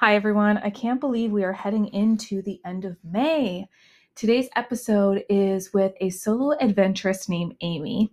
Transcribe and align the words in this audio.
Hi, 0.00 0.14
everyone. 0.14 0.58
I 0.58 0.68
can't 0.68 1.00
believe 1.00 1.32
we 1.32 1.42
are 1.42 1.54
heading 1.54 1.86
into 1.86 2.42
the 2.42 2.60
end 2.66 2.84
of 2.84 2.98
May. 3.02 3.66
Today's 4.14 4.50
episode 4.54 5.24
is 5.30 5.72
with 5.72 5.94
a 6.02 6.10
solo 6.10 6.54
adventuress 6.60 7.30
named 7.30 7.54
Amy. 7.62 8.12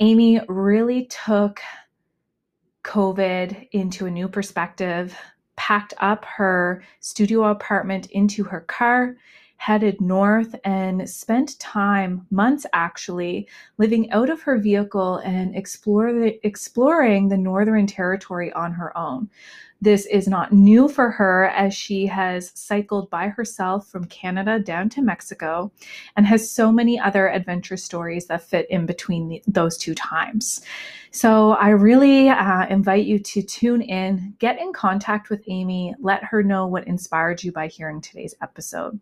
Amy 0.00 0.40
really 0.48 1.04
took 1.04 1.60
COVID 2.82 3.68
into 3.72 4.06
a 4.06 4.10
new 4.10 4.26
perspective, 4.26 5.14
packed 5.54 5.92
up 5.98 6.24
her 6.24 6.82
studio 7.00 7.44
apartment 7.44 8.06
into 8.06 8.42
her 8.44 8.62
car, 8.62 9.16
headed 9.58 10.00
north, 10.00 10.54
and 10.64 11.08
spent 11.08 11.58
time, 11.58 12.26
months 12.30 12.64
actually, 12.72 13.46
living 13.76 14.10
out 14.12 14.30
of 14.30 14.40
her 14.40 14.56
vehicle 14.56 15.16
and 15.18 15.54
explore 15.54 16.12
the, 16.12 16.46
exploring 16.46 17.28
the 17.28 17.36
Northern 17.36 17.86
Territory 17.86 18.52
on 18.52 18.72
her 18.72 18.96
own. 18.96 19.28
This 19.80 20.06
is 20.06 20.26
not 20.26 20.52
new 20.52 20.88
for 20.88 21.10
her 21.10 21.46
as 21.50 21.72
she 21.74 22.06
has 22.06 22.50
cycled 22.54 23.10
by 23.10 23.28
herself 23.28 23.88
from 23.88 24.06
Canada 24.06 24.58
down 24.58 24.88
to 24.90 25.02
Mexico 25.02 25.70
and 26.16 26.26
has 26.26 26.50
so 26.50 26.72
many 26.72 26.98
other 26.98 27.28
adventure 27.28 27.76
stories 27.76 28.26
that 28.26 28.42
fit 28.42 28.66
in 28.70 28.86
between 28.86 29.28
the, 29.28 29.42
those 29.46 29.76
two 29.76 29.94
times. 29.94 30.62
So 31.10 31.52
I 31.52 31.70
really 31.70 32.28
uh, 32.28 32.66
invite 32.68 33.06
you 33.06 33.18
to 33.18 33.42
tune 33.42 33.82
in, 33.82 34.34
get 34.38 34.60
in 34.60 34.72
contact 34.72 35.30
with 35.30 35.42
Amy, 35.46 35.94
let 36.00 36.24
her 36.24 36.42
know 36.42 36.66
what 36.66 36.86
inspired 36.86 37.42
you 37.42 37.52
by 37.52 37.68
hearing 37.68 38.00
today's 38.00 38.34
episode. 38.42 38.98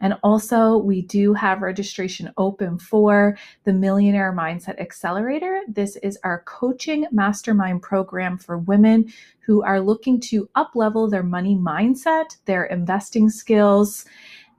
And 0.00 0.14
also, 0.22 0.76
we 0.76 1.02
do 1.02 1.34
have 1.34 1.62
registration 1.62 2.32
open 2.36 2.78
for 2.78 3.36
the 3.64 3.72
Millionaire 3.72 4.32
Mindset 4.32 4.80
Accelerator. 4.80 5.62
This 5.68 5.96
is 5.96 6.18
our 6.24 6.42
coaching 6.46 7.06
mastermind 7.10 7.82
program 7.82 8.38
for 8.38 8.58
women 8.58 9.12
who 9.40 9.62
are 9.62 9.80
looking 9.80 10.20
to 10.20 10.48
uplevel 10.56 11.10
their 11.10 11.22
money 11.22 11.54
mindset, 11.54 12.36
their 12.46 12.64
investing 12.64 13.28
skills, 13.28 14.04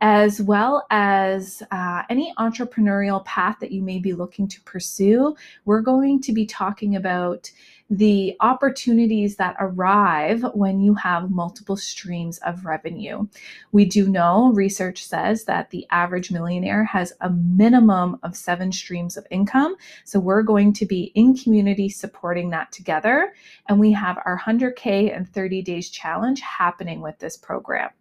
as 0.02 0.42
well 0.42 0.86
as 0.92 1.64
uh, 1.72 2.04
any 2.10 2.34
entrepreneurial 2.38 3.24
path 3.26 3.58
that 3.62 3.72
you 3.72 3.82
may 3.82 4.00
be 4.00 4.14
looking 4.14 4.48
to 4.48 4.62
pursue. 4.62 5.36
We're 5.66 5.82
going 5.82 6.22
to 6.22 6.34
be 6.34 6.46
talking 6.46 6.96
about 6.96 7.52
the 7.90 8.36
opportunities 8.40 9.36
that 9.36 9.56
arrive 9.60 10.44
when 10.54 10.80
you 10.80 10.96
have 10.96 11.30
multiple 11.30 11.78
streams 11.78 12.40
of 12.40 12.66
revenue. 12.66 13.28
We 13.72 13.86
do 13.86 14.10
know 14.10 14.52
research 14.54 15.06
says 15.06 15.46
that 15.46 15.70
the 15.70 15.86
average 15.92 16.32
millionaire 16.32 16.84
has 16.86 17.14
a 17.22 17.30
minimum 17.30 18.18
of 18.24 18.36
seven 18.36 18.72
streams 18.72 19.18
of 19.18 19.28
income. 19.30 19.76
So 20.04 20.20
we're 20.20 20.42
going 20.42 20.74
to 20.74 20.86
be 20.86 21.12
in 21.14 21.38
community 21.38 21.90
supporting 21.90 22.50
that 22.50 22.72
together. 22.72 23.34
And 23.70 23.80
we 23.80 23.92
have 23.92 24.18
our 24.26 24.40
100K 24.40 25.16
and 25.16 25.30
30 25.30 25.62
days 25.62 25.90
challenge 25.90 26.42
happening 26.42 27.02
with 27.02 27.20
this 27.20 27.38
program. 27.38 27.92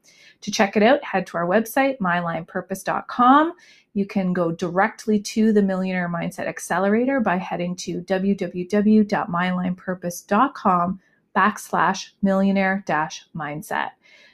To 0.45 0.51
check 0.51 0.77
it 0.77 0.83
out, 0.83 1.03
head 1.03 1.27
to 1.29 1.39
our 1.39 1.47
website, 1.47 1.97
mylinepurpose.com. 2.01 3.55
You 3.95 4.05
can 4.05 4.35
go 4.35 4.53
directly 4.53 5.19
to 5.21 5.55
the 5.55 5.63
Millionaire 5.63 6.11
Mindset 6.11 6.47
Accelerator 6.47 7.21
by 7.21 7.39
heading 7.39 7.75
to 7.77 8.03
www.mylinepurpose.com 8.03 11.01
backslash 11.35 12.11
millionaire 12.21 12.85
dash 12.87 13.25
mindset. 13.35 13.93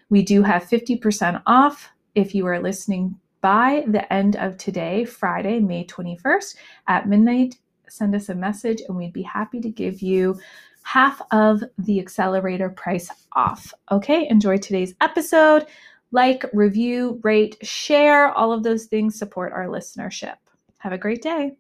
We 0.09 0.23
do 0.23 0.43
have 0.43 0.65
50% 0.65 1.43
off 1.47 1.89
if 2.17 2.35
you 2.35 2.45
are 2.47 2.59
listening 2.59 3.15
by 3.41 3.85
the 3.87 4.13
end 4.13 4.35
of 4.35 4.59
today, 4.59 5.05
Friday, 5.05 5.61
May 5.61 5.87
21st 5.87 6.57
at 6.89 7.09
midnight. 7.09 7.57
Send 7.89 8.17
us 8.17 8.31
a 8.31 8.35
message 8.35 8.83
and 8.89 8.97
we'd 8.97 9.13
be 9.13 9.23
happy 9.23 9.61
to 9.61 9.71
give 9.71 10.03
you 10.03 10.41
half 10.83 11.23
of 11.31 11.63
the 11.79 12.01
accelerator 12.01 12.69
price 12.69 13.09
off. 13.37 13.73
Okay, 13.93 14.27
enjoy 14.29 14.57
today's 14.57 14.95
episode 15.01 15.67
like, 16.13 16.45
review, 16.53 17.21
rate, 17.23 17.57
share, 17.63 18.33
all 18.33 18.53
of 18.53 18.63
those 18.63 18.87
things 18.87 19.17
support 19.17 19.53
our 19.53 19.67
listenership. 19.67 20.37
Have 20.79 20.93
a 20.93 20.99
great 20.99 21.23
day. 21.23 21.57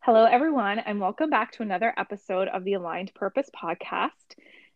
Hello, 0.00 0.24
everyone, 0.24 0.78
and 0.78 1.00
welcome 1.00 1.28
back 1.28 1.52
to 1.52 1.62
another 1.62 1.92
episode 1.96 2.46
of 2.48 2.62
the 2.62 2.74
Aligned 2.74 3.12
Purpose 3.14 3.50
podcast. 3.54 4.10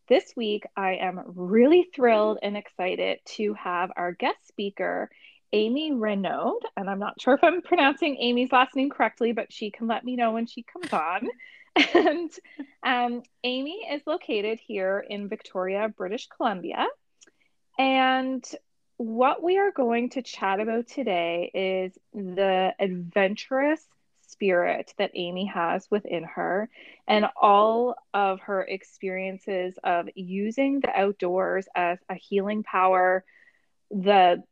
This 0.08 0.34
week, 0.36 0.64
I 0.76 0.96
am 0.96 1.22
really 1.26 1.88
thrilled 1.94 2.38
and 2.42 2.56
excited 2.56 3.20
to 3.36 3.54
have 3.54 3.92
our 3.96 4.12
guest 4.12 4.48
speaker, 4.48 5.08
Amy 5.52 5.92
Renaud. 5.92 6.58
And 6.76 6.90
I'm 6.90 6.98
not 6.98 7.20
sure 7.20 7.34
if 7.34 7.44
I'm 7.44 7.62
pronouncing 7.62 8.16
Amy's 8.18 8.50
last 8.50 8.74
name 8.74 8.90
correctly, 8.90 9.32
but 9.32 9.52
she 9.52 9.70
can 9.70 9.86
let 9.86 10.04
me 10.04 10.16
know 10.16 10.32
when 10.32 10.46
she 10.46 10.64
comes 10.64 10.92
on. 10.92 11.28
and 11.94 12.30
um, 12.82 13.22
Amy 13.44 13.86
is 13.90 14.02
located 14.06 14.58
here 14.66 15.04
in 15.08 15.28
Victoria, 15.28 15.88
British 15.96 16.26
Columbia. 16.36 16.88
And 17.78 18.44
what 18.96 19.42
we 19.42 19.58
are 19.58 19.72
going 19.72 20.10
to 20.10 20.22
chat 20.22 20.60
about 20.60 20.86
today 20.86 21.50
is 21.54 21.98
the 22.14 22.74
adventurous 22.78 23.84
spirit 24.28 24.92
that 24.98 25.10
Amy 25.14 25.46
has 25.46 25.90
within 25.90 26.24
her 26.24 26.68
and 27.06 27.26
all 27.40 27.96
of 28.14 28.40
her 28.40 28.62
experiences 28.62 29.74
of 29.84 30.08
using 30.14 30.80
the 30.80 30.90
outdoors 30.90 31.68
as 31.74 31.98
a 32.08 32.14
healing 32.14 32.62
power, 32.62 33.24
the 33.90 34.42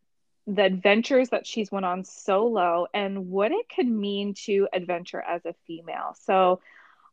the 0.46 0.64
adventures 0.64 1.28
that 1.28 1.46
she's 1.46 1.70
went 1.70 1.86
on 1.86 2.04
solo 2.04 2.86
and 2.92 3.30
what 3.30 3.52
it 3.52 3.68
can 3.68 4.00
mean 4.00 4.34
to 4.34 4.66
adventure 4.72 5.20
as 5.20 5.44
a 5.44 5.54
female. 5.66 6.16
So 6.22 6.60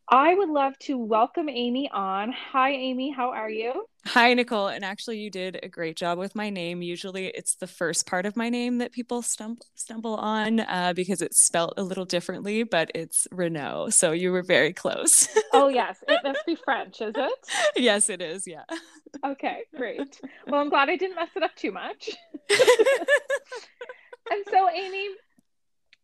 I 0.09 0.35
would 0.35 0.47
love 0.47 0.78
to 0.79 0.97
welcome 0.97 1.50
Amy 1.50 1.90
on. 1.94 2.31
Hi, 2.31 2.72
Amy. 2.72 3.12
How 3.12 3.31
are 3.31 3.50
you? 3.50 3.88
Hi, 4.06 4.34
Nicole. 4.34 4.69
And 4.69 4.85
actually, 4.85 5.19
you 5.19 5.29
did 5.29 5.59
a 5.62 5.68
great 5.68 5.97
job 5.97 6.18
with 6.18 6.34
my 6.34 6.50
name. 6.50 6.81
Usually, 6.81 7.28
it's 7.28 7.56
the 7.56 7.68
first 7.68 8.07
part 8.07 8.25
of 8.25 8.38
my 8.38 8.47
name 8.47 8.78
that 8.78 8.94
people 8.94 9.22
stumble 9.22 9.66
stumble 9.75 10.16
on 10.16 10.62
uh, 10.62 10.94
because 10.95 11.22
it's 11.22 11.41
spelt 11.41 11.73
a 11.75 11.84
little 11.84 12.06
differently, 12.06 12.63
but 12.63 12.90
it's 12.95 13.28
Renaud. 13.31 13.90
So 13.90 14.13
you 14.13 14.31
were 14.31 14.44
very 14.44 14.72
close. 14.72 15.28
oh 15.51 15.68
yes, 15.73 15.97
it 16.07 16.22
must 16.24 16.45
be 16.45 16.56
French, 16.56 17.01
is 17.01 17.13
it? 17.13 17.34
Yes, 17.75 18.09
it 18.09 18.22
is. 18.22 18.47
Yeah. 18.47 18.63
Okay, 19.25 19.63
great. 19.75 20.22
Well, 20.47 20.62
I'm 20.62 20.69
glad 20.69 20.89
I 20.89 20.95
didn't 20.95 21.16
mess 21.16 21.29
it 21.35 21.44
up 21.44 21.56
too 21.56 21.74
much. 21.74 22.12
and 22.50 24.45
so, 24.50 24.69
Amy, 24.69 25.09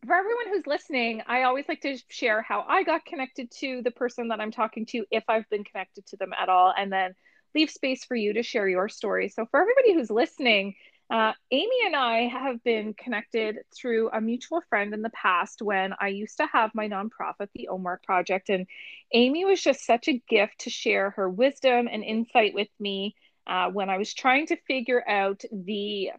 for 0.06 0.16
everyone 0.16 0.47
who's 0.50 0.68
listening, 0.68 1.22
I 1.28 1.44
always 1.44 1.66
like 1.68 1.81
to 1.81 1.97
share 2.09 2.41
how 2.41 2.66
I 2.68 2.84
got 2.84 3.06
connected 3.06 3.52
to 3.59 3.81
the 3.81 3.91
person 3.91 4.30
that 4.30 4.40
I'm 4.40 4.52
talking 4.52 4.86
to, 4.88 5.06
if 5.12 5.24
I've 5.28 5.50
been 5.50 5.64
connected 5.64 6.06
to 6.08 6.18
them 6.18 6.34
at 6.34 6.50
all, 6.50 6.74
and 6.75 6.91
then 6.91 7.16
leave 7.56 7.69
space 7.69 8.03
for 8.03 8.16
you 8.16 8.34
to 8.34 8.44
share 8.44 8.68
your 8.68 8.90
story. 8.90 9.30
So, 9.30 9.46
for 9.46 9.62
everybody 9.62 9.94
who's 9.94 10.09
listening, 10.09 10.75
uh, 11.09 11.34
Amy 11.52 11.86
and 11.86 11.96
I 11.96 12.28
have 12.28 12.64
been 12.64 12.94
connected 12.94 13.59
through 13.75 14.09
a 14.09 14.19
mutual 14.19 14.62
friend 14.69 14.94
in 14.94 15.02
the 15.02 15.12
past 15.12 15.62
when 15.62 15.94
I 16.00 16.08
used 16.08 16.38
to 16.38 16.47
have 16.47 16.72
my 16.74 16.88
nonprofit, 16.88 17.50
the 17.53 17.70
OMARC 17.72 18.03
Project. 18.03 18.50
And 18.50 18.66
Amy 19.14 19.46
was 19.46 19.62
just 19.62 19.85
such 19.85 20.08
a 20.08 20.22
gift 20.28 20.59
to 20.62 20.70
share 20.70 21.12
her 21.12 21.30
wisdom 21.30 21.88
and 21.91 22.03
insight 22.03 22.53
with 22.53 22.70
me 22.80 23.16
uh, 23.46 23.70
when 23.70 23.90
I 23.90 23.97
was 23.97 24.14
trying 24.14 24.47
to 24.47 24.58
figure 24.68 25.08
out 25.08 25.44
the 25.52 26.12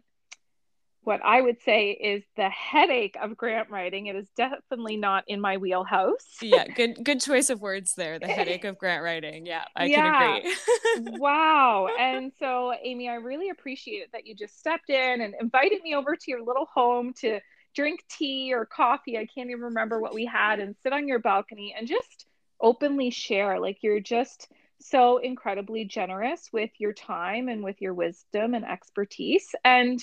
what 1.05 1.21
I 1.23 1.39
would 1.39 1.61
say 1.61 1.91
is 1.91 2.23
the 2.35 2.49
headache 2.49 3.15
of 3.21 3.37
grant 3.37 3.69
writing. 3.69 4.07
It 4.07 4.15
is 4.15 4.27
definitely 4.35 4.97
not 4.97 5.23
in 5.27 5.39
my 5.39 5.57
wheelhouse. 5.57 6.37
yeah, 6.41 6.65
good 6.75 7.03
good 7.03 7.21
choice 7.21 7.49
of 7.49 7.61
words 7.61 7.93
there. 7.93 8.17
The 8.19 8.27
headache 8.27 8.65
of 8.65 8.77
grant 8.77 9.03
writing. 9.03 9.45
Yeah, 9.45 9.65
I 9.75 9.85
yeah. 9.85 10.11
can 10.11 10.37
agree. 10.37 11.17
wow. 11.19 11.87
And 11.97 12.31
so, 12.39 12.73
Amy, 12.81 13.07
I 13.07 13.15
really 13.15 13.49
appreciate 13.49 14.01
it 14.01 14.09
that 14.13 14.25
you 14.25 14.35
just 14.35 14.57
stepped 14.57 14.89
in 14.89 15.21
and 15.21 15.35
invited 15.39 15.83
me 15.83 15.93
over 15.93 16.15
to 16.15 16.31
your 16.31 16.43
little 16.43 16.67
home 16.73 17.13
to 17.21 17.39
drink 17.75 18.03
tea 18.09 18.51
or 18.53 18.65
coffee. 18.65 19.17
I 19.17 19.27
can't 19.27 19.51
even 19.51 19.65
remember 19.65 19.99
what 19.99 20.13
we 20.13 20.25
had 20.25 20.59
and 20.59 20.75
sit 20.81 20.91
on 20.91 21.07
your 21.07 21.19
balcony 21.19 21.75
and 21.77 21.87
just 21.87 22.25
openly 22.59 23.11
share. 23.11 23.59
Like 23.59 23.77
you're 23.81 23.99
just 23.99 24.49
so 24.81 25.17
incredibly 25.17 25.85
generous 25.85 26.49
with 26.51 26.71
your 26.79 26.93
time 26.93 27.47
and 27.47 27.63
with 27.63 27.79
your 27.79 27.93
wisdom 27.93 28.55
and 28.55 28.65
expertise. 28.65 29.53
And 29.63 29.99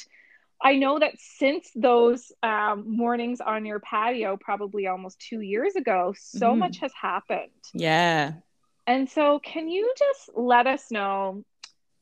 I 0.63 0.77
know 0.77 0.99
that 0.99 1.15
since 1.19 1.71
those 1.75 2.31
um, 2.43 2.85
mornings 2.87 3.41
on 3.41 3.67
your 3.67 3.81
patio, 3.81 4.37
probably 4.37 4.87
almost 4.87 5.21
two 5.21 5.41
years 5.41 5.75
ago, 5.75 6.15
so 6.17 6.53
mm. 6.53 6.59
much 6.59 6.79
has 6.79 6.93
happened. 7.01 7.51
Yeah. 7.75 8.35
And 8.87 9.09
so, 9.11 9.41
can 9.41 9.69
you 9.69 9.93
just 9.99 10.31
let 10.37 10.67
us 10.67 10.91
know 10.91 11.45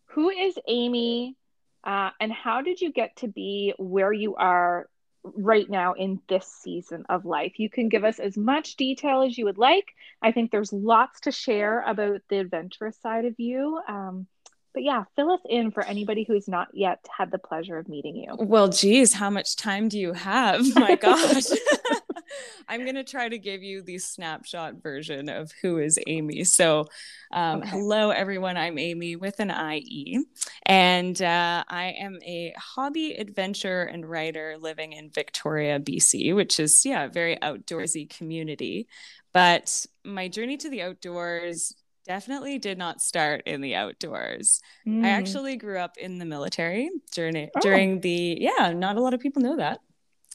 who 0.07 0.29
is 0.31 0.59
Amy 0.67 1.37
uh, 1.85 2.11
and 2.21 2.33
how 2.33 2.63
did 2.63 2.81
you 2.81 2.93
get 2.93 3.17
to 3.17 3.29
be 3.29 3.75
where 3.79 4.13
you 4.13 4.37
are 4.37 4.89
right 5.23 5.69
now 5.69 5.93
in 5.95 6.21
this 6.29 6.47
season 6.47 7.05
of 7.09 7.25
life? 7.25 7.59
You 7.59 7.71
can 7.71 7.89
give 7.89 8.05
us 8.05 8.19
as 8.19 8.37
much 8.37 8.77
detail 8.77 9.23
as 9.23 9.37
you 9.37 9.47
would 9.47 9.59
like. 9.59 9.87
I 10.23 10.33
think 10.33 10.51
there's 10.51 10.73
lots 10.73 11.21
to 11.21 11.33
share 11.33 11.83
about 11.83 12.23
the 12.29 12.39
adventurous 12.39 12.99
side 13.01 13.25
of 13.25 13.39
you. 13.39 13.81
Um, 13.89 14.27
but 14.73 14.83
yeah, 14.83 15.05
fill 15.17 15.31
us 15.31 15.41
in 15.49 15.71
for 15.71 15.83
anybody 15.83 16.25
who 16.25 16.35
has 16.35 16.49
not 16.49 16.69
yet 16.73 17.05
had 17.17 17.31
the 17.31 17.39
pleasure 17.39 17.79
of 17.79 17.89
meeting 17.89 18.17
you. 18.17 18.37
Well, 18.39 18.69
geez, 18.69 19.13
how 19.13 19.31
much 19.31 19.57
time 19.57 19.89
do 19.89 19.99
you 19.99 20.13
have? 20.13 20.65
My 20.77 20.97
gosh. 20.97 21.45
I'm 22.69 22.85
going 22.85 22.97
to 22.97 23.05
try 23.05 23.29
to 23.29 23.39
give 23.39 23.63
you 23.63 23.83
the 23.83 23.99
snapshot 23.99 24.83
version 24.83 25.29
of 25.29 25.51
who 25.63 25.79
is 25.79 25.99
Amy. 26.07 26.45
So, 26.45 26.87
um, 27.33 27.61
okay. 27.61 27.71
hello, 27.71 28.11
everyone. 28.11 28.57
I'm 28.57 28.79
Amy 28.79 29.17
with 29.17 29.41
an 29.41 29.51
IE, 29.51 30.25
and 30.65 31.21
uh, 31.21 31.65
I 31.69 31.97
am 31.99 32.19
a 32.25 32.55
hobby 32.57 33.15
adventure 33.15 33.83
and 33.83 34.09
writer 34.09 34.57
living 34.59 34.93
in 34.93 35.11
Victoria, 35.11 35.81
BC, 35.81 36.35
which 36.35 36.61
is, 36.61 36.85
yeah, 36.85 37.05
a 37.05 37.09
very 37.09 37.37
outdoorsy 37.37 38.09
community. 38.09 38.89
But 39.33 39.87
my 40.05 40.29
journey 40.29 40.57
to 40.59 40.71
the 40.71 40.83
outdoors 40.83 41.75
definitely 42.11 42.59
did 42.59 42.77
not 42.77 43.01
start 43.01 43.41
in 43.47 43.61
the 43.61 43.77
outdoors. 43.77 44.61
Mm. 44.85 45.05
I 45.05 45.11
actually 45.11 45.57
grew 45.57 45.79
up 45.79 45.97
in 45.97 46.19
the 46.19 46.25
military 46.25 46.91
during 47.13 47.37
oh. 47.37 47.61
during 47.61 48.01
the 48.01 48.37
yeah, 48.41 48.73
not 48.73 48.97
a 48.97 49.01
lot 49.01 49.15
of 49.15 49.21
people 49.21 49.43
know 49.43 49.59
that. 49.59 49.79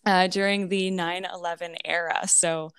Uh, 0.06 0.28
during 0.28 0.70
the 0.70 0.90
9/11 0.90 1.76
era. 1.84 2.30
So 2.30 2.70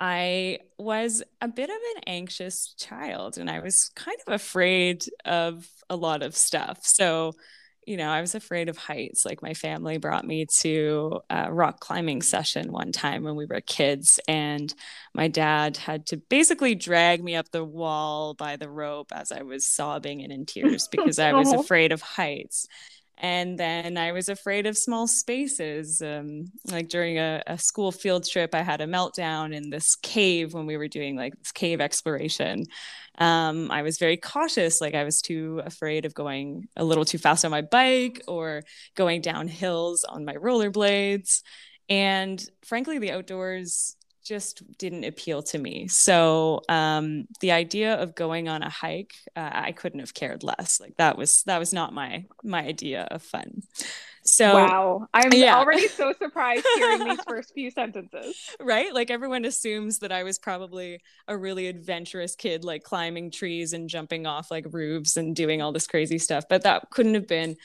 I 0.00 0.60
was 0.78 1.22
a 1.42 1.48
bit 1.48 1.68
of 1.68 1.76
an 1.96 2.02
anxious 2.06 2.72
child 2.78 3.36
and 3.36 3.50
I 3.50 3.60
was 3.60 3.90
kind 3.94 4.16
of 4.26 4.32
afraid 4.32 5.04
of 5.26 5.68
a 5.90 5.96
lot 5.96 6.22
of 6.22 6.34
stuff. 6.34 6.78
So 6.84 7.34
you 7.88 7.96
know, 7.96 8.10
I 8.10 8.20
was 8.20 8.34
afraid 8.34 8.68
of 8.68 8.76
heights. 8.76 9.24
Like 9.24 9.42
my 9.42 9.54
family 9.54 9.96
brought 9.96 10.26
me 10.26 10.46
to 10.60 11.20
a 11.30 11.52
rock 11.52 11.80
climbing 11.80 12.20
session 12.20 12.70
one 12.70 12.92
time 12.92 13.24
when 13.24 13.34
we 13.34 13.46
were 13.46 13.62
kids, 13.62 14.20
and 14.28 14.72
my 15.14 15.28
dad 15.28 15.78
had 15.78 16.06
to 16.06 16.18
basically 16.18 16.74
drag 16.74 17.24
me 17.24 17.34
up 17.34 17.50
the 17.50 17.64
wall 17.64 18.34
by 18.34 18.56
the 18.56 18.68
rope 18.68 19.10
as 19.12 19.32
I 19.32 19.42
was 19.42 19.66
sobbing 19.66 20.22
and 20.22 20.30
in 20.30 20.44
tears 20.44 20.86
because 20.92 21.18
I 21.18 21.32
was 21.32 21.52
afraid 21.52 21.92
of 21.92 22.02
heights 22.02 22.66
and 23.20 23.58
then 23.58 23.98
I 23.98 24.12
was 24.12 24.28
afraid 24.28 24.66
of 24.66 24.78
small 24.78 25.08
spaces. 25.08 26.00
Um, 26.00 26.52
like 26.70 26.88
during 26.88 27.18
a, 27.18 27.42
a, 27.48 27.58
school 27.58 27.90
field 27.90 28.24
trip, 28.24 28.54
I 28.54 28.62
had 28.62 28.80
a 28.80 28.86
meltdown 28.86 29.52
in 29.52 29.70
this 29.70 29.96
cave 29.96 30.54
when 30.54 30.66
we 30.66 30.76
were 30.76 30.86
doing 30.86 31.16
like 31.16 31.36
this 31.36 31.50
cave 31.50 31.80
exploration. 31.80 32.64
Um, 33.18 33.72
I 33.72 33.82
was 33.82 33.98
very 33.98 34.16
cautious, 34.16 34.80
like 34.80 34.94
I 34.94 35.02
was 35.02 35.20
too 35.20 35.60
afraid 35.64 36.04
of 36.04 36.14
going 36.14 36.68
a 36.76 36.84
little 36.84 37.04
too 37.04 37.18
fast 37.18 37.44
on 37.44 37.50
my 37.50 37.62
bike 37.62 38.22
or 38.28 38.62
going 38.94 39.20
down 39.20 39.48
hills 39.48 40.04
on 40.04 40.24
my 40.24 40.34
rollerblades. 40.34 41.42
And 41.88 42.42
frankly, 42.64 42.98
the 42.98 43.10
outdoors 43.10 43.96
just 44.28 44.62
didn't 44.76 45.04
appeal 45.04 45.42
to 45.42 45.58
me. 45.58 45.88
So 45.88 46.60
um, 46.68 47.26
the 47.40 47.52
idea 47.52 47.94
of 47.94 48.14
going 48.14 48.48
on 48.48 48.62
a 48.62 48.68
hike, 48.68 49.14
uh, 49.34 49.50
I 49.52 49.72
couldn't 49.72 50.00
have 50.00 50.12
cared 50.12 50.42
less. 50.42 50.80
Like 50.80 50.96
that 50.98 51.16
was 51.16 51.42
that 51.44 51.58
was 51.58 51.72
not 51.72 51.94
my 51.94 52.26
my 52.44 52.62
idea 52.62 53.08
of 53.10 53.22
fun. 53.22 53.62
So 54.24 54.54
wow, 54.54 55.08
I'm 55.14 55.32
yeah. 55.32 55.56
already 55.56 55.88
so 55.88 56.12
surprised 56.18 56.66
hearing 56.76 57.04
these 57.04 57.20
first 57.26 57.54
few 57.54 57.70
sentences. 57.70 58.36
Right, 58.60 58.92
like 58.92 59.10
everyone 59.10 59.46
assumes 59.46 60.00
that 60.00 60.12
I 60.12 60.22
was 60.22 60.38
probably 60.38 61.00
a 61.26 61.36
really 61.36 61.66
adventurous 61.66 62.36
kid, 62.36 62.62
like 62.62 62.82
climbing 62.82 63.30
trees 63.30 63.72
and 63.72 63.88
jumping 63.88 64.26
off 64.26 64.50
like 64.50 64.66
roofs 64.70 65.16
and 65.16 65.34
doing 65.34 65.62
all 65.62 65.72
this 65.72 65.86
crazy 65.86 66.18
stuff. 66.18 66.44
But 66.48 66.64
that 66.64 66.90
couldn't 66.90 67.14
have 67.14 67.26
been 67.26 67.56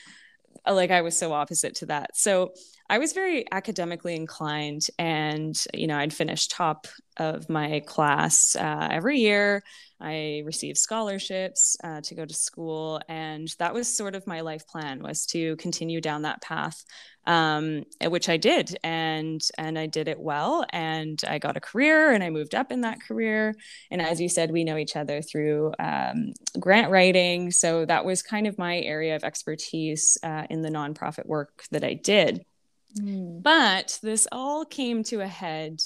like 0.66 0.90
I 0.90 1.02
was 1.02 1.16
so 1.16 1.32
opposite 1.32 1.74
to 1.76 1.86
that. 1.86 2.16
So 2.16 2.54
I 2.90 2.98
was 2.98 3.14
very 3.14 3.46
academically 3.50 4.14
inclined, 4.14 4.86
and 4.98 5.56
you 5.72 5.86
know, 5.86 5.96
I'd 5.96 6.12
finish 6.12 6.48
top 6.48 6.86
of 7.16 7.48
my 7.48 7.80
class 7.86 8.54
uh, 8.56 8.88
every 8.90 9.20
year. 9.20 9.62
I 10.00 10.42
received 10.44 10.76
scholarships 10.76 11.78
uh, 11.82 12.02
to 12.02 12.14
go 12.14 12.26
to 12.26 12.34
school, 12.34 13.00
and 13.08 13.48
that 13.58 13.72
was 13.72 13.96
sort 13.96 14.14
of 14.14 14.26
my 14.26 14.42
life 14.42 14.66
plan 14.66 15.02
was 15.02 15.24
to 15.26 15.56
continue 15.56 16.02
down 16.02 16.22
that 16.22 16.42
path, 16.42 16.84
um, 17.26 17.84
which 18.02 18.28
I 18.28 18.36
did, 18.36 18.76
and 18.84 19.40
and 19.56 19.78
I 19.78 19.86
did 19.86 20.06
it 20.06 20.20
well, 20.20 20.66
and 20.70 21.18
I 21.26 21.38
got 21.38 21.56
a 21.56 21.60
career, 21.60 22.12
and 22.12 22.22
I 22.22 22.28
moved 22.28 22.54
up 22.54 22.70
in 22.70 22.82
that 22.82 23.00
career. 23.00 23.54
And 23.90 24.02
as 24.02 24.20
you 24.20 24.28
said, 24.28 24.50
we 24.50 24.62
know 24.62 24.76
each 24.76 24.94
other 24.94 25.22
through 25.22 25.72
um, 25.78 26.34
grant 26.60 26.90
writing, 26.90 27.50
so 27.50 27.86
that 27.86 28.04
was 28.04 28.22
kind 28.22 28.46
of 28.46 28.58
my 28.58 28.78
area 28.80 29.16
of 29.16 29.24
expertise 29.24 30.18
uh, 30.22 30.46
in 30.50 30.60
the 30.60 30.70
nonprofit 30.70 31.24
work 31.24 31.64
that 31.70 31.82
I 31.82 31.94
did. 31.94 32.44
Mm. 32.98 33.42
But 33.42 33.98
this 34.02 34.26
all 34.30 34.64
came 34.64 35.02
to 35.04 35.20
a 35.20 35.26
head 35.26 35.80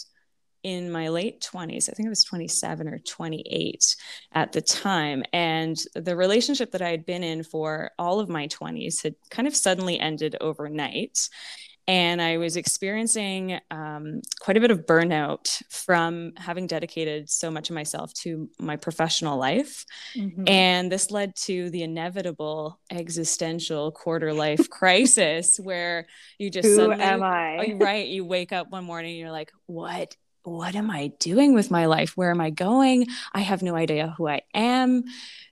in 0.63 0.91
my 0.91 1.09
late 1.09 1.41
20s. 1.41 1.89
I 1.89 1.93
think 1.93 2.07
I 2.07 2.11
was 2.11 2.25
27 2.25 2.89
or 2.89 2.99
28 2.99 3.97
at 4.33 4.53
the 4.53 4.61
time. 4.61 5.23
And 5.33 5.77
the 5.95 6.17
relationship 6.17 6.73
that 6.73 6.83
I 6.83 6.91
had 6.91 7.07
been 7.07 7.23
in 7.23 7.43
for 7.45 7.93
all 7.99 8.21
of 8.21 8.29
my 8.29 8.49
20s 8.49 9.03
had 9.03 9.15
kind 9.31 9.47
of 9.47 9.57
suddenly 9.57 9.99
ended 9.99 10.37
overnight 10.41 11.29
and 11.89 12.21
I 12.21 12.37
was 12.37 12.57
experiencing 12.57 13.59
um, 13.71 14.21
quite 14.41 14.59
a 14.59 14.61
bit 14.61 14.71
of 14.71 14.85
burnout 14.85 15.63
from 15.71 16.35
having 16.37 16.67
dedicated 16.67 17.31
so 17.31 17.51
much 17.51 17.71
of 17.71 17.75
myself 17.75 18.13
to 18.15 18.51
my 18.61 18.77
professional 18.77 19.39
life. 19.39 19.87
Mm-hmm. 20.15 20.47
And 20.47 20.93
this 20.93 21.11
led 21.11 21.35
to 21.47 21.71
the 21.71 21.83
inevitable 21.83 22.79
existential 22.91 23.91
quarter 23.91 24.35
life 24.35 24.69
crisis 24.71 25.59
where 25.59 26.07
you 26.39 26.51
just 26.51 26.69
Who 26.69 26.77
suddenly, 26.77 27.03
am 27.03 27.23
I? 27.23 27.73
Oh, 27.73 27.77
right, 27.79 28.07
you 28.07 28.23
wake 28.23 28.53
up 28.53 28.71
one 28.71 28.85
morning 28.85 29.13
and 29.13 29.19
you're 29.19 29.33
like, 29.33 29.51
what 29.65 30.15
what 30.45 30.75
am 30.77 30.91
I 30.91 31.09
doing 31.19 31.53
with 31.53 31.71
my 31.71 31.87
life? 31.87 32.17
Where 32.17 32.31
am 32.31 32.41
I 32.41 32.49
going? 32.49 33.07
I 33.35 33.41
have 33.41 33.63
no 33.63 33.75
idea 33.75 34.15
who 34.17 34.29
I 34.29 34.43
am 34.55 35.05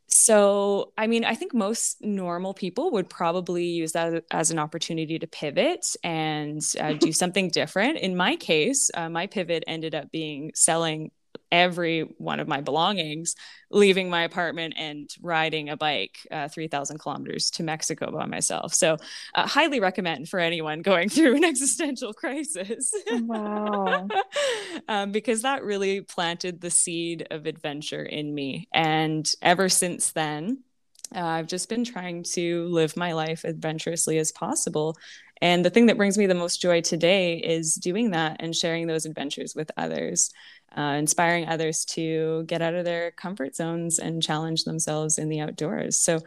so 0.08 0.92
i 0.96 1.06
mean 1.06 1.24
i 1.24 1.34
think 1.34 1.52
most 1.52 1.96
normal 2.00 2.54
people 2.54 2.92
would 2.92 3.10
probably 3.10 3.64
use 3.64 3.92
that 3.92 4.24
as 4.30 4.50
an 4.50 4.58
opportunity 4.58 5.18
to 5.18 5.26
pivot 5.26 5.84
and 6.04 6.62
uh, 6.80 6.92
do 6.92 7.12
something 7.22 7.48
different. 7.48 7.98
In 7.98 8.16
my 8.16 8.36
case 8.36 8.90
uh, 8.94 9.08
my 9.08 9.26
pivot 9.26 9.64
ended 9.66 9.94
up 9.94 10.10
being 10.10 10.52
selling 10.54 11.10
every 11.52 12.00
one 12.19 12.40
of 12.40 12.48
my 12.48 12.60
belongings, 12.60 13.34
leaving 13.70 14.10
my 14.10 14.22
apartment 14.22 14.75
and 14.76 15.10
riding 15.22 15.69
a 15.69 15.76
bike 15.76 16.19
uh, 16.31 16.48
3,000 16.48 16.98
kilometers 16.98 17.50
to 17.50 17.62
Mexico 17.62 18.10
by 18.10 18.26
myself. 18.26 18.75
So, 18.75 18.96
uh, 19.34 19.46
highly 19.46 19.81
recommend 19.81 20.28
for 20.28 20.38
anyone 20.38 20.82
going 20.82 21.08
through 21.16 21.37
an 21.37 21.44
existential 21.44 22.12
crisis. 22.12 22.93
Wow. 23.10 24.08
um, 24.88 25.12
because 25.12 25.43
that 25.43 25.64
really 25.64 26.00
planted 26.00 26.60
the 26.60 26.70
seed 26.70 27.26
of 27.31 27.46
adventure 27.46 28.02
in 28.02 28.34
me. 28.34 28.69
And 28.72 29.31
ever 29.42 29.69
since 29.69 30.12
then, 30.12 30.64
uh, 31.14 31.20
I've 31.24 31.46
just 31.46 31.68
been 31.68 31.84
trying 31.84 32.22
to 32.34 32.66
live 32.68 32.96
my 32.96 33.12
life 33.12 33.44
adventurously 33.44 34.18
as 34.18 34.32
possible. 34.32 34.96
And 35.42 35.64
the 35.64 35.70
thing 35.70 35.86
that 35.86 35.98
brings 35.98 36.16
me 36.16 36.26
the 36.26 36.34
most 36.34 36.62
joy 36.62 36.80
today 36.80 37.36
is 37.36 37.74
doing 37.74 38.10
that 38.12 38.36
and 38.40 38.56
sharing 38.56 38.86
those 38.86 39.04
adventures 39.04 39.54
with 39.54 39.70
others 39.76 40.30
uh, 40.76 40.96
inspiring 40.98 41.48
others 41.48 41.84
to 41.84 42.44
get 42.44 42.62
out 42.62 42.74
of 42.74 42.84
their 42.84 43.10
comfort 43.12 43.56
zones 43.56 43.98
and 43.98 44.22
challenge 44.22 44.64
themselves 44.64 45.18
in 45.18 45.28
the 45.28 45.40
outdoors. 45.40 45.98
So 45.98 46.20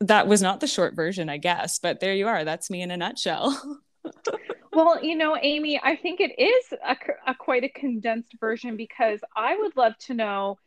that 0.00 0.26
was 0.28 0.42
not 0.42 0.60
the 0.60 0.66
short 0.66 0.94
version, 0.94 1.28
I 1.28 1.38
guess, 1.38 1.78
but 1.78 2.00
there 2.00 2.14
you 2.14 2.28
are. 2.28 2.44
That's 2.44 2.68
me 2.68 2.82
in 2.82 2.90
a 2.90 2.96
nutshell. 2.96 3.80
well, 4.72 5.02
you 5.02 5.16
know, 5.16 5.36
Amy, 5.40 5.80
I 5.82 5.96
think 5.96 6.20
it 6.20 6.38
is 6.38 6.78
a, 6.84 6.96
a 7.26 7.34
quite 7.34 7.64
a 7.64 7.70
condensed 7.70 8.34
version 8.38 8.76
because 8.76 9.20
I 9.34 9.56
would 9.56 9.76
love 9.76 9.96
to 10.00 10.14
know. 10.14 10.58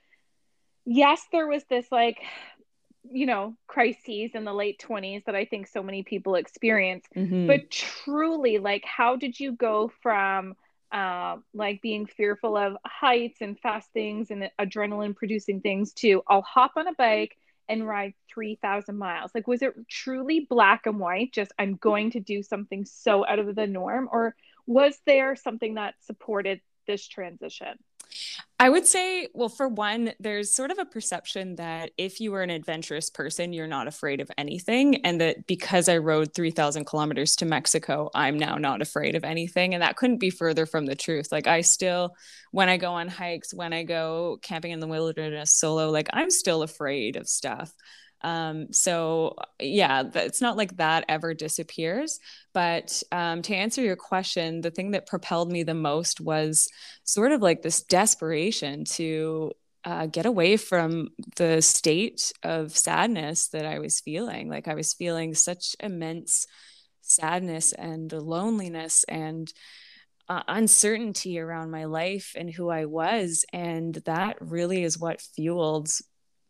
Yes, 0.85 1.21
there 1.31 1.47
was 1.47 1.63
this 1.69 1.85
like 1.91 2.17
you 3.03 3.25
know 3.25 3.55
crises 3.67 4.31
in 4.33 4.43
the 4.43 4.53
late 4.53 4.83
20s 4.85 5.23
that 5.25 5.35
i 5.35 5.45
think 5.45 5.67
so 5.67 5.81
many 5.81 6.03
people 6.03 6.35
experience 6.35 7.05
mm-hmm. 7.15 7.47
but 7.47 7.69
truly 7.71 8.57
like 8.57 8.83
how 8.85 9.15
did 9.15 9.39
you 9.39 9.53
go 9.53 9.91
from 10.01 10.55
uh, 10.91 11.37
like 11.53 11.81
being 11.81 12.05
fearful 12.07 12.57
of 12.57 12.75
heights 12.85 13.41
and 13.41 13.59
fast 13.59 13.91
things 13.93 14.31
and 14.31 14.49
adrenaline 14.59 15.15
producing 15.15 15.61
things 15.61 15.93
to 15.93 16.23
I'll 16.27 16.41
hop 16.41 16.73
on 16.77 16.87
a 16.87 16.93
bike 16.93 17.37
and 17.67 17.87
ride 17.87 18.13
3,000 18.33 18.97
miles? 18.97 19.31
Like, 19.35 19.47
was 19.47 19.61
it 19.61 19.75
truly 19.87 20.47
black 20.49 20.87
and 20.87 20.99
white? 20.99 21.31
Just 21.31 21.51
I'm 21.59 21.75
going 21.75 22.11
to 22.11 22.19
do 22.19 22.41
something 22.41 22.85
so 22.85 23.25
out 23.25 23.39
of 23.39 23.55
the 23.55 23.67
norm? 23.67 24.09
Or 24.11 24.35
was 24.65 24.97
there 25.05 25.35
something 25.35 25.75
that 25.75 25.93
supported 26.01 26.61
this 26.87 27.07
transition? 27.07 27.77
I 28.61 28.69
would 28.69 28.85
say, 28.85 29.27
well, 29.33 29.47
for 29.47 29.69
one, 29.69 30.11
there's 30.19 30.53
sort 30.53 30.71
of 30.71 30.79
a 30.79 30.85
perception 30.85 31.55
that 31.55 31.91
if 31.97 32.19
you 32.19 32.31
were 32.31 32.41
an 32.41 32.49
adventurous 32.49 33.09
person, 33.09 33.53
you're 33.53 33.67
not 33.67 33.87
afraid 33.87 34.19
of 34.19 34.29
anything. 34.37 35.05
And 35.05 35.21
that 35.21 35.47
because 35.47 35.87
I 35.87 35.97
rode 35.97 36.33
3,000 36.33 36.85
kilometers 36.85 37.37
to 37.37 37.45
Mexico, 37.45 38.09
I'm 38.13 38.37
now 38.37 38.55
not 38.55 38.81
afraid 38.81 39.15
of 39.15 39.23
anything. 39.23 39.73
And 39.73 39.81
that 39.81 39.95
couldn't 39.95 40.17
be 40.17 40.29
further 40.29 40.65
from 40.65 40.85
the 40.85 40.95
truth. 40.95 41.31
Like, 41.31 41.47
I 41.47 41.61
still, 41.61 42.15
when 42.51 42.67
I 42.67 42.77
go 42.77 42.91
on 42.91 43.07
hikes, 43.07 43.53
when 43.53 43.71
I 43.71 43.83
go 43.83 44.39
camping 44.41 44.71
in 44.71 44.81
the 44.81 44.87
wilderness 44.87 45.53
solo, 45.53 45.89
like, 45.89 46.09
I'm 46.11 46.29
still 46.29 46.61
afraid 46.61 47.15
of 47.15 47.29
stuff. 47.29 47.73
Um, 48.21 48.73
so 48.73 49.35
yeah, 49.59 50.03
it's 50.13 50.41
not 50.41 50.57
like 50.57 50.77
that 50.77 51.05
ever 51.07 51.33
disappears. 51.33 52.19
But 52.53 53.01
um, 53.11 53.41
to 53.43 53.55
answer 53.55 53.81
your 53.81 53.95
question, 53.95 54.61
the 54.61 54.71
thing 54.71 54.91
that 54.91 55.07
propelled 55.07 55.51
me 55.51 55.63
the 55.63 55.73
most 55.73 56.19
was 56.19 56.67
sort 57.03 57.31
of 57.31 57.41
like 57.41 57.61
this 57.61 57.81
desperation 57.81 58.85
to 58.85 59.51
uh, 59.85 60.07
get 60.07 60.25
away 60.25 60.57
from 60.57 61.09
the 61.37 61.61
state 61.61 62.31
of 62.43 62.75
sadness 62.75 63.47
that 63.49 63.65
I 63.65 63.79
was 63.79 64.01
feeling. 64.01 64.49
Like 64.49 64.67
I 64.67 64.75
was 64.75 64.93
feeling 64.93 65.33
such 65.33 65.75
immense 65.79 66.45
sadness 67.01 67.73
and 67.73 68.11
loneliness 68.11 69.03
and 69.05 69.51
uh, 70.27 70.43
uncertainty 70.47 71.39
around 71.39 71.71
my 71.71 71.85
life 71.85 72.33
and 72.37 72.53
who 72.53 72.69
I 72.69 72.85
was. 72.85 73.45
And 73.51 73.95
that 74.05 74.37
really 74.41 74.83
is 74.83 74.99
what 74.99 75.21
fueled 75.21 75.89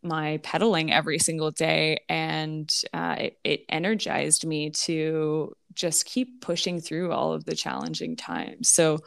my 0.02 0.38
pedaling 0.44 0.92
every 0.92 1.20
single 1.20 1.52
day. 1.52 2.04
And 2.10 2.74
uh, 2.94 3.16
it, 3.20 3.38
it 3.44 3.66
energized 3.70 4.46
me 4.46 4.72
to 4.72 5.54
just 5.74 6.06
keep 6.06 6.42
pushing 6.42 6.80
through 6.82 7.12
all 7.12 7.34
of 7.34 7.46
the 7.46 7.56
challenging 7.56 8.16
times. 8.16 8.70
So, 8.70 9.00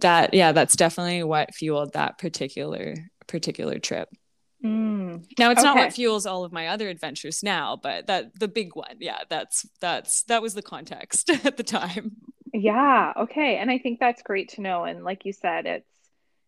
that 0.00 0.32
yeah 0.32 0.52
that's 0.52 0.74
definitely 0.74 1.22
what 1.22 1.54
fueled 1.54 1.92
that 1.92 2.16
particular 2.16 2.94
particular 3.26 3.78
trip 3.78 4.08
Mm, 4.64 5.24
now 5.38 5.50
it's 5.50 5.60
okay. 5.60 5.66
not 5.66 5.76
what 5.76 5.92
fuels 5.92 6.24
all 6.24 6.44
of 6.44 6.52
my 6.52 6.68
other 6.68 6.88
adventures 6.88 7.42
now, 7.42 7.76
but 7.82 8.06
that 8.06 8.38
the 8.38 8.46
big 8.46 8.76
one, 8.76 8.96
yeah, 9.00 9.22
that's 9.28 9.66
that's 9.80 10.22
that 10.24 10.40
was 10.40 10.54
the 10.54 10.62
context 10.62 11.30
at 11.44 11.56
the 11.56 11.64
time. 11.64 12.12
Yeah, 12.54 13.12
okay. 13.16 13.56
And 13.56 13.70
I 13.70 13.78
think 13.78 13.98
that's 13.98 14.22
great 14.22 14.50
to 14.50 14.60
know. 14.60 14.84
And 14.84 15.02
like 15.02 15.24
you 15.24 15.32
said, 15.32 15.66
it's 15.66 15.88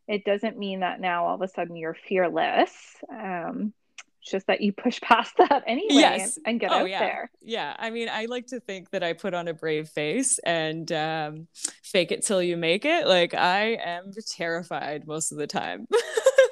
it 0.07 0.25
doesn't 0.25 0.59
mean 0.59 0.81
that 0.81 1.01
now 1.01 1.27
all 1.27 1.35
of 1.35 1.43
a 1.43 1.49
sudden 1.49 1.77
you're 1.77 1.95
fearless. 1.95 2.73
Um, 3.11 3.73
it's 4.21 4.31
just 4.31 4.47
that 4.47 4.61
you 4.61 4.73
push 4.73 5.01
past 5.03 5.35
that 5.37 5.65
anyway 5.67 6.01
yes. 6.01 6.37
and, 6.39 6.47
and 6.47 6.61
get 6.61 6.71
oh, 6.71 6.81
out 6.81 6.91
yeah. 6.91 6.99
there. 6.99 7.31
Yeah. 7.43 7.77
I 7.79 7.91
mean, 7.91 8.09
I 8.11 8.27
like 8.27 8.49
to 8.49 8.61
think 8.61 8.91
that 8.91 9.03
I 9.03 9.13
put 9.13 9.35
on 9.35 9.49
a 9.49 9.55
brave 9.55 9.89
face 9.89 10.39
and 10.41 10.91
um, 10.93 11.49
fake 11.83 12.13
it 12.13 12.25
till 12.25 12.43
you 12.43 12.57
make 12.57 12.85
it. 12.85 13.07
Like 13.07 13.35
I 13.35 13.79
am 13.85 14.13
terrified 14.37 15.07
most 15.07 15.33
of 15.33 15.39
the 15.39 15.47
time. 15.47 15.87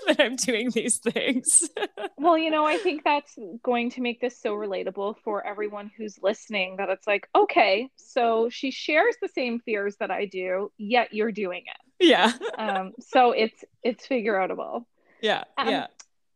that 0.07 0.21
I'm 0.21 0.37
doing 0.37 0.71
these 0.71 0.99
things. 0.99 1.69
well, 2.19 2.37
you 2.37 2.51
know, 2.51 2.65
I 2.65 2.79
think 2.79 3.05
that's 3.05 3.39
going 3.63 3.91
to 3.91 4.01
make 4.01 4.21
this 4.21 4.41
so 4.41 4.55
relatable 4.55 5.17
for 5.25 5.47
everyone 5.47 5.91
who's 5.97 6.19
listening 6.23 6.77
that 6.77 6.89
it's 6.89 7.07
like, 7.07 7.29
okay, 7.35 7.89
so 7.97 8.49
she 8.51 8.71
shares 8.71 9.17
the 9.21 9.29
same 9.29 9.61
fears 9.61 9.97
that 10.01 10.11
I 10.11 10.27
do, 10.27 10.73
yet 10.79 11.13
you're 11.13 11.33
doing 11.33 11.63
it. 11.67 11.92
Yeah. 12.03 12.33
um, 12.59 12.93
so 13.01 13.33
it's 13.33 13.65
it's 13.83 14.07
figure 14.07 14.35
outable. 14.35 14.85
Yeah. 15.21 15.45
Um, 15.57 15.69
yeah. 15.69 15.87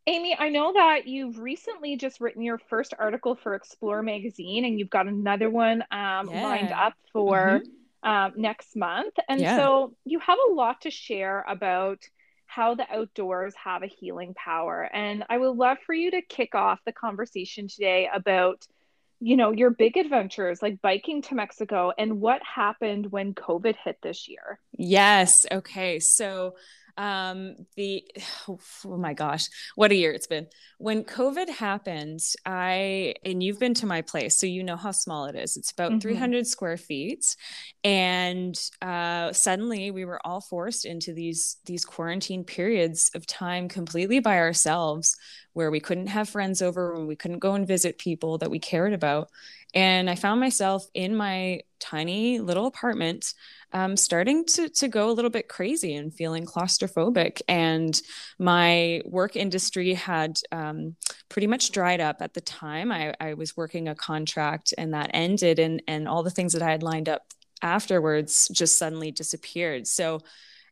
Amy, 0.08 0.36
I 0.38 0.50
know 0.50 0.72
that 0.74 1.08
you've 1.08 1.38
recently 1.38 1.96
just 1.96 2.20
written 2.20 2.42
your 2.42 2.58
first 2.58 2.94
article 2.98 3.34
for 3.34 3.54
Explore 3.54 4.02
magazine, 4.02 4.64
and 4.64 4.78
you've 4.78 4.90
got 4.90 5.08
another 5.08 5.50
one 5.50 5.82
um, 5.90 6.28
Yeah. 6.28 6.42
lined 6.42 6.72
up 6.72 6.94
for 7.12 7.60
Mhm. 7.60 7.66
um, 8.04 8.32
next 8.36 8.76
month. 8.76 9.14
And 9.28 9.40
Yeah. 9.40 9.56
so 9.56 9.96
you 10.04 10.20
have 10.20 10.38
a 10.48 10.52
lot 10.52 10.82
to 10.82 10.90
share 10.92 11.44
about 11.48 12.08
how 12.46 12.76
the 12.76 12.88
outdoors 12.88 13.54
have 13.56 13.82
a 13.82 13.88
healing 13.88 14.32
power. 14.34 14.88
And 14.92 15.24
I 15.28 15.38
would 15.38 15.56
love 15.56 15.78
for 15.84 15.92
you 15.92 16.12
to 16.12 16.22
kick 16.22 16.54
off 16.54 16.78
the 16.84 16.92
conversation 16.92 17.66
today 17.66 18.08
about, 18.12 18.64
you 19.20 19.36
know, 19.36 19.52
your 19.52 19.70
big 19.70 19.96
adventures 19.96 20.60
like 20.62 20.80
biking 20.82 21.22
to 21.22 21.34
Mexico 21.34 21.92
and 21.96 22.20
what 22.20 22.42
happened 22.42 23.10
when 23.10 23.34
COVID 23.34 23.76
hit 23.84 23.98
this 24.02 24.28
year. 24.28 24.60
Yes. 24.72 25.46
Okay. 25.50 26.00
So, 26.00 26.56
um, 26.96 27.56
the 27.76 28.04
oh, 28.48 28.58
my 28.96 29.14
gosh, 29.14 29.46
what 29.74 29.90
a 29.92 29.94
year 29.96 30.12
it's 30.12 30.26
been. 30.26 30.46
When 30.78 31.04
COVID 31.04 31.48
happened, 31.48 32.20
I 32.44 33.14
and 33.24 33.42
you've 33.42 33.58
been 33.58 33.74
to 33.74 33.86
my 33.86 34.02
place, 34.02 34.38
so 34.38 34.46
you 34.46 34.62
know 34.64 34.76
how 34.76 34.92
small 34.92 35.26
it 35.26 35.36
is. 35.36 35.56
It's 35.56 35.70
about 35.72 36.00
Mhm. 36.00 36.00
300 36.00 36.46
square 36.46 36.76
feet, 36.76 37.36
and 37.84 38.58
uh, 38.82 39.32
suddenly 39.32 39.90
we 39.90 40.04
were 40.04 40.20
all 40.26 40.40
forced 40.40 40.84
into 40.84 41.12
these 41.12 41.56
these 41.66 41.84
quarantine 41.84 42.44
periods 42.44 43.10
of 43.14 43.26
time 43.26 43.68
completely 43.68 44.20
by 44.20 44.38
ourselves, 44.38 45.16
where 45.52 45.70
we 45.70 45.80
couldn't 45.80 46.08
have 46.08 46.28
friends 46.28 46.62
over, 46.62 46.94
when 46.94 47.06
we 47.06 47.16
couldn't 47.16 47.38
go 47.38 47.54
and 47.54 47.66
visit 47.66 47.98
people 47.98 48.38
that 48.38 48.50
we 48.50 48.58
cared 48.58 48.92
about, 48.92 49.28
and 49.74 50.08
I 50.10 50.14
found 50.14 50.40
myself 50.40 50.86
in 50.94 51.16
my 51.16 51.60
tiny 51.78 52.38
little 52.40 52.66
apartment 52.66 53.34
um, 53.76 53.94
starting 53.94 54.42
to 54.46 54.70
to 54.70 54.88
go 54.88 55.10
a 55.10 55.12
little 55.12 55.30
bit 55.30 55.48
crazy 55.48 55.94
and 55.94 56.14
feeling 56.14 56.46
claustrophobic. 56.46 57.42
And 57.46 58.00
my 58.38 59.02
work 59.04 59.36
industry 59.36 59.92
had 59.92 60.40
um, 60.50 60.96
pretty 61.28 61.46
much 61.46 61.72
dried 61.72 62.00
up 62.00 62.16
at 62.20 62.32
the 62.32 62.40
time. 62.40 62.90
I, 62.90 63.14
I 63.20 63.34
was 63.34 63.54
working 63.54 63.88
a 63.88 63.94
contract 63.94 64.72
and 64.78 64.94
that 64.94 65.10
ended, 65.12 65.58
and 65.58 65.82
and 65.86 66.08
all 66.08 66.22
the 66.22 66.30
things 66.30 66.54
that 66.54 66.62
I 66.62 66.70
had 66.70 66.82
lined 66.82 67.10
up 67.10 67.22
afterwards 67.60 68.48
just 68.50 68.78
suddenly 68.78 69.10
disappeared. 69.10 69.86
So 69.86 70.20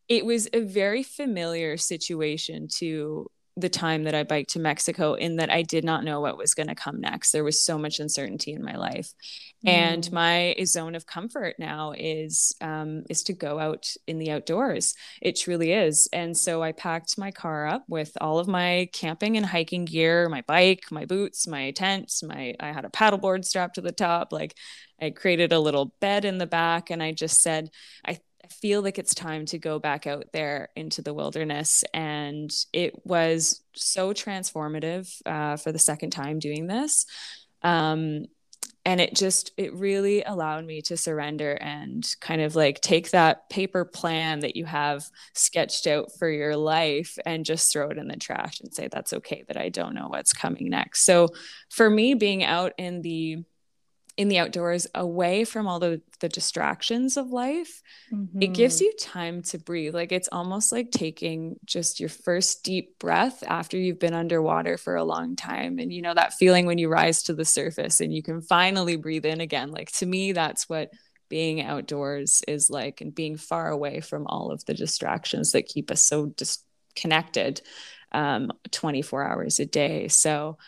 it 0.08 0.24
was 0.24 0.48
a 0.54 0.60
very 0.60 1.02
familiar 1.02 1.76
situation 1.76 2.68
to 2.78 3.30
the 3.56 3.68
time 3.68 4.04
that 4.04 4.14
I 4.16 4.24
biked 4.24 4.50
to 4.50 4.58
Mexico 4.58 5.14
in 5.14 5.36
that 5.36 5.48
I 5.50 5.62
did 5.62 5.84
not 5.84 6.02
know 6.02 6.20
what 6.20 6.36
was 6.36 6.54
going 6.54 6.66
to 6.66 6.74
come 6.74 7.00
next. 7.00 7.30
There 7.30 7.44
was 7.44 7.64
so 7.64 7.78
much 7.78 8.00
uncertainty 8.00 8.52
in 8.52 8.64
my 8.64 8.76
life. 8.76 9.12
And 9.64 10.02
Mm. 10.04 10.12
my 10.12 10.56
zone 10.64 10.94
of 10.94 11.06
comfort 11.06 11.54
now 11.58 11.92
is 11.96 12.54
um, 12.60 13.04
is 13.08 13.22
to 13.24 13.32
go 13.32 13.58
out 13.58 13.86
in 14.06 14.18
the 14.18 14.30
outdoors. 14.32 14.94
It 15.22 15.36
truly 15.38 15.72
is. 15.72 16.08
And 16.12 16.36
so 16.36 16.62
I 16.62 16.72
packed 16.72 17.16
my 17.16 17.30
car 17.30 17.66
up 17.66 17.84
with 17.88 18.12
all 18.20 18.38
of 18.38 18.48
my 18.48 18.88
camping 18.92 19.36
and 19.36 19.46
hiking 19.46 19.84
gear, 19.86 20.28
my 20.28 20.42
bike, 20.46 20.84
my 20.90 21.04
boots, 21.06 21.46
my 21.46 21.70
tent, 21.70 22.12
my 22.22 22.54
I 22.60 22.72
had 22.72 22.84
a 22.84 22.90
paddleboard 22.90 23.44
strapped 23.44 23.76
to 23.76 23.80
the 23.80 23.92
top. 23.92 24.32
Like 24.32 24.54
I 25.00 25.10
created 25.10 25.52
a 25.52 25.60
little 25.60 25.94
bed 26.00 26.24
in 26.24 26.38
the 26.38 26.46
back, 26.46 26.90
and 26.90 27.02
I 27.02 27.12
just 27.12 27.40
said, 27.42 27.70
I 28.06 28.18
I 28.44 28.46
feel 28.48 28.82
like 28.82 28.98
it's 28.98 29.14
time 29.14 29.46
to 29.46 29.58
go 29.58 29.78
back 29.78 30.06
out 30.06 30.26
there 30.32 30.68
into 30.76 31.00
the 31.00 31.14
wilderness. 31.14 31.82
And 31.94 32.54
it 32.74 32.94
was 33.06 33.62
so 33.74 34.12
transformative 34.12 35.10
uh, 35.24 35.56
for 35.56 35.72
the 35.72 35.78
second 35.78 36.10
time 36.10 36.40
doing 36.40 36.66
this. 36.66 37.06
Um, 37.62 38.26
and 38.84 39.00
it 39.00 39.14
just, 39.14 39.52
it 39.56 39.72
really 39.72 40.22
allowed 40.24 40.66
me 40.66 40.82
to 40.82 40.96
surrender 40.98 41.52
and 41.52 42.06
kind 42.20 42.42
of 42.42 42.54
like 42.54 42.82
take 42.82 43.12
that 43.12 43.48
paper 43.48 43.86
plan 43.86 44.40
that 44.40 44.56
you 44.56 44.66
have 44.66 45.08
sketched 45.32 45.86
out 45.86 46.10
for 46.18 46.28
your 46.28 46.54
life 46.54 47.16
and 47.24 47.46
just 47.46 47.72
throw 47.72 47.88
it 47.88 47.96
in 47.96 48.08
the 48.08 48.16
trash 48.16 48.60
and 48.60 48.74
say, 48.74 48.88
that's 48.92 49.14
okay 49.14 49.42
that 49.48 49.56
I 49.56 49.70
don't 49.70 49.94
know 49.94 50.08
what's 50.08 50.34
coming 50.34 50.68
next. 50.68 51.06
So 51.06 51.28
for 51.70 51.88
me, 51.88 52.12
being 52.12 52.44
out 52.44 52.74
in 52.76 53.00
the, 53.00 53.44
in 54.16 54.28
the 54.28 54.38
outdoors 54.38 54.86
away 54.94 55.44
from 55.44 55.66
all 55.66 55.80
the, 55.80 56.00
the 56.20 56.28
distractions 56.28 57.16
of 57.16 57.30
life 57.30 57.82
it 58.40 58.48
gives 58.48 58.78
Mhm. 58.78 58.80
you 58.82 58.92
time 58.98 59.42
to 59.42 59.58
breathe. 59.58 59.94
Like 59.94 60.12
it's 60.12 60.28
almost 60.32 60.72
like 60.72 60.90
taking 60.90 61.56
just 61.64 62.00
your 62.00 62.08
first 62.08 62.64
deep 62.64 62.98
breath 62.98 63.42
after 63.46 63.78
you've 63.78 64.00
been 64.00 64.12
underwater 64.14 64.76
for 64.76 64.96
a 64.96 65.04
long 65.04 65.36
time. 65.36 65.78
And 65.78 65.92
you 65.92 66.02
know 66.02 66.14
that 66.14 66.34
feeling 66.34 66.66
when 66.66 66.78
you 66.78 66.88
rise 66.88 67.22
to 67.24 67.34
the 67.34 67.44
surface 67.44 68.00
and 68.00 68.12
you 68.12 68.22
can 68.22 68.42
finally 68.42 68.96
breathe 68.96 69.24
in 69.24 69.40
again. 69.40 69.70
Like 69.70 69.90
to 69.92 70.06
me 70.06 70.32
that's 70.32 70.68
what 70.68 70.90
being 71.28 71.62
outdoors 71.62 72.42
is 72.46 72.68
like 72.70 73.00
and 73.00 73.14
being 73.14 73.36
far 73.36 73.70
away 73.70 74.00
from 74.00 74.26
all 74.26 74.50
of 74.50 74.64
the 74.66 74.74
distractions 74.74 75.52
that 75.52 75.66
keep 75.66 75.90
us 75.90 76.02
so 76.02 76.26
disconnected 76.26 77.62
um, 78.12 78.50
24 78.70 79.26
hours 79.26 79.58
a 79.58 79.66
day. 79.66 80.08
So 80.08 80.58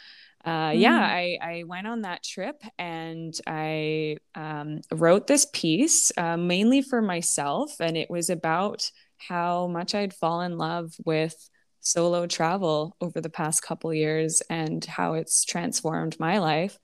uh, 0.46 0.72
yeah, 0.74 1.00
Mm. 1.00 1.02
I, 1.02 1.38
I 1.42 1.64
went 1.64 1.88
on 1.88 2.02
that 2.02 2.22
trip 2.22 2.62
and 2.78 3.34
I 3.46 4.18
um, 4.36 4.80
wrote 4.92 5.26
this 5.26 5.46
piece 5.52 6.12
uh, 6.16 6.36
mainly 6.36 6.82
for 6.82 7.02
myself. 7.02 7.74
And 7.80 7.96
it 7.96 8.08
was 8.08 8.30
about 8.30 8.88
how 9.18 9.66
much 9.66 9.94
I'd 9.94 10.14
fallen 10.14 10.52
in 10.52 10.58
love 10.58 10.94
with 11.04 11.34
solo 11.80 12.26
travel 12.26 12.96
over 13.00 13.20
the 13.20 13.30
past 13.30 13.62
couple 13.62 13.92
years 13.92 14.40
and 14.48 14.84
how 14.84 15.14
it's 15.14 15.44
transformed 15.44 16.16
my 16.20 16.38
life. 16.38 16.78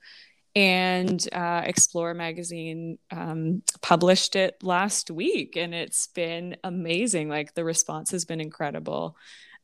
And 0.54 1.26
uh, 1.33 1.62
Explore 1.64 2.14
magazine 2.14 2.99
um, 3.11 3.62
published 3.81 4.37
it 4.37 4.57
last 4.62 5.11
week, 5.11 5.57
and 5.57 5.75
it's 5.75 6.09
been 6.09 6.57
amazing. 6.62 7.31
Like 7.31 7.54
the 7.54 7.64
response 7.64 8.11
has 8.11 8.26
been 8.26 8.40
incredible. 8.40 9.16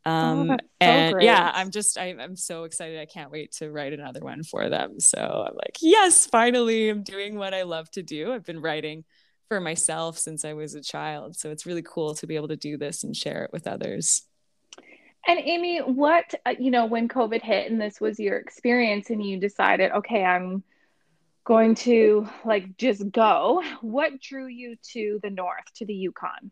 Um, 0.05 0.41
Oh, 0.41 0.45
that's 0.47 0.65
so 0.65 0.69
and 0.81 1.23
yeah. 1.23 1.51
I'm 1.55 1.71
just, 1.71 1.99
I, 1.99 2.15
I'm 2.19 2.37
so 2.37 2.65
excited. 2.65 2.99
I 3.01 3.07
can't 3.07 3.31
wait 3.31 3.53
to 3.53 3.71
write 3.71 3.93
another 3.93 4.21
one 4.21 4.43
for 4.43 4.69
them. 4.69 5.01
So 5.01 5.19
I'm 5.19 5.55
like, 5.55 5.77
yes, 5.81 6.27
finally, 6.27 6.89
I'm 6.89 7.03
doing 7.03 7.37
what 7.37 7.55
I 7.55 7.63
love 7.63 7.91
to 7.93 8.03
do. 8.03 8.33
I've 8.33 8.45
been 8.45 8.61
writing 8.61 9.05
for 9.49 9.61
myself 9.61 10.19
since 10.19 10.45
I 10.45 10.53
was 10.53 10.75
a 10.75 10.83
child. 10.83 11.37
So 11.37 11.51
it's 11.51 11.67
really 11.67 11.83
cool 11.83 12.15
to 12.17 12.27
be 12.27 12.37
able 12.37 12.49
to 12.49 12.57
do 12.57 12.77
this 12.77 13.05
and 13.05 13.17
share 13.17 13.45
it 13.45 13.53
with 13.53 13.67
others. 13.67 14.23
And 15.27 15.39
Amy, 15.41 15.79
what, 15.79 16.33
uh, 16.47 16.55
you 16.59 16.71
know, 16.71 16.87
when 16.87 17.09
COVID 17.09 17.43
hit 17.43 17.71
and 17.71 17.81
this 17.81 18.01
was 18.01 18.19
your 18.19 18.39
experience 18.39 19.11
and 19.11 19.25
you 19.25 19.39
decided, 19.39 19.91
okay, 19.93 20.25
I'm 20.25 20.63
going 21.45 21.75
to 21.75 22.29
like 22.45 22.77
just 22.77 23.11
go, 23.11 23.63
what 23.81 24.21
drew 24.21 24.47
you 24.47 24.77
to 24.93 25.19
the 25.23 25.31
north, 25.31 25.65
to 25.77 25.87
the 25.87 25.95
Yukon? 25.95 26.51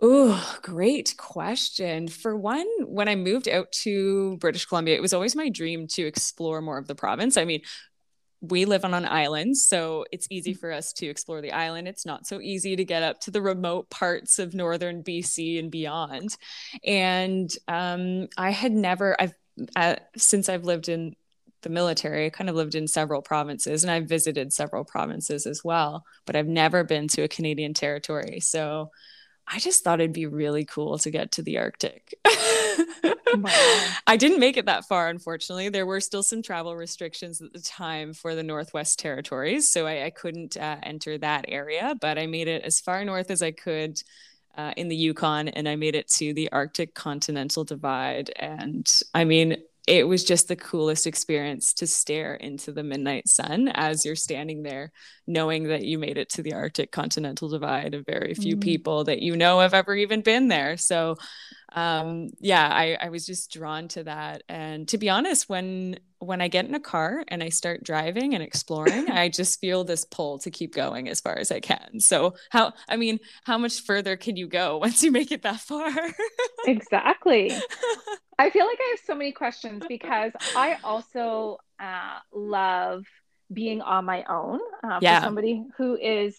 Oh, 0.00 0.58
great 0.62 1.14
question. 1.16 2.08
For 2.08 2.36
one, 2.36 2.66
when 2.84 3.08
I 3.08 3.14
moved 3.14 3.48
out 3.48 3.72
to 3.82 4.36
British 4.38 4.66
Columbia, 4.66 4.94
it 4.94 5.00
was 5.02 5.14
always 5.14 5.34
my 5.34 5.48
dream 5.48 5.86
to 5.88 6.06
explore 6.06 6.60
more 6.60 6.76
of 6.76 6.86
the 6.86 6.94
province. 6.94 7.38
I 7.38 7.46
mean, 7.46 7.62
we 8.42 8.66
live 8.66 8.84
on 8.84 8.94
an 8.94 9.06
island, 9.06 9.56
so 9.58 10.04
it's 10.12 10.28
easy 10.30 10.54
for 10.54 10.72
us 10.72 10.92
to 10.94 11.06
explore 11.06 11.42
the 11.42 11.52
island. 11.52 11.88
It's 11.88 12.06
not 12.06 12.26
so 12.26 12.40
easy 12.40 12.76
to 12.76 12.84
get 12.84 13.02
up 13.02 13.20
to 13.22 13.30
the 13.30 13.42
remote 13.42 13.90
parts 13.90 14.38
of 14.38 14.54
northern 14.54 15.02
BC 15.02 15.58
and 15.58 15.70
beyond. 15.70 16.36
And 16.84 17.50
um, 17.68 18.28
I 18.38 18.50
had 18.50 18.72
never, 18.72 19.16
I've 19.20 19.34
uh, 19.76 19.96
since 20.16 20.48
I've 20.48 20.64
lived 20.64 20.88
in 20.88 21.14
the 21.62 21.70
military, 21.70 22.26
I 22.26 22.30
kind 22.30 22.50
of 22.50 22.56
lived 22.56 22.74
in 22.74 22.88
several 22.88 23.22
provinces 23.22 23.84
and 23.84 23.90
I've 23.90 24.08
visited 24.08 24.52
several 24.52 24.84
provinces 24.84 25.46
as 25.46 25.64
well, 25.64 26.04
but 26.26 26.36
I've 26.36 26.46
never 26.48 26.84
been 26.84 27.08
to 27.08 27.22
a 27.22 27.28
Canadian 27.28 27.74
territory. 27.74 28.40
So 28.40 28.90
I 29.48 29.58
just 29.60 29.84
thought 29.84 30.00
it'd 30.00 30.12
be 30.12 30.26
really 30.26 30.64
cool 30.64 30.98
to 30.98 31.10
get 31.10 31.32
to 31.32 31.42
the 31.42 31.58
Arctic. 31.58 32.14
wow. 32.24 33.86
I 34.06 34.16
didn't 34.16 34.40
make 34.40 34.56
it 34.56 34.66
that 34.66 34.86
far, 34.86 35.08
unfortunately. 35.08 35.68
There 35.68 35.86
were 35.86 36.00
still 36.00 36.22
some 36.22 36.42
travel 36.42 36.74
restrictions 36.74 37.40
at 37.40 37.52
the 37.52 37.60
time 37.60 38.12
for 38.12 38.34
the 38.34 38.42
Northwest 38.42 38.98
Territories, 38.98 39.70
so 39.70 39.86
I, 39.86 40.06
I 40.06 40.10
couldn't 40.10 40.56
uh, 40.56 40.78
enter 40.82 41.16
that 41.18 41.44
area, 41.48 41.94
but 42.00 42.18
I 42.18 42.26
made 42.26 42.48
it 42.48 42.62
as 42.62 42.80
far 42.80 43.04
north 43.04 43.30
as 43.30 43.42
I 43.42 43.52
could. 43.52 44.00
Uh, 44.56 44.72
in 44.78 44.88
the 44.88 44.96
Yukon, 44.96 45.48
and 45.48 45.68
I 45.68 45.76
made 45.76 45.94
it 45.94 46.08
to 46.12 46.32
the 46.32 46.50
Arctic 46.50 46.94
Continental 46.94 47.62
Divide. 47.62 48.30
And 48.36 48.90
I 49.12 49.24
mean, 49.24 49.58
it 49.86 50.06
was 50.06 50.24
just 50.24 50.48
the 50.48 50.56
coolest 50.56 51.06
experience 51.06 51.72
to 51.74 51.86
stare 51.86 52.34
into 52.34 52.72
the 52.72 52.82
midnight 52.82 53.28
sun 53.28 53.68
as 53.68 54.04
you're 54.04 54.16
standing 54.16 54.62
there, 54.62 54.90
knowing 55.28 55.68
that 55.68 55.84
you 55.84 55.96
made 55.98 56.18
it 56.18 56.28
to 56.30 56.42
the 56.42 56.54
Arctic 56.54 56.90
Continental 56.90 57.48
Divide. 57.48 57.94
A 57.94 58.02
very 58.02 58.34
few 58.34 58.56
mm. 58.56 58.62
people 58.62 59.04
that 59.04 59.22
you 59.22 59.36
know 59.36 59.60
have 59.60 59.74
ever 59.74 59.94
even 59.94 60.22
been 60.22 60.48
there. 60.48 60.76
So, 60.76 61.16
um, 61.76 62.30
yeah, 62.40 62.66
I, 62.66 62.96
I 62.98 63.08
was 63.10 63.26
just 63.26 63.52
drawn 63.52 63.88
to 63.88 64.04
that. 64.04 64.42
And 64.48 64.88
to 64.88 64.98
be 64.98 65.10
honest, 65.10 65.48
when 65.48 65.98
when 66.18 66.40
I 66.40 66.48
get 66.48 66.64
in 66.64 66.74
a 66.74 66.80
car 66.80 67.22
and 67.28 67.42
I 67.42 67.50
start 67.50 67.84
driving 67.84 68.32
and 68.34 68.42
exploring, 68.42 69.10
I 69.10 69.28
just 69.28 69.60
feel 69.60 69.84
this 69.84 70.06
pull 70.06 70.38
to 70.38 70.50
keep 70.50 70.74
going 70.74 71.08
as 71.10 71.20
far 71.20 71.36
as 71.36 71.52
I 71.52 71.60
can. 71.60 72.00
So, 72.00 72.34
how 72.50 72.72
I 72.88 72.96
mean, 72.96 73.20
how 73.44 73.58
much 73.58 73.82
further 73.82 74.16
can 74.16 74.36
you 74.36 74.48
go 74.48 74.78
once 74.82 75.02
you 75.02 75.12
make 75.12 75.30
it 75.30 75.42
that 75.42 75.60
far? 75.60 75.92
exactly. 76.66 77.52
I 78.38 78.50
feel 78.50 78.66
like 78.66 78.78
I 78.80 78.96
have 78.96 79.06
so 79.06 79.14
many 79.14 79.32
questions 79.32 79.84
because 79.86 80.32
I 80.54 80.78
also 80.84 81.58
uh, 81.78 82.18
love 82.32 83.04
being 83.52 83.82
on 83.82 84.06
my 84.06 84.24
own. 84.24 84.60
Uh, 84.82 84.98
yeah. 85.02 85.20
For 85.20 85.26
somebody 85.26 85.62
who 85.76 85.96
is 85.96 86.38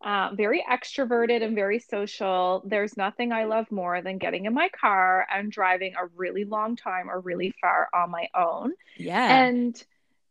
uh, 0.00 0.30
very 0.34 0.64
extroverted 0.70 1.42
and 1.42 1.54
very 1.54 1.80
social, 1.80 2.62
there's 2.64 2.96
nothing 2.96 3.32
I 3.32 3.44
love 3.44 3.70
more 3.72 4.00
than 4.00 4.18
getting 4.18 4.46
in 4.46 4.54
my 4.54 4.68
car 4.68 5.26
and 5.32 5.50
driving 5.50 5.94
a 5.94 6.06
really 6.16 6.44
long 6.44 6.76
time 6.76 7.10
or 7.10 7.20
really 7.20 7.54
far 7.60 7.88
on 7.92 8.10
my 8.10 8.28
own. 8.34 8.72
Yeah. 8.96 9.46
And 9.46 9.82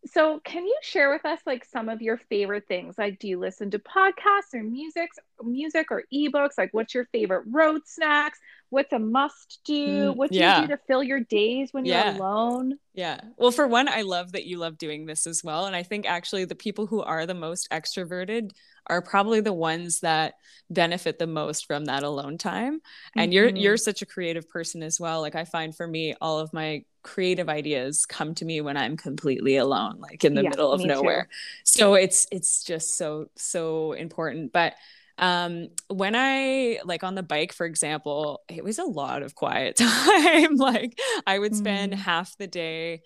so 0.06 0.40
can 0.44 0.66
you 0.66 0.78
share 0.82 1.12
with 1.12 1.26
us 1.26 1.40
like 1.46 1.66
some 1.66 1.90
of 1.90 2.02
your 2.02 2.18
favorite 2.30 2.68
things 2.68 2.98
like 2.98 3.20
do 3.20 3.28
you 3.28 3.40
listen 3.40 3.72
to 3.72 3.80
podcasts 3.80 4.54
or 4.54 4.64
music 4.64 5.10
music 5.44 5.92
or 5.92 6.04
ebooks 6.14 6.58
like 6.58 6.70
what's 6.74 6.94
your 6.94 7.06
favorite 7.06 7.44
road 7.48 7.82
snacks 7.86 8.40
what's 8.70 8.92
a 8.92 9.00
must 9.00 9.60
do 9.66 10.12
mm, 10.12 10.16
what 10.16 10.32
do 10.32 10.38
yeah. 10.38 10.62
you 10.62 10.68
do 10.68 10.76
to 10.76 10.82
fill 10.88 11.02
your 11.02 11.22
days 11.22 11.70
when 11.72 11.86
yeah. 11.86 12.12
you're 12.12 12.22
alone 12.22 12.78
yeah 12.94 13.20
well 13.38 13.52
for 13.52 13.68
one 13.68 13.88
i 13.88 14.02
love 14.02 14.34
that 14.34 14.46
you 14.46 14.58
love 14.58 14.78
doing 14.78 15.06
this 15.06 15.26
as 15.26 15.44
well 15.44 15.66
and 15.66 15.76
i 15.76 15.84
think 15.84 16.06
actually 16.06 16.46
the 16.46 16.56
people 16.56 16.86
who 16.86 17.02
are 17.02 17.26
the 17.26 17.34
most 17.34 17.70
extroverted 17.72 18.52
are 18.88 19.02
probably 19.02 19.42
the 19.42 19.54
ones 19.54 20.00
that 20.00 20.36
benefit 20.70 21.20
the 21.20 21.28
most 21.28 21.66
from 21.66 21.86
that 21.86 22.04
alone 22.04 22.38
time 22.38 22.82
and 23.16 23.32
mm-hmm. 23.32 23.34
you're 23.34 23.50
you're 23.50 23.78
such 23.78 24.02
a 24.02 24.06
creative 24.06 24.50
person 24.50 24.84
as 24.84 25.00
well 25.00 25.22
like 25.22 25.36
i 25.36 25.46
find 25.46 25.76
for 25.76 25.88
me 25.88 26.14
all 26.20 26.40
of 26.40 26.52
my 26.54 26.84
creative 27.04 27.48
ideas 27.48 28.06
come 28.06 28.34
to 28.36 28.44
me 28.44 28.60
when 28.60 28.76
i'm 28.76 28.98
completely 28.98 29.56
alone 29.56 29.98
like 30.00 30.26
in 30.26 30.34
the 30.34 30.44
yeah, 30.44 30.50
middle 30.50 30.74
of 30.74 30.84
nowhere 30.84 31.24
too. 31.24 31.30
so 31.64 31.94
it's 31.94 32.28
it's 32.32 32.64
just 32.64 32.98
so 32.98 33.30
so 33.38 33.94
important 33.94 34.52
but 34.52 34.74
um 35.20 35.68
when 35.88 36.16
i 36.16 36.80
like 36.86 37.04
on 37.04 37.16
the 37.16 37.24
bike 37.24 37.52
for 37.54 37.66
example 37.66 38.42
it 38.50 38.64
was 38.64 38.78
a 38.78 38.84
lot 38.84 39.24
of 39.24 39.36
quiet 39.36 39.76
time. 39.78 40.56
Like 40.56 41.00
i 41.26 41.40
would 41.40 41.56
spend 41.56 41.94
mm. 41.94 41.98
half 41.98 42.38
the 42.38 42.48
day 42.48 43.02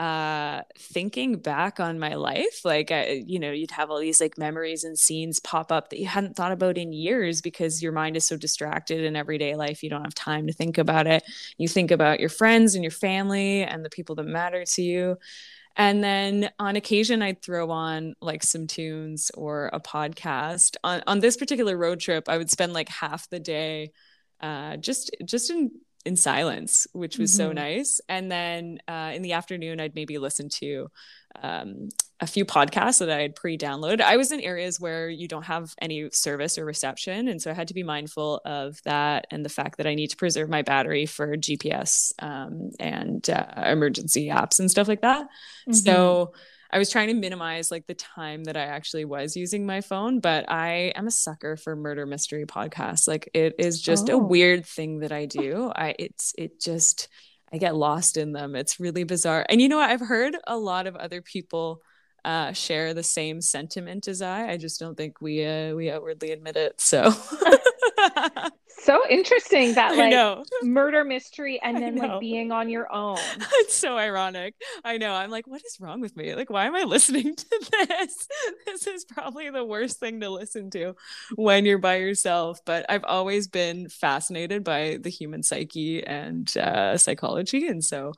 uh 0.00 0.62
thinking 0.78 1.36
back 1.36 1.78
on 1.78 1.98
my 1.98 2.14
life. 2.14 2.64
Like 2.64 2.90
I, 2.90 3.22
you 3.26 3.38
know 3.38 3.50
you'd 3.50 3.72
have 3.72 3.90
all 3.90 4.00
these 4.00 4.18
like 4.18 4.38
memories 4.38 4.82
and 4.82 4.98
scenes 4.98 5.40
pop 5.40 5.70
up 5.70 5.90
that 5.90 5.98
you 5.98 6.06
hadn't 6.06 6.36
thought 6.36 6.52
about 6.52 6.78
in 6.78 6.94
years 6.94 7.42
because 7.42 7.82
your 7.82 7.92
mind 7.92 8.16
is 8.16 8.26
so 8.26 8.38
distracted 8.38 9.04
in 9.04 9.14
everyday 9.14 9.56
life. 9.56 9.82
You 9.82 9.90
don't 9.90 10.04
have 10.04 10.14
time 10.14 10.46
to 10.46 10.54
think 10.54 10.78
about 10.78 11.06
it. 11.06 11.22
You 11.58 11.68
think 11.68 11.90
about 11.90 12.18
your 12.18 12.30
friends 12.30 12.74
and 12.74 12.82
your 12.82 12.90
family 12.90 13.62
and 13.62 13.84
the 13.84 13.90
people 13.90 14.14
that 14.14 14.24
matter 14.24 14.64
to 14.64 14.82
you 14.82 15.18
and 15.76 16.02
then 16.02 16.50
on 16.58 16.76
occasion, 16.76 17.22
I'd 17.22 17.42
throw 17.42 17.70
on 17.70 18.14
like 18.20 18.42
some 18.42 18.66
tunes 18.66 19.30
or 19.34 19.70
a 19.72 19.80
podcast. 19.80 20.76
On, 20.84 21.02
on 21.06 21.20
this 21.20 21.36
particular 21.36 21.76
road 21.76 22.00
trip, 22.00 22.28
I 22.28 22.38
would 22.38 22.50
spend 22.50 22.72
like 22.72 22.88
half 22.88 23.28
the 23.30 23.40
day 23.40 23.92
uh, 24.40 24.76
just 24.76 25.14
just 25.24 25.50
in 25.50 25.70
in 26.04 26.16
silence, 26.16 26.86
which 26.92 27.18
was 27.18 27.30
mm-hmm. 27.32 27.48
so 27.48 27.52
nice. 27.52 28.00
And 28.08 28.30
then 28.30 28.78
uh, 28.88 29.12
in 29.14 29.22
the 29.22 29.34
afternoon, 29.34 29.80
I'd 29.80 29.94
maybe 29.94 30.18
listen 30.18 30.48
to 30.60 30.88
um, 31.42 31.90
a 32.20 32.26
few 32.26 32.44
podcasts 32.44 32.98
that 32.98 33.10
I 33.10 33.22
had 33.22 33.34
pre-downloaded. 33.34 34.00
I 34.00 34.16
was 34.16 34.30
in 34.30 34.40
areas 34.40 34.78
where 34.78 35.08
you 35.08 35.26
don't 35.26 35.44
have 35.44 35.74
any 35.80 36.10
service 36.10 36.58
or 36.58 36.64
reception, 36.64 37.28
and 37.28 37.40
so 37.40 37.50
I 37.50 37.54
had 37.54 37.68
to 37.68 37.74
be 37.74 37.82
mindful 37.82 38.40
of 38.44 38.80
that 38.84 39.26
and 39.30 39.44
the 39.44 39.48
fact 39.48 39.78
that 39.78 39.86
I 39.86 39.94
need 39.94 40.08
to 40.08 40.16
preserve 40.16 40.48
my 40.48 40.62
battery 40.62 41.06
for 41.06 41.36
GPS 41.36 42.12
um, 42.18 42.70
and 42.78 43.28
uh, 43.30 43.46
emergency 43.64 44.28
apps 44.28 44.60
and 44.60 44.70
stuff 44.70 44.88
like 44.88 45.00
that. 45.00 45.22
Mm-hmm. 45.22 45.72
So 45.72 46.34
I 46.72 46.78
was 46.78 46.90
trying 46.90 47.08
to 47.08 47.14
minimize 47.14 47.70
like 47.70 47.86
the 47.86 47.94
time 47.94 48.44
that 48.44 48.56
I 48.56 48.62
actually 48.62 49.04
was 49.04 49.36
using 49.36 49.66
my 49.66 49.80
phone, 49.80 50.20
but 50.20 50.50
I 50.50 50.92
am 50.94 51.06
a 51.06 51.10
sucker 51.10 51.56
for 51.56 51.74
murder 51.74 52.06
mystery 52.06 52.46
podcasts. 52.46 53.08
Like 53.08 53.28
it 53.34 53.56
is 53.58 53.80
just 53.80 54.08
oh. 54.08 54.14
a 54.14 54.18
weird 54.18 54.66
thing 54.66 55.00
that 55.00 55.12
I 55.12 55.26
do. 55.26 55.72
I 55.74 55.94
it's 55.98 56.34
it 56.38 56.60
just 56.60 57.08
I 57.52 57.58
get 57.58 57.74
lost 57.74 58.16
in 58.16 58.32
them. 58.32 58.54
It's 58.54 58.78
really 58.78 59.04
bizarre. 59.04 59.44
And 59.48 59.60
you 59.60 59.68
know 59.68 59.78
what? 59.78 59.90
I've 59.90 60.00
heard 60.00 60.36
a 60.46 60.56
lot 60.56 60.86
of 60.86 60.94
other 60.94 61.22
people 61.22 61.82
uh, 62.24 62.52
share 62.52 62.94
the 62.94 63.02
same 63.02 63.40
sentiment 63.40 64.08
as 64.08 64.22
I. 64.22 64.50
I 64.50 64.56
just 64.56 64.80
don't 64.80 64.96
think 64.96 65.20
we 65.20 65.44
uh, 65.44 65.74
we 65.74 65.90
outwardly 65.90 66.32
admit 66.32 66.56
it. 66.56 66.80
So 66.80 67.10
so 68.82 69.02
interesting 69.08 69.74
that 69.74 69.96
like 69.96 70.46
murder 70.62 71.04
mystery 71.04 71.60
and 71.62 71.76
then 71.82 71.96
like 71.96 72.20
being 72.20 72.52
on 72.52 72.68
your 72.68 72.92
own. 72.92 73.18
It's 73.60 73.74
so 73.74 73.96
ironic. 73.96 74.54
I 74.84 74.98
know. 74.98 75.12
I'm 75.12 75.30
like, 75.30 75.46
what 75.46 75.62
is 75.64 75.78
wrong 75.80 76.00
with 76.00 76.16
me? 76.16 76.34
Like, 76.34 76.50
why 76.50 76.66
am 76.66 76.74
I 76.74 76.82
listening 76.82 77.34
to 77.34 77.68
this? 77.88 78.28
This 78.66 78.86
is 78.86 79.04
probably 79.04 79.50
the 79.50 79.64
worst 79.64 79.98
thing 80.00 80.20
to 80.20 80.30
listen 80.30 80.70
to 80.70 80.94
when 81.34 81.64
you're 81.64 81.78
by 81.78 81.96
yourself. 81.96 82.60
But 82.64 82.86
I've 82.88 83.04
always 83.04 83.48
been 83.48 83.88
fascinated 83.88 84.64
by 84.64 84.98
the 85.00 85.10
human 85.10 85.42
psyche 85.42 86.04
and 86.04 86.54
uh, 86.56 86.96
psychology, 86.96 87.66
and 87.66 87.84
so 87.84 88.12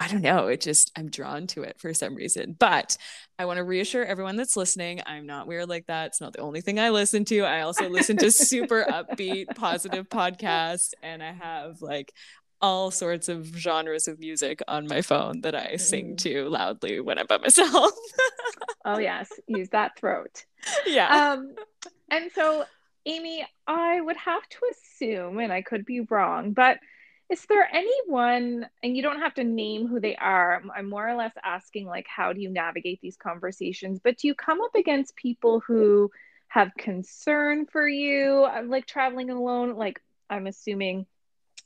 I 0.00 0.08
don't 0.08 0.22
know. 0.22 0.46
It 0.46 0.62
just, 0.62 0.90
I'm 0.96 1.10
drawn 1.10 1.46
to 1.48 1.62
it 1.62 1.78
for 1.78 1.92
some 1.92 2.14
reason. 2.14 2.56
But 2.58 2.96
I 3.38 3.44
want 3.44 3.58
to 3.58 3.64
reassure 3.64 4.04
everyone 4.04 4.36
that's 4.36 4.56
listening 4.56 5.02
I'm 5.04 5.26
not 5.26 5.46
weird 5.46 5.68
like 5.68 5.86
that. 5.86 6.06
It's 6.08 6.20
not 6.22 6.32
the 6.32 6.40
only 6.40 6.62
thing 6.62 6.80
I 6.80 6.88
listen 6.88 7.26
to. 7.26 7.40
I 7.40 7.60
also 7.60 7.88
listen 7.88 8.16
to 8.18 8.30
super 8.30 8.86
upbeat, 8.88 9.46
positive 9.54 10.08
podcasts, 10.08 10.94
and 11.02 11.22
I 11.22 11.32
have 11.32 11.82
like 11.82 12.12
all 12.62 12.90
sorts 12.90 13.28
of 13.28 13.46
genres 13.46 14.08
of 14.08 14.18
music 14.18 14.62
on 14.66 14.86
my 14.86 15.02
phone 15.02 15.42
that 15.42 15.54
I 15.54 15.76
sing 15.76 16.14
mm. 16.14 16.18
to 16.18 16.48
loudly 16.48 17.00
when 17.00 17.18
I'm 17.18 17.26
by 17.26 17.38
myself. 17.38 17.92
oh, 18.84 18.98
yes. 18.98 19.30
Use 19.48 19.68
that 19.70 19.98
throat. 19.98 20.44
Yeah. 20.86 21.32
Um, 21.32 21.54
and 22.10 22.30
so, 22.32 22.64
Amy, 23.06 23.46
I 23.66 24.00
would 24.00 24.16
have 24.16 24.46
to 24.48 24.58
assume, 24.70 25.38
and 25.38 25.52
I 25.52 25.62
could 25.62 25.84
be 25.84 26.00
wrong, 26.00 26.52
but 26.52 26.78
is 27.30 27.46
there 27.46 27.68
anyone 27.72 28.68
and 28.82 28.96
you 28.96 29.02
don't 29.02 29.20
have 29.20 29.34
to 29.34 29.44
name 29.44 29.86
who 29.86 30.00
they 30.00 30.16
are 30.16 30.62
i'm 30.76 30.88
more 30.88 31.08
or 31.08 31.14
less 31.14 31.32
asking 31.44 31.86
like 31.86 32.06
how 32.08 32.32
do 32.32 32.40
you 32.40 32.50
navigate 32.50 33.00
these 33.00 33.16
conversations? 33.16 34.00
But 34.02 34.18
do 34.18 34.26
you 34.26 34.34
come 34.34 34.60
up 34.60 34.74
against 34.74 35.16
people 35.16 35.60
who 35.60 36.10
have 36.48 36.74
concern 36.76 37.66
for 37.66 37.88
you 37.88 38.48
like 38.66 38.86
traveling 38.86 39.30
alone? 39.30 39.76
Like 39.76 40.02
i'm 40.28 40.46
assuming 40.46 41.06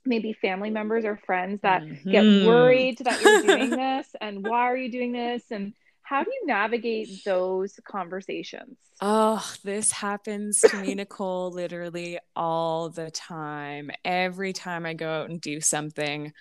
maybe 0.06 0.34
family 0.34 0.70
members 0.70 1.04
or 1.04 1.16
friends 1.16 1.60
that 1.62 1.82
mm-hmm. 1.82 2.10
get 2.10 2.46
worried 2.46 2.98
that 2.98 3.22
you're 3.22 3.42
doing 3.42 3.70
this 3.84 4.14
and 4.20 4.46
why 4.46 4.60
are 4.60 4.76
you 4.76 4.90
doing 4.90 5.12
this? 5.12 5.44
And 5.50 5.72
how 6.04 6.22
do 6.22 6.30
you 6.30 6.46
navigate 6.46 7.08
those 7.24 7.78
conversations? 7.86 8.76
Oh, 9.00 9.44
this 9.64 9.90
happens 9.90 10.60
to 10.60 10.76
me, 10.80 10.94
Nicole, 10.94 11.50
literally 11.50 12.18
all 12.36 12.90
the 12.90 13.10
time. 13.10 13.90
Every 14.04 14.52
time 14.52 14.86
I 14.86 14.94
go 14.94 15.10
out 15.10 15.30
and 15.30 15.40
do 15.40 15.60
something, 15.60 16.32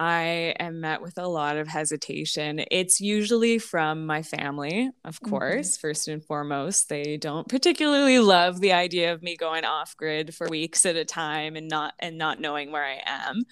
I 0.00 0.54
am 0.58 0.80
met 0.80 1.02
with 1.02 1.18
a 1.18 1.28
lot 1.28 1.58
of 1.58 1.68
hesitation. 1.68 2.64
It's 2.70 3.02
usually 3.02 3.58
from 3.58 4.06
my 4.06 4.22
family, 4.22 4.90
of 5.04 5.16
mm-hmm. 5.16 5.30
course, 5.30 5.76
mm-hmm. 5.76 5.80
first 5.86 6.08
and 6.08 6.24
foremost. 6.24 6.88
They 6.88 7.18
don't 7.18 7.46
particularly 7.46 8.18
love 8.18 8.62
the 8.62 8.72
idea 8.72 9.12
of 9.12 9.22
me 9.22 9.36
going 9.36 9.66
off 9.66 9.94
grid 9.98 10.34
for 10.34 10.48
weeks 10.48 10.86
at 10.86 10.96
a 10.96 11.04
time 11.04 11.54
and 11.54 11.68
not 11.68 11.92
and 11.98 12.16
not 12.16 12.40
knowing 12.40 12.72
where 12.72 12.84
I 12.84 13.02
am. 13.04 13.42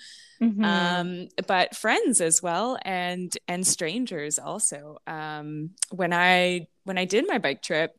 Mm-hmm. 0.41 0.65
Um, 0.65 1.29
but 1.47 1.77
friends 1.77 2.23
as 2.23 2.43
well 2.43 2.79
and 2.81 3.31
and 3.47 3.67
strangers 3.67 4.39
also. 4.39 4.97
Um, 5.07 5.73
when 5.91 6.15
I 6.15 6.69
when 6.85 6.97
I 6.97 7.05
did 7.05 7.29
my 7.29 7.37
bike 7.37 7.61
trip, 7.61 7.95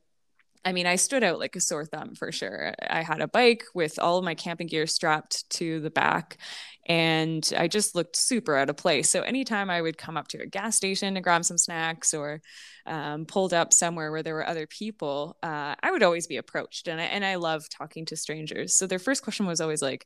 I 0.66 0.74
mean, 0.74 0.86
I 0.86 0.98
stood 0.98 1.24
out 1.24 1.40
like 1.40 1.56
a 1.56 1.62
sore 1.62 1.86
thumb 1.86 2.16
for 2.16 2.32
sure. 2.32 2.74
I 2.90 3.02
had 3.02 3.22
a 3.22 3.28
bike 3.28 3.64
with 3.74 3.98
all 3.98 4.18
of 4.18 4.26
my 4.26 4.36
camping 4.36 4.68
gear 4.68 4.88
strapped 4.88 5.50
to 5.52 5.80
the 5.80 5.90
back, 5.90 6.38
and 6.86 7.50
I 7.58 7.68
just 7.68 7.96
looked 7.96 8.16
super 8.18 8.56
out 8.56 8.70
of 8.70 8.76
place. 8.76 9.10
So 9.10 9.22
anytime 9.22 9.70
I 9.70 9.82
would 9.82 9.98
come 9.98 10.18
up 10.18 10.28
to 10.30 10.42
a 10.42 10.46
gas 10.46 10.76
station 10.76 11.16
to 11.16 11.22
grab 11.22 11.46
some 11.46 11.58
snacks 11.58 12.14
or 12.14 12.42
um, 12.86 13.26
pulled 13.26 13.54
up 13.54 13.72
somewhere 13.72 14.12
where 14.12 14.24
there 14.24 14.34
were 14.34 14.48
other 14.48 14.68
people, 14.68 15.38
uh, 15.42 15.76
I 15.82 15.92
would 15.92 16.04
always 16.04 16.28
be 16.28 16.38
approached, 16.38 16.88
and 16.90 17.00
I 17.00 17.06
and 17.06 17.24
I 17.24 17.36
love 17.36 17.70
talking 17.70 18.06
to 18.08 18.18
strangers. 18.18 18.76
So 18.76 18.86
their 18.86 19.00
first 19.00 19.24
question 19.24 19.46
was 19.46 19.62
always 19.62 19.82
like, 19.82 20.06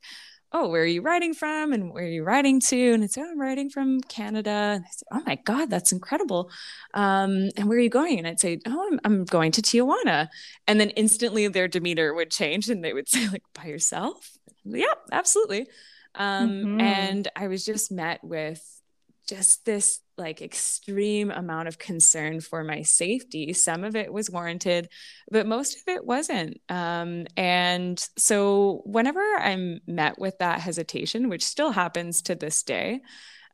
oh, 0.54 0.68
where 0.68 0.82
are 0.82 0.86
you 0.86 1.02
riding 1.02 1.34
from? 1.34 1.72
And 1.72 1.92
where 1.92 2.04
are 2.04 2.08
you 2.08 2.22
riding 2.22 2.60
to? 2.60 2.92
And 2.92 3.02
it's, 3.02 3.18
oh, 3.18 3.28
I'm 3.28 3.40
riding 3.40 3.68
from 3.68 4.00
Canada. 4.02 4.50
And 4.50 4.84
I 4.84 4.88
said, 4.88 5.08
oh 5.10 5.22
my 5.26 5.34
God, 5.34 5.68
that's 5.68 5.90
incredible. 5.90 6.48
Um, 6.94 7.50
and 7.56 7.68
where 7.68 7.76
are 7.76 7.80
you 7.80 7.90
going? 7.90 8.18
And 8.18 8.26
I'd 8.28 8.38
say, 8.38 8.60
oh, 8.64 8.88
I'm, 8.92 9.00
I'm 9.04 9.24
going 9.24 9.50
to 9.52 9.62
Tijuana. 9.62 10.28
And 10.68 10.78
then 10.78 10.90
instantly 10.90 11.48
their 11.48 11.66
demeanor 11.66 12.14
would 12.14 12.30
change 12.30 12.70
and 12.70 12.84
they 12.84 12.92
would 12.92 13.08
say, 13.10 13.28
like, 13.28 13.42
by 13.52 13.64
yourself? 13.64 14.30
Yeah, 14.64 14.94
absolutely. 15.10 15.66
Um, 16.14 16.50
mm-hmm. 16.50 16.80
And 16.80 17.28
I 17.34 17.48
was 17.48 17.64
just 17.64 17.90
met 17.90 18.22
with 18.22 18.62
just 19.28 19.64
this 19.66 20.00
like 20.16 20.42
extreme 20.42 21.30
amount 21.30 21.68
of 21.68 21.78
concern 21.78 22.40
for 22.40 22.64
my 22.64 22.82
safety. 22.82 23.52
Some 23.52 23.84
of 23.84 23.96
it 23.96 24.12
was 24.12 24.30
warranted, 24.30 24.88
but 25.30 25.46
most 25.46 25.76
of 25.76 25.82
it 25.88 26.04
wasn't. 26.04 26.60
Um, 26.68 27.26
and 27.36 27.98
so, 28.16 28.82
whenever 28.84 29.20
I'm 29.20 29.80
met 29.86 30.18
with 30.18 30.38
that 30.38 30.60
hesitation, 30.60 31.28
which 31.28 31.44
still 31.44 31.70
happens 31.70 32.22
to 32.22 32.34
this 32.34 32.62
day, 32.62 33.00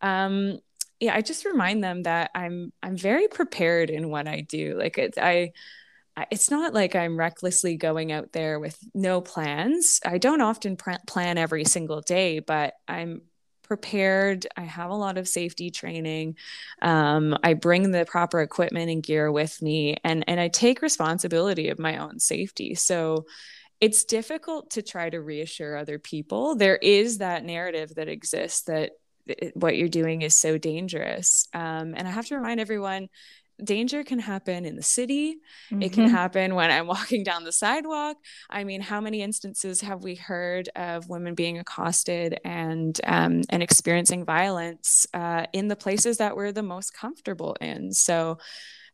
um, 0.02 0.58
yeah, 1.00 1.14
I 1.14 1.22
just 1.22 1.46
remind 1.46 1.82
them 1.82 2.02
that 2.02 2.30
I'm 2.34 2.72
I'm 2.82 2.96
very 2.96 3.28
prepared 3.28 3.90
in 3.90 4.10
what 4.10 4.28
I 4.28 4.42
do. 4.42 4.76
Like 4.78 4.98
it's 4.98 5.18
I 5.18 5.52
it's 6.30 6.50
not 6.50 6.74
like 6.74 6.94
I'm 6.94 7.16
recklessly 7.16 7.76
going 7.76 8.12
out 8.12 8.32
there 8.32 8.60
with 8.60 8.78
no 8.94 9.20
plans. 9.20 10.00
I 10.04 10.18
don't 10.18 10.40
often 10.40 10.76
plan 10.76 11.38
every 11.38 11.64
single 11.64 12.00
day, 12.02 12.40
but 12.40 12.74
I'm 12.86 13.22
prepared. 13.70 14.48
I 14.56 14.62
have 14.62 14.90
a 14.90 14.96
lot 14.96 15.16
of 15.16 15.28
safety 15.28 15.70
training. 15.70 16.34
Um, 16.82 17.38
I 17.44 17.54
bring 17.54 17.92
the 17.92 18.04
proper 18.04 18.40
equipment 18.40 18.90
and 18.90 19.00
gear 19.00 19.30
with 19.30 19.62
me, 19.62 19.96
and 20.02 20.24
and 20.26 20.40
I 20.40 20.48
take 20.48 20.82
responsibility 20.82 21.68
of 21.68 21.78
my 21.78 21.98
own 21.98 22.18
safety. 22.18 22.74
So 22.74 23.26
it's 23.80 24.04
difficult 24.04 24.70
to 24.70 24.82
try 24.82 25.08
to 25.08 25.20
reassure 25.20 25.76
other 25.76 26.00
people. 26.00 26.56
There 26.56 26.74
is 26.76 27.18
that 27.18 27.44
narrative 27.44 27.94
that 27.94 28.08
exists 28.08 28.62
that 28.62 28.90
what 29.54 29.76
you're 29.76 29.88
doing 29.88 30.22
is 30.22 30.34
so 30.34 30.58
dangerous. 30.58 31.46
Um, 31.54 31.94
and 31.96 32.08
I 32.08 32.10
have 32.10 32.26
to 32.26 32.34
remind 32.34 32.58
everyone 32.58 33.08
danger 33.64 34.04
can 34.04 34.18
happen 34.18 34.64
in 34.64 34.76
the 34.76 34.82
city. 34.82 35.36
Mm-hmm. 35.70 35.82
It 35.82 35.92
can 35.92 36.06
mm-hmm. 36.06 36.14
happen 36.14 36.54
when 36.54 36.70
I'm 36.70 36.86
walking 36.96 37.22
down 37.22 37.44
the 37.44 37.52
sidewalk. 37.52 38.16
I 38.48 38.64
mean, 38.64 38.80
how 38.80 39.00
many 39.00 39.22
instances 39.22 39.80
have 39.80 40.02
we 40.02 40.14
heard 40.14 40.68
of 40.76 41.08
women 41.08 41.34
being 41.34 41.58
accosted 41.58 42.38
and 42.44 42.98
um, 43.04 43.42
and 43.50 43.62
experiencing 43.62 44.24
violence 44.24 45.06
uh, 45.14 45.46
in 45.52 45.68
the 45.68 45.76
places 45.76 46.18
that 46.18 46.36
we're 46.36 46.52
the 46.52 46.62
most 46.62 46.94
comfortable 46.94 47.56
in? 47.60 47.92
So. 47.92 48.38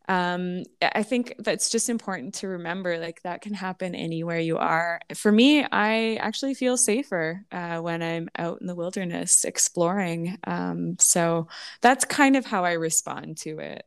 Um, 0.09 0.63
I 0.81 1.03
think 1.03 1.35
that's 1.39 1.69
just 1.69 1.89
important 1.89 2.35
to 2.35 2.47
remember. 2.47 2.97
Like 2.97 3.21
that 3.23 3.41
can 3.41 3.53
happen 3.53 3.93
anywhere 3.93 4.39
you 4.39 4.57
are. 4.57 5.01
For 5.13 5.33
me, 5.33 5.65
I 5.65 6.15
actually 6.15 6.53
feel 6.53 6.77
safer 6.77 7.43
uh, 7.51 7.79
when 7.79 8.01
I'm 8.01 8.29
out 8.37 8.61
in 8.61 8.67
the 8.67 8.75
wilderness 8.75 9.43
exploring. 9.43 10.37
Um, 10.45 10.95
so 10.97 11.49
that's 11.81 12.05
kind 12.05 12.37
of 12.37 12.45
how 12.45 12.63
I 12.63 12.73
respond 12.73 13.35
to 13.39 13.59
it 13.59 13.85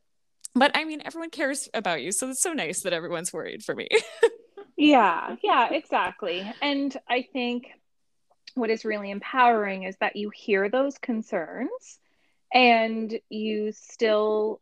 but 0.55 0.77
I 0.77 0.85
mean, 0.85 1.03
everyone 1.05 1.31
cares 1.31 1.69
about 1.75 2.03
you. 2.03 2.13
So 2.13 2.31
it's 2.31 2.43
so 2.43 2.53
nice 2.53 2.83
that 2.83 2.93
everyone's 2.93 3.33
worried 3.33 3.63
for 3.63 3.75
me. 3.75 3.89
yeah, 4.77 5.37
yeah, 5.43 5.73
exactly. 5.73 6.51
And 6.61 6.97
I 7.09 7.27
think 7.33 7.69
what 8.55 8.71
is 8.71 8.85
really 8.85 9.11
empowering 9.11 9.85
is 9.85 9.97
that 10.01 10.17
you 10.17 10.31
hear 10.31 10.69
those 10.69 10.99
concerns 10.99 11.99
and 12.53 13.19
you 13.29 13.73
still 13.73 14.61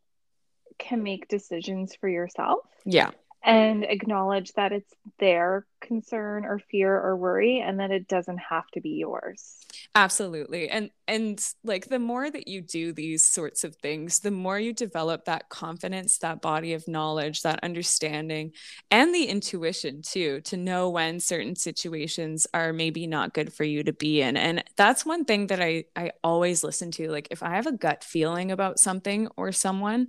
can 0.78 1.02
make 1.02 1.28
decisions 1.28 1.94
for 1.94 2.08
yourself. 2.08 2.60
Yeah 2.84 3.10
and 3.42 3.84
acknowledge 3.84 4.52
that 4.54 4.72
it's 4.72 4.92
their 5.18 5.66
concern 5.80 6.44
or 6.44 6.60
fear 6.70 6.94
or 6.96 7.16
worry 7.16 7.60
and 7.60 7.80
that 7.80 7.90
it 7.90 8.08
doesn't 8.08 8.38
have 8.38 8.66
to 8.72 8.80
be 8.80 8.90
yours. 8.90 9.56
Absolutely. 9.94 10.68
And 10.68 10.90
and 11.06 11.42
like 11.64 11.88
the 11.88 11.98
more 11.98 12.30
that 12.30 12.48
you 12.48 12.60
do 12.60 12.92
these 12.92 13.24
sorts 13.24 13.64
of 13.64 13.76
things 13.76 14.20
the 14.20 14.30
more 14.30 14.58
you 14.58 14.74
develop 14.74 15.24
that 15.24 15.48
confidence 15.48 16.18
that 16.18 16.42
body 16.42 16.74
of 16.74 16.86
knowledge 16.86 17.42
that 17.42 17.58
understanding 17.62 18.52
and 18.90 19.14
the 19.14 19.24
intuition 19.24 20.02
too 20.02 20.42
to 20.42 20.56
know 20.56 20.90
when 20.90 21.18
certain 21.18 21.56
situations 21.56 22.46
are 22.52 22.72
maybe 22.72 23.06
not 23.06 23.32
good 23.32 23.52
for 23.52 23.64
you 23.64 23.82
to 23.82 23.92
be 23.92 24.20
in. 24.20 24.36
And 24.36 24.62
that's 24.76 25.06
one 25.06 25.24
thing 25.24 25.46
that 25.48 25.60
i 25.60 25.84
i 25.96 26.10
always 26.22 26.62
listen 26.62 26.90
to. 26.92 27.10
Like 27.10 27.28
if 27.30 27.42
i 27.42 27.50
have 27.50 27.66
a 27.66 27.72
gut 27.72 28.04
feeling 28.04 28.52
about 28.52 28.78
something 28.78 29.28
or 29.36 29.52
someone 29.52 30.08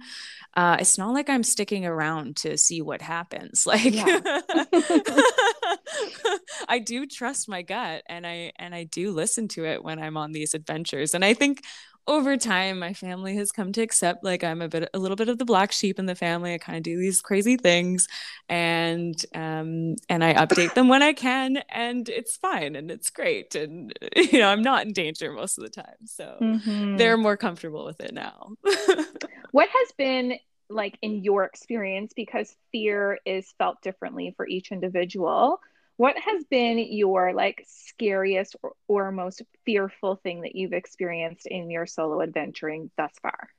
uh, 0.55 0.77
it's 0.79 0.97
not 0.97 1.13
like 1.13 1.29
i'm 1.29 1.43
sticking 1.43 1.86
around 1.86 2.36
to 2.38 2.58
see 2.58 2.82
what 2.82 3.01
happens. 3.01 3.19
Happens 3.19 3.65
like 3.65 3.93
yeah. 3.93 4.19
i 6.67 6.80
do 6.80 7.06
trust 7.06 7.50
my 7.50 7.62
gut 7.62 8.04
and 8.08 8.26
i 8.26 8.52
and 8.58 8.74
i 8.74 8.84
do 8.84 9.12
listen 9.12 9.48
to 9.48 9.65
it 9.65 9.84
when 9.84 10.00
i'm 10.00 10.17
on 10.17 10.32
these 10.32 10.54
adventures 10.54 11.13
and 11.13 11.24
i 11.24 11.34
think 11.34 11.62
over 12.10 12.38
time 12.38 12.80
my 12.80 12.91
family 12.91 13.36
has 13.36 13.52
come 13.52 13.72
to 13.72 13.82
accept 13.82 14.24
like 14.24 14.43
i'm 14.43 14.62
a 14.62 14.67
bit 14.67 14.89
a 14.93 15.00
little 15.00 15.15
bit 15.15 15.30
of 15.30 15.38
the 15.38 15.45
black 15.45 15.72
sheep 15.72 16.00
in 16.00 16.08
the 16.08 16.15
family 16.15 16.54
i 16.54 16.58
kind 16.58 16.78
of 16.78 16.84
do 16.84 16.98
these 16.98 17.22
crazy 17.22 17.56
things 17.56 18.08
and 18.50 19.26
um 19.36 19.95
and 20.10 20.24
i 20.24 20.34
update 20.34 20.74
them 20.74 20.88
when 20.88 21.04
i 21.04 21.13
can 21.13 21.58
and 21.69 22.10
it's 22.10 22.36
fine 22.36 22.76
and 22.76 22.89
it's 22.89 23.12
great 23.12 23.54
and 23.54 23.93
you 24.15 24.39
know 24.39 24.50
i'm 24.50 24.63
not 24.63 24.86
in 24.86 24.91
danger 24.91 25.32
most 25.32 25.58
of 25.58 25.63
the 25.63 25.69
time 25.69 26.06
so 26.06 26.36
mm-hmm. 26.41 26.98
they're 26.98 27.17
more 27.17 27.38
comfortable 27.38 27.86
with 27.86 28.02
it 28.02 28.13
now 28.13 28.50
what 29.52 29.69
has 29.69 29.91
been 29.98 30.34
like 30.69 30.97
in 31.01 31.23
your 31.23 31.43
experience 31.43 32.13
because 32.15 32.55
fear 32.71 33.19
is 33.25 33.53
felt 33.58 33.82
differently 33.82 34.34
for 34.38 34.47
each 34.47 34.71
individual 34.71 35.60
what 35.99 36.17
has 36.17 36.45
been 36.45 36.79
your 36.79 37.34
like 37.34 37.65
scariest 37.67 38.55
or, 38.63 38.71
or 38.88 39.12
most 39.12 39.41
fearful 39.65 40.15
thing 40.15 40.43
that 40.43 40.55
you've 40.55 40.71
experienced 40.71 41.45
in 41.45 41.69
your 41.69 41.86
solo 41.86 42.21
adventuring 42.21 42.89
thus 42.95 43.12
far? 43.21 43.49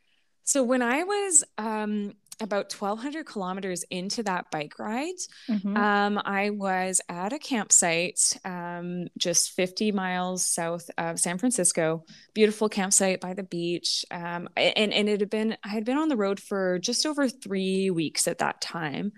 So 0.45 0.63
when 0.63 0.81
i 0.81 1.05
was 1.05 1.45
um 1.59 2.15
about 2.41 2.73
1200 2.73 3.27
kilometers 3.27 3.85
into 3.91 4.23
that 4.23 4.51
bike 4.51 4.79
ride 4.79 5.15
mm-hmm. 5.49 5.77
um, 5.77 6.21
i 6.25 6.51
was 6.51 7.01
at 7.09 7.33
a 7.33 7.39
campsite 7.39 8.39
um, 8.45 9.07
just 9.19 9.53
50 9.53 9.93
miles 9.93 10.47
south 10.47 10.91
of 10.99 11.19
san 11.19 11.39
francisco. 11.39 12.05
Beautiful 12.35 12.69
campsite 12.69 13.21
by 13.21 13.35
the 13.35 13.43
beach 13.43 14.05
um, 14.11 14.49
and, 14.57 14.93
and 14.93 15.09
it 15.09 15.21
had 15.21 15.31
been 15.31 15.57
i 15.65 15.69
had 15.69 15.85
been 15.85 15.99
on 15.99 16.09
the 16.09 16.17
road 16.17 16.41
for 16.41 16.79
just 16.79 17.07
over 17.07 17.29
three 17.29 17.91
weeks 17.91 18.27
at 18.29 18.39
that 18.39 18.61
time 18.61 19.13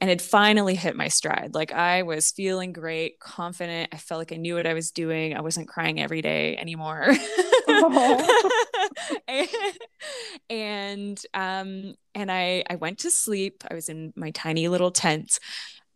and 0.00 0.10
had 0.10 0.22
finally 0.22 0.74
hit 0.74 0.96
my 0.96 1.08
stride. 1.08 1.54
Like 1.54 1.72
i 1.72 2.02
was 2.02 2.30
feeling 2.30 2.72
great 2.72 3.18
confident. 3.18 3.90
I 3.92 3.96
felt 3.96 4.20
like 4.20 4.32
i 4.32 4.36
knew 4.36 4.54
what 4.54 4.66
i 4.66 4.74
was 4.74 4.90
doing. 4.90 5.36
I 5.36 5.40
wasn't 5.40 5.68
crying 5.68 6.00
every 6.00 6.22
day 6.22 6.56
anymore. 6.56 7.08
Oh. 7.68 8.48
and, 9.28 9.48
and 10.50 11.20
um 11.34 11.94
and 12.14 12.30
I 12.32 12.64
I 12.68 12.76
went 12.76 13.00
to 13.00 13.10
sleep. 13.10 13.64
I 13.70 13.74
was 13.74 13.88
in 13.88 14.12
my 14.16 14.30
tiny 14.30 14.68
little 14.68 14.90
tent. 14.90 15.38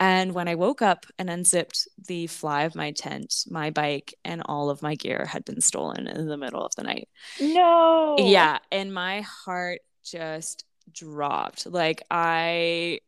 And 0.01 0.35
when 0.35 0.49
I 0.49 0.57
woke 0.57 0.83
up 0.83 1.07
and 1.19 1.31
unzipped 1.31 1.87
the 2.09 2.27
fly 2.27 2.65
of 2.65 2.75
my 2.75 2.91
tent, 2.93 3.45
my 3.49 3.71
bike 3.71 4.15
and 4.25 4.43
all 4.47 4.69
of 4.71 4.83
my 4.83 4.97
gear 4.97 5.27
had 5.27 5.45
been 5.45 5.61
stolen 5.61 6.09
in 6.09 6.27
the 6.27 6.37
middle 6.37 6.65
of 6.65 6.75
the 6.77 6.83
night. 6.83 7.09
No. 7.39 8.17
Yeah, 8.17 8.59
and 8.71 8.93
my 8.93 9.23
heart 9.23 9.81
just 10.05 10.65
dropped. 10.93 11.67
Like 11.67 12.03
I 12.11 13.01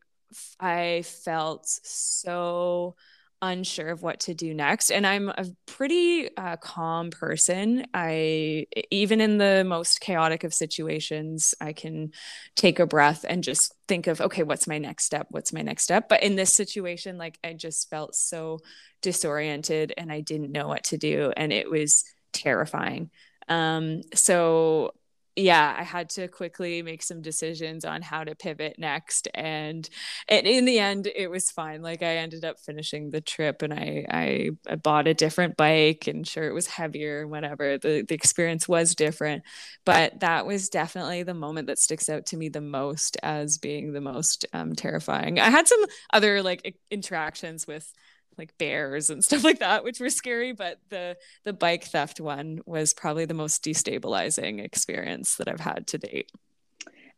I 0.59 1.03
felt 1.05 1.67
so 1.67 2.97
unsure 3.45 3.89
of 3.91 4.03
what 4.03 4.21
to 4.21 4.35
do 4.35 4.55
next. 4.55 4.91
And 4.91 5.07
i'm 5.07 5.29
a 5.29 5.47
pretty 5.67 6.35
uh, 6.37 6.57
calm 6.57 7.11
person. 7.11 7.85
I 7.93 8.67
even 8.91 9.21
in 9.21 9.39
the 9.39 9.65
most 9.67 10.01
chaotic 10.01 10.45
of 10.45 10.55
situations 10.55 11.55
i 11.61 11.73
can 11.73 12.13
take 12.57 12.79
a 12.79 12.87
breath 12.87 13.25
and 13.29 13.45
just 13.45 13.75
think 13.87 14.07
of 14.07 14.21
okay 14.21 14.43
what's 14.43 14.67
my 14.67 14.79
next 14.79 15.05
step? 15.05 15.27
What's 15.31 15.53
my 15.53 15.63
next 15.63 15.85
step? 15.85 16.09
But 16.09 16.23
in 16.23 16.37
this 16.37 16.53
situation 16.53 17.19
like 17.19 17.39
i 17.45 17.53
just 17.53 17.91
felt 17.91 18.15
so 18.15 18.61
disoriented 19.03 19.93
and 19.97 20.11
i 20.11 20.21
didn't 20.21 20.53
know 20.53 20.69
what 20.69 20.85
to 20.85 20.97
do 20.97 21.33
and 21.37 21.53
it 21.53 21.71
was 21.71 22.05
terrifying. 22.33 23.11
Um 23.49 24.03
so 24.15 24.93
yeah, 25.37 25.75
I 25.77 25.83
had 25.83 26.11
to 26.11 26.29
quickly 26.29 26.81
make 26.83 27.03
some 27.03 27.21
decisions 27.21 27.85
on 27.85 28.03
how 28.03 28.23
to 28.23 28.37
pivot 28.37 28.79
next. 28.79 29.27
And, 29.35 29.89
and 30.29 30.47
in 30.47 30.65
the 30.65 30.79
end, 30.79 31.09
it 31.15 31.29
was 31.29 31.51
fine. 31.51 31.83
Like 31.83 32.03
I 32.03 32.19
ended 32.19 32.45
up 32.45 32.61
finishing 32.61 33.11
the 33.11 33.21
trip 33.21 33.63
and 33.63 33.75
I, 33.75 34.07
I, 34.09 34.51
I 34.69 34.77
bought 34.77 35.09
a 35.09 35.15
different 35.15 35.57
bike 35.57 36.07
and 36.07 36.27
sure 36.27 36.49
it 36.49 36.55
was 36.55 36.69
heavier 36.69 37.23
and 37.23 37.31
whatever. 37.31 37.79
The, 37.79 38.05
the 38.07 38.15
experience 38.15 38.69
was 38.69 38.95
different. 38.95 39.43
But 39.85 40.21
that 40.21 40.47
was 40.47 40.69
definitely 40.69 41.25
the 41.25 41.35
moment 41.35 41.67
that 41.67 41.81
sticks 41.81 42.09
out 42.09 42.27
to 42.27 42.37
me 42.37 42.49
the 42.49 42.61
most 42.61 43.17
as 43.23 43.59
being 43.59 43.93
the 43.93 44.01
most 44.01 44.47
um, 44.53 44.75
terrifying. 44.75 45.41
I 45.41 45.51
had 45.51 45.67
some 45.67 45.85
other 46.13 46.43
like 46.43 46.77
interactions 46.91 47.67
with 47.67 47.93
like 48.39 48.57
bears 48.59 49.11
and 49.11 49.25
stuff 49.25 49.45
like 49.45 49.59
that 49.61 49.85
which 49.85 50.01
were 50.01 50.11
scary 50.11 50.53
but 50.53 50.79
the 50.91 51.17
the 51.45 51.53
bike 51.53 51.85
theft 51.85 52.21
one 52.21 52.61
was 52.67 52.95
probably 52.95 53.25
the 53.25 53.35
most 53.35 53.63
destabilizing 53.65 54.63
experience 54.63 55.37
that 55.37 55.49
i've 55.49 55.61
had 55.61 55.87
to 55.87 55.99
date. 55.99 56.31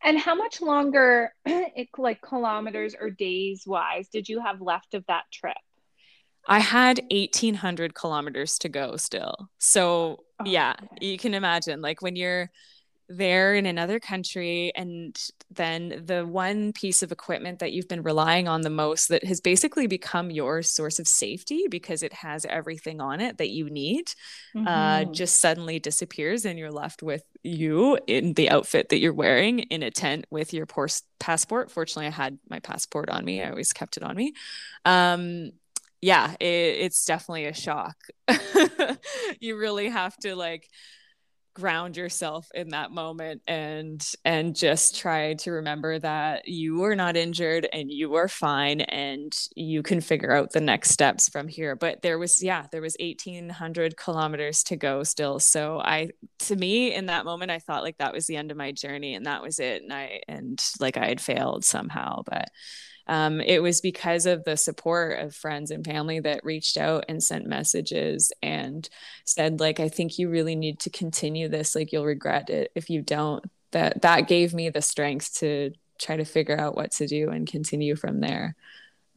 And 0.02 0.18
how 0.18 0.34
much 0.34 0.60
longer 0.60 1.32
like 1.98 2.20
kilometers 2.20 2.94
or 2.98 3.10
days 3.10 3.64
wise 3.66 4.08
did 4.08 4.28
you 4.28 4.40
have 4.40 4.60
left 4.60 4.94
of 4.94 5.04
that 5.06 5.24
trip? 5.32 5.56
I 6.46 6.60
had 6.60 7.00
1800 7.10 7.94
kilometers 7.94 8.58
to 8.58 8.68
go 8.68 8.96
still. 8.96 9.48
So 9.58 10.20
oh, 10.40 10.44
yeah 10.44 10.74
okay. 10.80 11.06
you 11.06 11.18
can 11.18 11.34
imagine 11.34 11.80
like 11.80 12.02
when 12.02 12.14
you're 12.14 12.50
there 13.08 13.54
in 13.54 13.66
another 13.66 14.00
country 14.00 14.72
and 14.74 15.16
then 15.50 16.02
the 16.06 16.26
one 16.26 16.72
piece 16.72 17.02
of 17.02 17.12
equipment 17.12 17.60
that 17.60 17.72
you've 17.72 17.88
been 17.88 18.02
relying 18.02 18.48
on 18.48 18.62
the 18.62 18.70
most 18.70 19.08
that 19.08 19.22
has 19.24 19.40
basically 19.40 19.86
become 19.86 20.30
your 20.30 20.62
source 20.62 20.98
of 20.98 21.06
safety 21.06 21.66
because 21.70 22.02
it 22.02 22.12
has 22.12 22.44
everything 22.46 23.00
on 23.00 23.20
it 23.20 23.38
that 23.38 23.50
you 23.50 23.70
need 23.70 24.10
uh, 24.56 24.58
mm-hmm. 24.58 24.68
uh, 24.68 25.04
just 25.12 25.40
suddenly 25.40 25.78
disappears 25.78 26.44
and 26.44 26.58
you're 26.58 26.72
left 26.72 27.02
with 27.02 27.22
you 27.42 27.98
in 28.06 28.32
the 28.34 28.50
outfit 28.50 28.88
that 28.88 28.98
you're 28.98 29.12
wearing 29.12 29.60
in 29.60 29.82
a 29.82 29.90
tent 29.90 30.26
with 30.30 30.52
your 30.52 30.66
passport. 31.20 31.70
Fortunately 31.70 32.08
i 32.08 32.10
had 32.10 32.38
my 32.50 32.58
passport 32.58 33.08
on 33.08 33.24
me. 33.24 33.40
I 33.40 33.50
always 33.50 33.72
kept 33.72 33.96
it 33.96 34.02
on 34.02 34.16
me. 34.16 34.32
Um, 34.84 35.52
yeah 36.02 36.34
it, 36.40 36.44
it's 36.44 37.04
definitely 37.04 37.46
a 37.46 37.54
shock. 37.54 37.96
You 39.40 39.56
really 39.56 39.88
have 39.88 40.16
to 40.18 40.34
like 40.34 40.68
ground 41.56 41.96
yourself 41.96 42.50
in 42.54 42.68
that 42.68 42.90
moment 42.90 43.40
and 43.48 44.12
and 44.26 44.54
just 44.54 44.94
try 45.00 45.32
to 45.32 45.52
remember 45.52 45.98
that 45.98 46.46
you 46.46 46.84
are 46.84 46.94
not 46.94 47.16
injured 47.16 47.66
and 47.72 47.90
you 47.90 48.14
are 48.14 48.28
fine 48.28 48.82
and 48.82 49.34
you 49.56 49.82
can 49.82 50.02
figure 50.02 50.32
out 50.32 50.52
the 50.52 50.60
next 50.60 50.90
steps 50.90 51.30
from 51.30 51.48
here. 51.48 51.74
But 51.74 52.02
there 52.02 52.18
was 52.18 52.42
yeah 52.42 52.66
there 52.70 52.82
was 52.82 52.94
1800 53.00 53.96
kilometers 53.96 54.62
to 54.64 54.76
go 54.76 55.02
still. 55.02 55.40
So 55.40 55.80
i 55.80 56.10
to 56.40 56.56
me 56.56 56.94
in 56.94 57.06
that 57.06 57.24
moment 57.24 57.50
i 57.50 57.58
thought 57.58 57.82
like 57.82 57.96
that 57.96 58.12
was 58.12 58.26
the 58.26 58.36
end 58.36 58.50
of 58.50 58.58
my 58.58 58.72
journey 58.72 59.14
and 59.14 59.24
that 59.24 59.42
was 59.42 59.58
it. 59.58 59.82
And 59.82 59.94
i 59.94 60.20
and 60.28 60.62
like 60.78 60.98
i 60.98 61.06
had 61.06 61.22
failed 61.22 61.64
somehow 61.64 62.22
but 62.26 62.50
um, 63.08 63.40
it 63.40 63.62
was 63.62 63.80
because 63.80 64.26
of 64.26 64.44
the 64.44 64.56
support 64.56 65.20
of 65.20 65.34
friends 65.34 65.70
and 65.70 65.84
family 65.84 66.18
that 66.20 66.44
reached 66.44 66.76
out 66.76 67.04
and 67.08 67.22
sent 67.22 67.46
messages 67.46 68.32
and 68.42 68.88
said 69.24 69.60
like 69.60 69.78
i 69.78 69.88
think 69.88 70.18
you 70.18 70.28
really 70.28 70.56
need 70.56 70.80
to 70.80 70.90
continue 70.90 71.48
this. 71.48 71.74
Like 71.74 71.92
you'll 71.92 72.04
regret 72.04 72.50
it. 72.50 72.72
If 72.74 72.90
you 72.90 73.02
don't 73.02 73.44
that 73.72 74.02
that 74.02 74.28
gave 74.28 74.54
me 74.54 74.70
the 74.70 74.82
strength 74.82 75.34
to 75.38 75.72
try 75.98 76.16
to 76.16 76.24
figure 76.24 76.58
out 76.58 76.76
what 76.76 76.92
to 76.92 77.06
do 77.06 77.30
and 77.30 77.46
continue 77.46 77.96
from 77.96 78.20
there. 78.20 78.56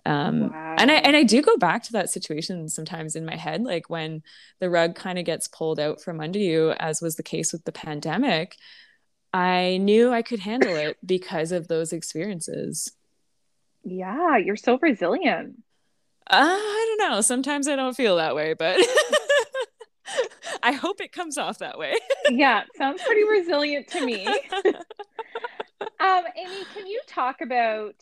Um 0.05 0.51
wow. 0.51 0.75
and 0.79 0.89
i 0.89 0.95
and 0.95 1.15
i 1.15 1.23
do 1.23 1.41
go 1.41 1.57
back 1.57 1.83
to 1.83 1.91
that 1.91 2.09
situation 2.09 2.69
sometimes 2.69 3.17
in 3.17 3.25
my 3.25 3.35
head 3.35 3.63
like 3.63 3.89
when 3.89 4.23
the 4.59 4.69
rug 4.69 4.95
kind 4.95 5.19
of 5.19 5.25
gets 5.25 5.49
pulled 5.49 5.79
out 5.79 6.01
from 6.01 6.21
under 6.21 6.39
you 6.39 6.71
as 6.71 7.01
was 7.01 7.15
the 7.17 7.23
case 7.23 7.51
with 7.51 7.65
the 7.65 7.73
pandemic 7.73 8.55
i 9.33 9.77
knew 9.81 10.09
i 10.09 10.21
could 10.21 10.39
handle 10.39 10.73
it 10.73 10.97
because 11.05 11.51
of 11.51 11.67
those 11.67 11.91
experiences 11.91 12.93
yeah, 13.83 14.37
you're 14.37 14.55
so 14.55 14.77
resilient. 14.79 15.61
Uh, 16.29 16.37
I 16.37 16.95
don't 16.97 17.09
know. 17.09 17.21
Sometimes 17.21 17.67
I 17.67 17.75
don't 17.75 17.95
feel 17.95 18.17
that 18.17 18.35
way, 18.35 18.53
but 18.53 18.79
I 20.63 20.73
hope 20.73 21.01
it 21.01 21.11
comes 21.11 21.37
off 21.37 21.59
that 21.59 21.79
way. 21.79 21.95
yeah, 22.29 22.63
sounds 22.77 23.01
pretty 23.03 23.23
resilient 23.23 23.87
to 23.89 24.05
me. 24.05 24.27
um, 25.99 26.23
Amy, 26.35 26.65
can 26.73 26.85
you 26.85 27.01
talk 27.07 27.41
about 27.41 27.95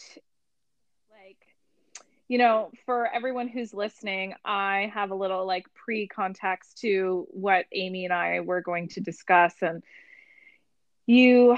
like 1.10 1.38
you 2.28 2.38
know, 2.38 2.72
for 2.86 3.08
everyone 3.08 3.48
who's 3.48 3.74
listening, 3.74 4.34
I 4.44 4.92
have 4.94 5.12
a 5.12 5.16
little 5.16 5.46
like 5.46 5.66
pre-context 5.74 6.80
to 6.80 7.26
what 7.30 7.66
Amy 7.72 8.04
and 8.04 8.14
I 8.14 8.42
were 8.42 8.62
going 8.62 8.90
to 8.90 9.00
discuss 9.00 9.54
and 9.62 9.82
you 11.06 11.58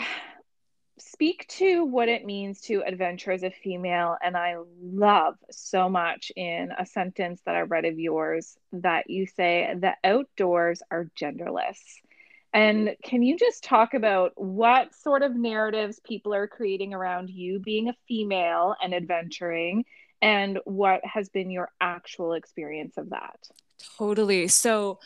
speak 1.02 1.48
to 1.48 1.84
what 1.84 2.10
it 2.10 2.26
means 2.26 2.62
to 2.62 2.84
adventure 2.86 3.32
as 3.32 3.44
a 3.44 3.52
female. 3.52 4.18
And 4.24 4.36
I 4.38 4.56
love 4.82 5.36
so 5.52 5.90
much 5.90 6.32
in 6.36 6.70
a 6.78 6.86
sentence 6.86 7.42
that 7.46 7.56
I 7.56 7.62
read 7.62 7.86
of 7.86 8.00
yours 8.00 8.58
that 8.74 9.10
you 9.10 9.26
say 9.26 9.74
the 9.80 9.94
outdoors 10.04 10.82
are 10.92 11.10
genderless. 11.20 11.80
And 12.54 12.88
mm-hmm. 12.88 13.10
can 13.10 13.24
you 13.24 13.38
just 13.38 13.64
talk 13.64 13.94
about 13.94 14.34
what 14.36 14.96
sort 14.96 15.22
of 15.22 15.36
narratives 15.36 16.00
people 16.04 16.34
are 16.34 16.48
creating 16.48 16.94
around 16.94 17.30
you 17.30 17.60
being 17.60 17.90
a 17.90 17.96
female 18.08 18.76
and 18.82 18.94
adventuring, 18.94 19.86
and 20.22 20.60
what 20.66 21.02
has 21.06 21.30
been 21.30 21.52
your 21.52 21.70
actual 21.80 22.34
experience 22.34 22.98
of 22.98 23.12
that? 23.12 23.40
Totally. 23.98 24.48
So, 24.48 25.00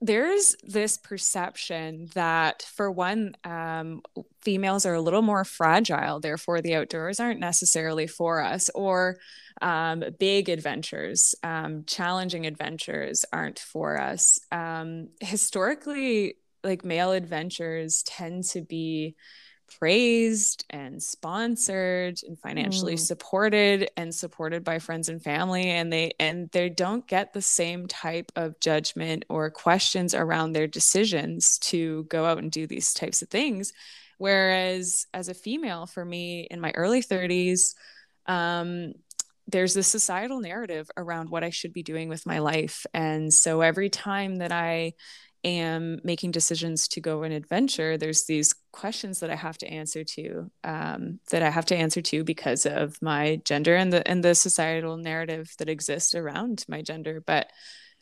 there's 0.00 0.56
this 0.62 0.98
perception 0.98 2.08
that, 2.14 2.62
for 2.62 2.90
one, 2.90 3.34
um, 3.44 4.02
females 4.42 4.84
are 4.84 4.94
a 4.94 5.00
little 5.00 5.22
more 5.22 5.44
fragile, 5.44 6.20
therefore, 6.20 6.60
the 6.60 6.74
outdoors 6.74 7.18
aren't 7.18 7.40
necessarily 7.40 8.06
for 8.06 8.42
us, 8.42 8.68
or 8.74 9.16
um, 9.62 10.04
big 10.18 10.48
adventures, 10.48 11.34
um, 11.42 11.84
challenging 11.86 12.46
adventures 12.46 13.24
aren't 13.32 13.58
for 13.58 13.98
us. 13.98 14.38
Um, 14.52 15.08
historically, 15.20 16.36
like 16.62 16.84
male 16.84 17.12
adventures 17.12 18.02
tend 18.02 18.44
to 18.44 18.60
be 18.60 19.14
praised 19.78 20.64
and 20.70 21.02
sponsored 21.02 22.18
and 22.26 22.38
financially 22.38 22.94
mm. 22.94 22.98
supported 22.98 23.90
and 23.96 24.14
supported 24.14 24.64
by 24.64 24.78
friends 24.78 25.08
and 25.08 25.22
family 25.22 25.70
and 25.70 25.92
they 25.92 26.12
and 26.18 26.50
they 26.52 26.68
don't 26.68 27.06
get 27.06 27.32
the 27.32 27.42
same 27.42 27.86
type 27.86 28.30
of 28.36 28.58
judgment 28.60 29.24
or 29.28 29.50
questions 29.50 30.14
around 30.14 30.52
their 30.52 30.66
decisions 30.66 31.58
to 31.58 32.04
go 32.04 32.24
out 32.24 32.38
and 32.38 32.52
do 32.52 32.66
these 32.66 32.94
types 32.94 33.22
of 33.22 33.28
things 33.28 33.72
whereas 34.18 35.06
as 35.12 35.28
a 35.28 35.34
female 35.34 35.86
for 35.86 36.04
me 36.04 36.46
in 36.50 36.60
my 36.60 36.70
early 36.72 37.02
30s 37.02 37.74
um, 38.26 38.92
there's 39.48 39.74
this 39.74 39.86
societal 39.86 40.40
narrative 40.40 40.90
around 40.96 41.30
what 41.30 41.44
I 41.44 41.50
should 41.50 41.72
be 41.72 41.84
doing 41.84 42.08
with 42.08 42.26
my 42.26 42.40
life. 42.40 42.84
And 42.92 43.32
so 43.32 43.60
every 43.60 43.88
time 43.88 44.36
that 44.36 44.50
I 44.50 44.94
am 45.46 46.00
making 46.04 46.32
decisions 46.32 46.88
to 46.88 47.00
go 47.00 47.24
on 47.24 47.32
adventure, 47.32 47.96
there's 47.96 48.24
these 48.24 48.54
questions 48.72 49.20
that 49.20 49.30
I 49.30 49.36
have 49.36 49.56
to 49.58 49.66
answer 49.66 50.04
to, 50.04 50.50
um, 50.64 51.20
that 51.30 51.42
I 51.42 51.50
have 51.50 51.66
to 51.66 51.76
answer 51.76 52.02
to 52.02 52.24
because 52.24 52.66
of 52.66 53.00
my 53.00 53.40
gender 53.44 53.76
and 53.76 53.92
the 53.92 54.06
and 54.08 54.22
the 54.22 54.34
societal 54.34 54.96
narrative 54.96 55.54
that 55.58 55.68
exists 55.68 56.14
around 56.14 56.64
my 56.68 56.82
gender. 56.82 57.22
But 57.24 57.50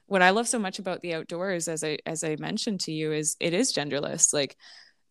what 0.06 0.22
I 0.22 0.30
love 0.30 0.48
so 0.48 0.58
much 0.58 0.78
about 0.78 1.00
the 1.00 1.14
outdoors, 1.14 1.68
as 1.68 1.84
I 1.84 1.98
as 2.06 2.24
I 2.24 2.36
mentioned 2.36 2.80
to 2.80 2.92
you, 2.92 3.12
is 3.12 3.36
it 3.40 3.54
is 3.54 3.72
genderless. 3.72 4.32
Like 4.32 4.56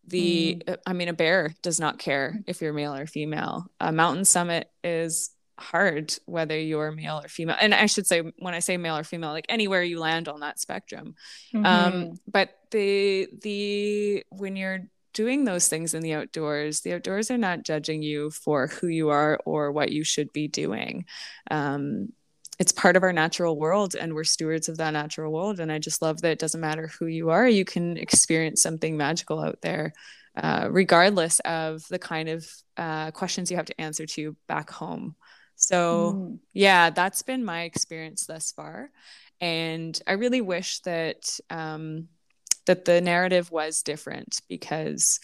the, 0.06 0.62
mm. 0.66 0.76
I 0.86 0.92
mean, 0.92 1.08
a 1.08 1.14
bear 1.14 1.54
does 1.62 1.80
not 1.80 1.98
care 1.98 2.38
if 2.46 2.60
you're 2.60 2.72
male 2.72 2.94
or 2.94 3.06
female. 3.06 3.66
A 3.80 3.92
mountain 3.92 4.24
summit 4.24 4.68
is 4.82 5.30
hard 5.58 6.14
whether 6.26 6.58
you're 6.58 6.90
male 6.92 7.20
or 7.22 7.28
female. 7.28 7.56
And 7.60 7.74
i 7.74 7.86
should 7.86 8.06
say 8.06 8.22
when 8.38 8.54
i 8.54 8.58
say 8.58 8.76
male 8.76 8.96
or 8.96 9.04
female 9.04 9.30
like 9.30 9.46
anywhere 9.48 9.82
you 9.82 10.00
land 10.00 10.28
on 10.28 10.40
that 10.40 10.58
spectrum. 10.58 11.14
Mm-hmm. 11.54 11.66
um 11.66 12.18
but 12.26 12.50
the 12.70 13.28
the 13.42 14.24
when 14.30 14.56
you're 14.56 14.80
doing 15.12 15.44
those 15.44 15.68
things 15.68 15.94
in 15.94 16.02
the 16.02 16.14
outdoors 16.14 16.80
the 16.80 16.94
outdoors 16.94 17.30
are 17.30 17.38
not 17.38 17.62
judging 17.62 18.02
you 18.02 18.30
for 18.30 18.66
who 18.66 18.88
you 18.88 19.10
are 19.10 19.38
or 19.44 19.70
what 19.70 19.92
you 19.92 20.04
should 20.04 20.32
be 20.32 20.48
doing. 20.48 21.04
Um 21.50 22.12
it's 22.60 22.72
part 22.72 22.96
of 22.96 23.02
our 23.02 23.12
natural 23.12 23.58
world 23.58 23.96
and 23.96 24.14
we're 24.14 24.22
stewards 24.22 24.68
of 24.68 24.76
that 24.76 24.92
natural 24.92 25.32
world. 25.32 25.60
And 25.60 25.70
i 25.70 25.78
just 25.78 26.02
love 26.02 26.20
that 26.22 26.32
it 26.32 26.38
doesn't 26.38 26.60
matter 26.60 26.88
who 26.98 27.06
you 27.06 27.30
are 27.30 27.48
you 27.48 27.64
can 27.64 27.96
experience 27.96 28.60
something 28.60 28.96
magical 28.96 29.40
out 29.40 29.60
there 29.62 29.92
uh, 30.36 30.66
regardless 30.68 31.38
of 31.40 31.86
the 31.88 31.98
kind 31.98 32.28
of 32.28 32.44
uh, 32.76 33.12
questions 33.12 33.50
you 33.50 33.56
have 33.56 33.66
to 33.66 33.80
answer 33.80 34.04
to 34.04 34.34
back 34.48 34.68
home 34.68 35.14
so, 35.56 36.12
mm. 36.14 36.38
yeah, 36.52 36.90
that's 36.90 37.22
been 37.22 37.44
my 37.44 37.62
experience 37.62 38.26
thus 38.26 38.52
far. 38.52 38.90
And 39.40 39.98
I 40.06 40.12
really 40.12 40.40
wish 40.40 40.80
that 40.80 41.38
um, 41.50 42.08
that 42.66 42.84
the 42.84 43.00
narrative 43.00 43.50
was 43.50 43.82
different 43.82 44.40
because 44.48 45.20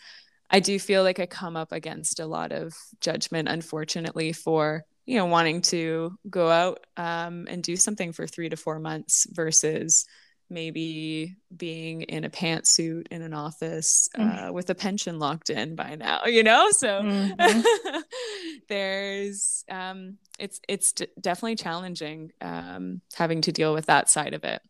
I 0.50 0.60
do 0.60 0.78
feel 0.78 1.02
like 1.02 1.20
I 1.20 1.26
come 1.26 1.56
up 1.56 1.72
against 1.72 2.20
a 2.20 2.26
lot 2.26 2.52
of 2.52 2.74
judgment, 3.00 3.48
unfortunately, 3.48 4.32
for 4.32 4.84
you 5.06 5.16
know 5.16 5.26
wanting 5.26 5.62
to 5.62 6.16
go 6.28 6.50
out 6.50 6.86
um, 6.96 7.46
and 7.48 7.62
do 7.62 7.76
something 7.76 8.12
for 8.12 8.26
three 8.26 8.48
to 8.48 8.56
four 8.56 8.78
months 8.78 9.26
versus 9.30 10.06
maybe 10.50 11.36
being 11.56 12.02
in 12.02 12.24
a 12.24 12.30
pantsuit 12.30 13.06
in 13.10 13.22
an 13.22 13.32
office 13.32 14.08
mm. 14.16 14.48
uh, 14.48 14.52
with 14.52 14.68
a 14.70 14.74
pension 14.74 15.18
locked 15.18 15.50
in 15.50 15.74
by 15.76 15.94
now 15.94 16.24
you 16.26 16.42
know 16.42 16.68
so 16.70 17.02
mm-hmm. 17.02 18.00
there's 18.68 19.64
um, 19.70 20.18
it's 20.38 20.60
it's 20.68 20.92
d- 20.92 21.06
definitely 21.20 21.56
challenging 21.56 22.32
um, 22.40 23.00
having 23.14 23.40
to 23.40 23.52
deal 23.52 23.72
with 23.72 23.86
that 23.86 24.08
side 24.08 24.34
of 24.34 24.44
it 24.44 24.60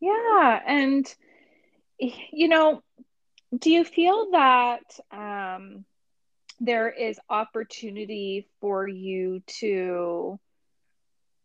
yeah 0.00 0.60
and 0.66 1.14
you 1.98 2.48
know 2.48 2.82
do 3.58 3.70
you 3.70 3.84
feel 3.84 4.30
that 4.32 4.82
um, 5.10 5.84
there 6.60 6.90
is 6.90 7.18
opportunity 7.28 8.48
for 8.60 8.86
you 8.88 9.42
to 9.46 10.38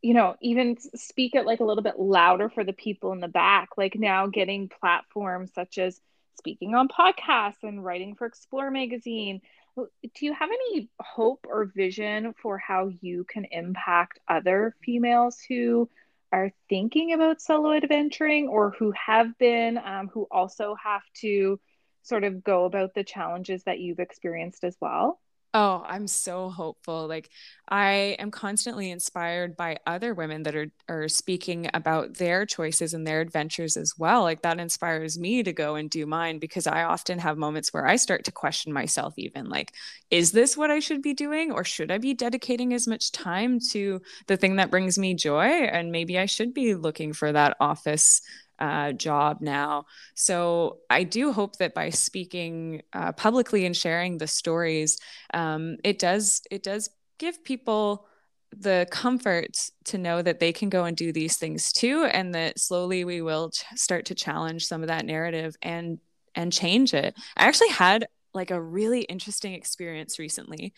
you 0.02 0.14
know 0.14 0.36
even 0.42 0.78
speak 0.96 1.36
it 1.36 1.46
like 1.46 1.60
a 1.60 1.64
little 1.64 1.84
bit 1.84 2.00
louder 2.00 2.50
for 2.50 2.64
the 2.64 2.74
people 2.74 3.12
in 3.14 3.20
the 3.20 3.28
back 3.28 3.70
like 3.78 3.96
now 3.96 4.28
getting 4.28 4.70
platforms 4.70 5.52
such 5.54 5.78
as 5.78 6.00
speaking 6.38 6.76
on 6.76 6.88
podcasts 6.88 7.64
and 7.64 7.84
writing 7.84 8.16
for 8.16 8.26
explore 8.26 8.72
magazine. 8.72 9.42
Do 9.76 10.26
you 10.26 10.34
have 10.34 10.50
any 10.50 10.90
hope 11.00 11.46
or 11.48 11.66
vision 11.66 12.34
for 12.42 12.58
how 12.58 12.92
you 13.02 13.26
can 13.26 13.46
impact 13.46 14.20
other 14.28 14.76
females 14.84 15.40
who 15.48 15.90
are 16.32 16.52
thinking 16.68 17.14
about 17.14 17.42
solo 17.42 17.74
adventuring 17.74 18.48
or 18.48 18.72
who 18.72 18.92
have 18.92 19.38
been 19.38 19.78
um, 19.78 20.10
who 20.14 20.28
also 20.32 20.76
have 20.84 21.04
to 21.22 21.60
sort 22.02 22.24
of 22.24 22.44
go 22.44 22.66
about 22.66 22.94
the 22.94 23.04
challenges 23.04 23.64
that 23.64 23.80
you've 23.80 24.00
experienced 24.00 24.64
as 24.64 24.76
well 24.82 25.20
Oh, 25.54 25.84
I'm 25.88 26.08
so 26.08 26.50
hopeful. 26.50 27.08
Like 27.08 27.30
I 27.68 28.16
am 28.20 28.30
constantly 28.32 28.92
inspired 28.92 29.56
by 29.58 29.78
other 29.88 30.14
women 30.14 30.44
that 30.44 30.56
are 30.56 30.68
are 30.88 31.08
speaking 31.08 31.70
about 31.74 32.16
their 32.16 32.46
choices 32.46 32.94
and 32.94 33.08
their 33.08 33.22
adventures 33.22 33.76
as 33.76 33.94
well. 33.98 34.22
Like 34.22 34.42
that 34.44 34.60
inspires 34.60 35.18
me 35.18 35.42
to 35.44 35.54
go 35.54 35.76
and 35.76 35.90
do 35.90 36.06
mine 36.06 36.38
because 36.40 36.68
I 36.68 36.84
often 36.84 37.18
have 37.20 37.38
moments 37.38 37.74
where 37.74 37.88
I 37.88 37.96
start 37.96 38.26
to 38.26 38.32
question 38.32 38.72
myself 38.74 39.14
even 39.18 39.50
like 39.50 39.74
is 40.12 40.32
this 40.32 40.56
what 40.58 40.70
I 40.70 40.80
should 40.80 41.02
be 41.02 41.14
doing 41.14 41.52
or 41.52 41.64
should 41.64 41.92
I 41.92 41.98
be 41.98 42.14
dedicating 42.14 42.74
as 42.74 42.86
much 42.88 43.12
time 43.12 43.60
to 43.72 44.02
the 44.28 44.38
thing 44.38 44.58
that 44.58 44.70
brings 44.70 44.98
me 45.00 45.16
joy 45.16 45.46
and 45.46 45.92
maybe 45.92 46.20
I 46.20 46.26
should 46.28 46.54
be 46.54 46.76
looking 46.76 47.14
for 47.14 47.32
that 47.32 47.58
office 47.60 48.22
uh, 48.60 48.92
job 48.94 49.38
now. 49.42 49.86
So 50.16 50.80
I 50.90 51.04
do 51.04 51.32
hope 51.32 51.58
that 51.58 51.74
by 51.74 51.90
speaking 51.90 52.82
uh, 52.94 53.12
publicly 53.14 53.66
and 53.66 53.76
sharing 53.76 54.18
the 54.18 54.28
stories, 54.28 54.98
um, 55.34 55.78
it 55.84 56.00
does 56.00 56.42
it 56.52 56.64
does 56.64 56.90
give 57.18 57.44
people 57.44 58.08
the 58.56 58.88
comfort 58.92 59.58
to 59.86 59.98
know 59.98 60.22
that 60.22 60.40
they 60.40 60.54
can 60.54 60.70
go 60.70 60.86
and 60.86 60.96
do 60.96 61.12
these 61.12 61.38
things 61.38 61.72
too, 61.72 62.06
and 62.06 62.34
that 62.34 62.60
slowly 62.60 63.04
we 63.04 63.22
will 63.22 63.52
ch- 63.52 63.66
start 63.76 64.06
to 64.06 64.16
challenge 64.16 64.66
some 64.66 64.82
of 64.82 64.88
that 64.88 65.06
narrative 65.06 65.56
and 65.62 66.00
and 66.36 66.54
change 66.54 66.94
it. 66.94 67.16
I 67.36 67.46
actually 67.46 67.70
had 67.70 68.08
like 68.34 68.52
a 68.52 68.62
really 68.62 69.02
interesting 69.02 69.54
experience 69.54 70.20
recently. 70.20 70.74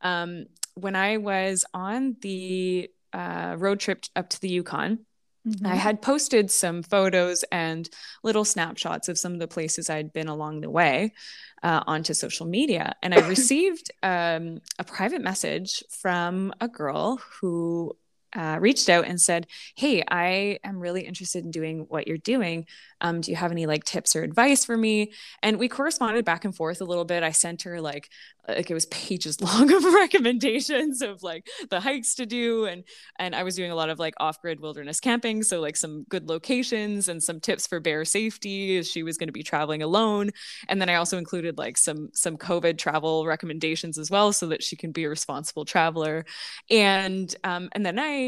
Um, 0.00 0.46
when 0.74 0.96
I 0.96 1.18
was 1.18 1.64
on 1.74 2.16
the 2.22 2.90
uh, 3.12 3.56
road 3.58 3.78
trip 3.78 4.04
up 4.16 4.30
to 4.30 4.40
the 4.40 4.48
Yukon, 4.48 5.00
Mm-hmm. 5.46 5.66
I 5.66 5.74
had 5.74 6.02
posted 6.02 6.50
some 6.50 6.82
photos 6.82 7.44
and 7.50 7.88
little 8.22 8.44
snapshots 8.44 9.08
of 9.08 9.18
some 9.18 9.32
of 9.32 9.40
the 9.40 9.48
places 9.48 9.90
I'd 9.90 10.12
been 10.12 10.28
along 10.28 10.60
the 10.60 10.70
way 10.70 11.14
uh, 11.62 11.82
onto 11.86 12.14
social 12.14 12.46
media. 12.46 12.94
And 13.02 13.14
I 13.14 13.18
received 13.28 13.90
um, 14.02 14.60
a 14.78 14.84
private 14.84 15.22
message 15.22 15.82
from 15.90 16.52
a 16.60 16.68
girl 16.68 17.20
who 17.40 17.96
uh, 18.34 18.58
reached 18.60 18.88
out 18.88 19.06
and 19.06 19.20
said, 19.20 19.46
Hey, 19.76 20.02
I 20.10 20.58
am 20.64 20.78
really 20.78 21.02
interested 21.02 21.44
in 21.44 21.50
doing 21.50 21.86
what 21.88 22.06
you're 22.06 22.16
doing. 22.18 22.66
Um, 23.00 23.20
do 23.20 23.30
you 23.30 23.36
have 23.36 23.52
any 23.52 23.66
like 23.66 23.84
tips 23.84 24.14
or 24.14 24.22
advice 24.22 24.64
for 24.64 24.76
me? 24.76 25.12
And 25.42 25.58
we 25.58 25.68
corresponded 25.68 26.24
back 26.24 26.44
and 26.44 26.54
forth 26.54 26.80
a 26.80 26.84
little 26.84 27.04
bit. 27.04 27.22
I 27.22 27.32
sent 27.32 27.62
her 27.62 27.80
like 27.80 28.08
like 28.48 28.70
it 28.70 28.74
was 28.74 28.86
pages 28.86 29.40
long 29.40 29.72
of 29.72 29.84
recommendations 29.84 31.00
of 31.02 31.22
like 31.22 31.48
the 31.70 31.80
hikes 31.80 32.16
to 32.16 32.26
do 32.26 32.64
and 32.64 32.84
and 33.18 33.34
I 33.34 33.42
was 33.42 33.54
doing 33.54 33.70
a 33.70 33.74
lot 33.74 33.88
of 33.88 33.98
like 33.98 34.14
off-grid 34.18 34.60
wilderness 34.60 35.00
camping 35.00 35.42
so 35.42 35.60
like 35.60 35.76
some 35.76 36.04
good 36.08 36.28
locations 36.28 37.08
and 37.08 37.22
some 37.22 37.40
tips 37.40 37.66
for 37.66 37.80
bear 37.80 38.04
safety 38.04 38.82
she 38.82 39.02
was 39.02 39.16
going 39.16 39.28
to 39.28 39.32
be 39.32 39.42
traveling 39.42 39.82
alone 39.82 40.30
and 40.68 40.80
then 40.80 40.88
I 40.88 40.96
also 40.96 41.18
included 41.18 41.58
like 41.58 41.78
some 41.78 42.10
some 42.14 42.36
covid 42.36 42.78
travel 42.78 43.26
recommendations 43.26 43.98
as 43.98 44.10
well 44.10 44.32
so 44.32 44.46
that 44.48 44.62
she 44.62 44.76
can 44.76 44.92
be 44.92 45.04
a 45.04 45.08
responsible 45.08 45.64
traveler 45.64 46.24
and 46.70 47.34
um 47.44 47.68
and 47.72 47.86
then 47.86 47.98
I 47.98 48.21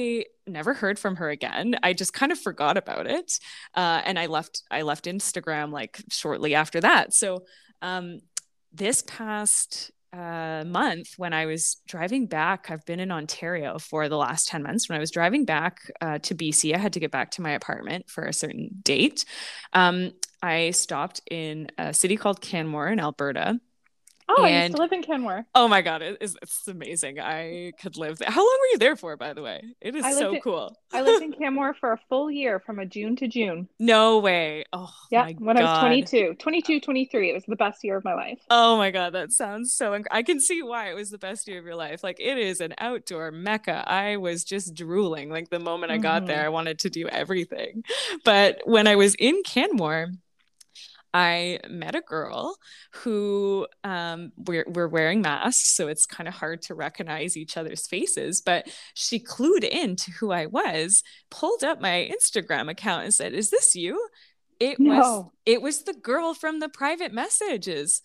never 0.47 0.75
heard 0.75 0.99
from 0.99 1.17
her 1.17 1.31
again. 1.31 1.77
I 1.83 1.93
just 1.93 2.13
kind 2.13 2.33
of 2.33 2.39
forgot 2.39 2.77
about 2.77 3.07
it. 3.07 3.39
Uh, 3.75 4.03
and 4.05 4.19
I 4.19 4.27
left 4.27 4.63
I 4.71 4.83
left 4.83 5.07
Instagram 5.07 5.73
like 5.73 6.03
shortly 6.11 6.55
after 6.55 6.81
that. 6.81 7.15
So 7.15 7.45
um, 7.83 8.21
this 8.73 9.03
past 9.03 9.91
uh, 10.13 10.65
month 10.65 11.15
when 11.17 11.33
I 11.33 11.47
was 11.47 11.79
driving 11.89 12.27
back, 12.27 12.71
I've 12.71 12.85
been 12.87 13.01
in 13.01 13.11
Ontario 13.11 13.79
for 13.79 14.09
the 14.09 14.17
last 14.17 14.47
10 14.49 14.63
months. 14.63 14.89
When 14.89 14.97
I 14.97 15.01
was 15.01 15.11
driving 15.11 15.45
back 15.45 15.79
uh, 16.01 16.19
to 16.19 16.35
BC, 16.35 16.75
I 16.75 16.79
had 16.79 16.93
to 16.93 17.01
get 17.01 17.11
back 17.11 17.33
to 17.33 17.43
my 17.43 17.51
apartment 17.51 18.09
for 18.09 18.25
a 18.25 18.33
certain 18.33 18.69
date. 18.83 19.25
Um, 19.73 20.13
I 20.43 20.71
stopped 20.71 21.21
in 21.31 21.69
a 21.79 21.93
city 21.93 22.17
called 22.17 22.41
Canmore 22.41 22.89
in 22.89 23.01
Alberta 23.01 23.59
Oh, 24.29 24.45
and, 24.45 24.47
I 24.47 24.63
used 24.63 24.77
to 24.77 24.83
live 24.83 24.93
in 24.93 25.03
Canmore. 25.03 25.47
Oh 25.55 25.69
my 25.69 25.83
god, 25.83 26.01
it 26.01 26.17
is, 26.21 26.37
it's 26.41 26.67
amazing. 26.67 27.21
I 27.21 27.73
could 27.81 27.97
live 27.97 28.19
there. 28.19 28.31
How 28.31 28.41
long 28.41 28.59
were 28.61 28.67
you 28.73 28.79
there 28.79 28.97
for, 28.97 29.17
by 29.17 29.35
the 29.35 29.43
way? 29.43 29.63
It 29.81 29.95
is 29.95 30.05
so 30.17 30.35
in, 30.35 30.41
cool. 30.41 30.75
I 30.93 31.03
lived 31.03 31.23
in 31.23 31.33
Canmore 31.39 31.75
for 31.75 31.93
a 31.93 32.01
full 32.09 32.31
year 32.31 32.59
from 32.59 32.79
a 32.79 32.87
June 32.87 33.17
to 33.17 33.29
June. 33.29 33.69
No 33.79 34.19
way. 34.19 34.65
Oh, 34.73 34.93
yeah. 35.11 35.31
when 35.39 35.57
god. 35.57 35.63
I 35.63 35.73
was 35.73 35.81
22, 35.81 36.37
22, 36.39 36.81
23. 36.81 37.31
It 37.31 37.35
was 37.35 37.45
the 37.47 37.57
best 37.57 37.85
year 37.85 37.97
of 37.97 38.05
my 38.05 38.15
life. 38.15 38.39
Oh 38.49 38.77
my 38.79 38.91
god, 38.91 39.13
that 39.13 39.33
sounds 39.33 39.75
so. 39.75 39.93
Inc- 39.93 40.07
I 40.11 40.23
can 40.23 40.41
see 40.41 40.63
why 40.63 40.91
it 40.91 40.95
was 40.95 41.11
the 41.11 41.19
best 41.19 41.47
year 41.47 41.59
of 41.59 41.67
your 41.67 41.77
life. 41.77 42.03
Like 42.03 42.19
it 42.19 42.39
is 42.39 42.61
an 42.61 42.75
outdoor 42.79 43.31
mecca. 43.31 43.85
I 43.87 44.17
was 44.17 44.45
just 44.45 44.75
drooling. 44.75 45.29
Like 45.29 45.51
the 45.51 45.59
moment 45.59 45.93
I 45.93 45.99
got 45.99 46.23
mm-hmm. 46.23 46.29
there, 46.29 46.45
I 46.45 46.49
wanted 46.49 46.79
to 46.81 46.91
do 46.91 47.09
everything. 47.09 47.85
But 48.25 48.63
when 48.65 48.87
I 48.87 48.97
was 48.97 49.15
in 49.17 49.43
Canmore, 49.45 50.09
I 51.15 51.61
met 51.71 51.95
a 51.95 52.01
girl 52.01 52.59
who 52.93 53.69
um, 53.85 54.33
we're, 54.37 54.67
we're 54.69 54.89
wearing 54.89 55.23
masks, 55.23 55.71
so 55.71 55.87
it's 55.87 56.07
kind 56.07 56.27
of 56.27 56.35
hard 56.35 56.61
to 56.63 56.75
recognize 56.75 57.37
each 57.37 57.57
other's 57.57 57.87
faces. 57.87 58.41
But 58.41 58.67
she 58.95 59.21
clued 59.21 59.63
in 59.63 59.95
to 59.95 60.11
who 60.11 60.33
I 60.33 60.47
was, 60.47 61.05
pulled 61.31 61.63
up 61.63 61.81
my 61.81 62.11
Instagram 62.13 62.69
account, 62.69 63.05
and 63.05 63.15
said, 63.15 63.33
"Is 63.33 63.51
this 63.51 63.77
you?" 63.77 64.09
It 64.59 64.81
no. 64.81 64.91
was 64.91 65.25
it 65.47 65.63
was 65.63 65.83
the 65.83 65.95
girl 65.95 66.35
from 66.35 66.59
the 66.59 66.69
private 66.69 67.13
messages. 67.13 68.03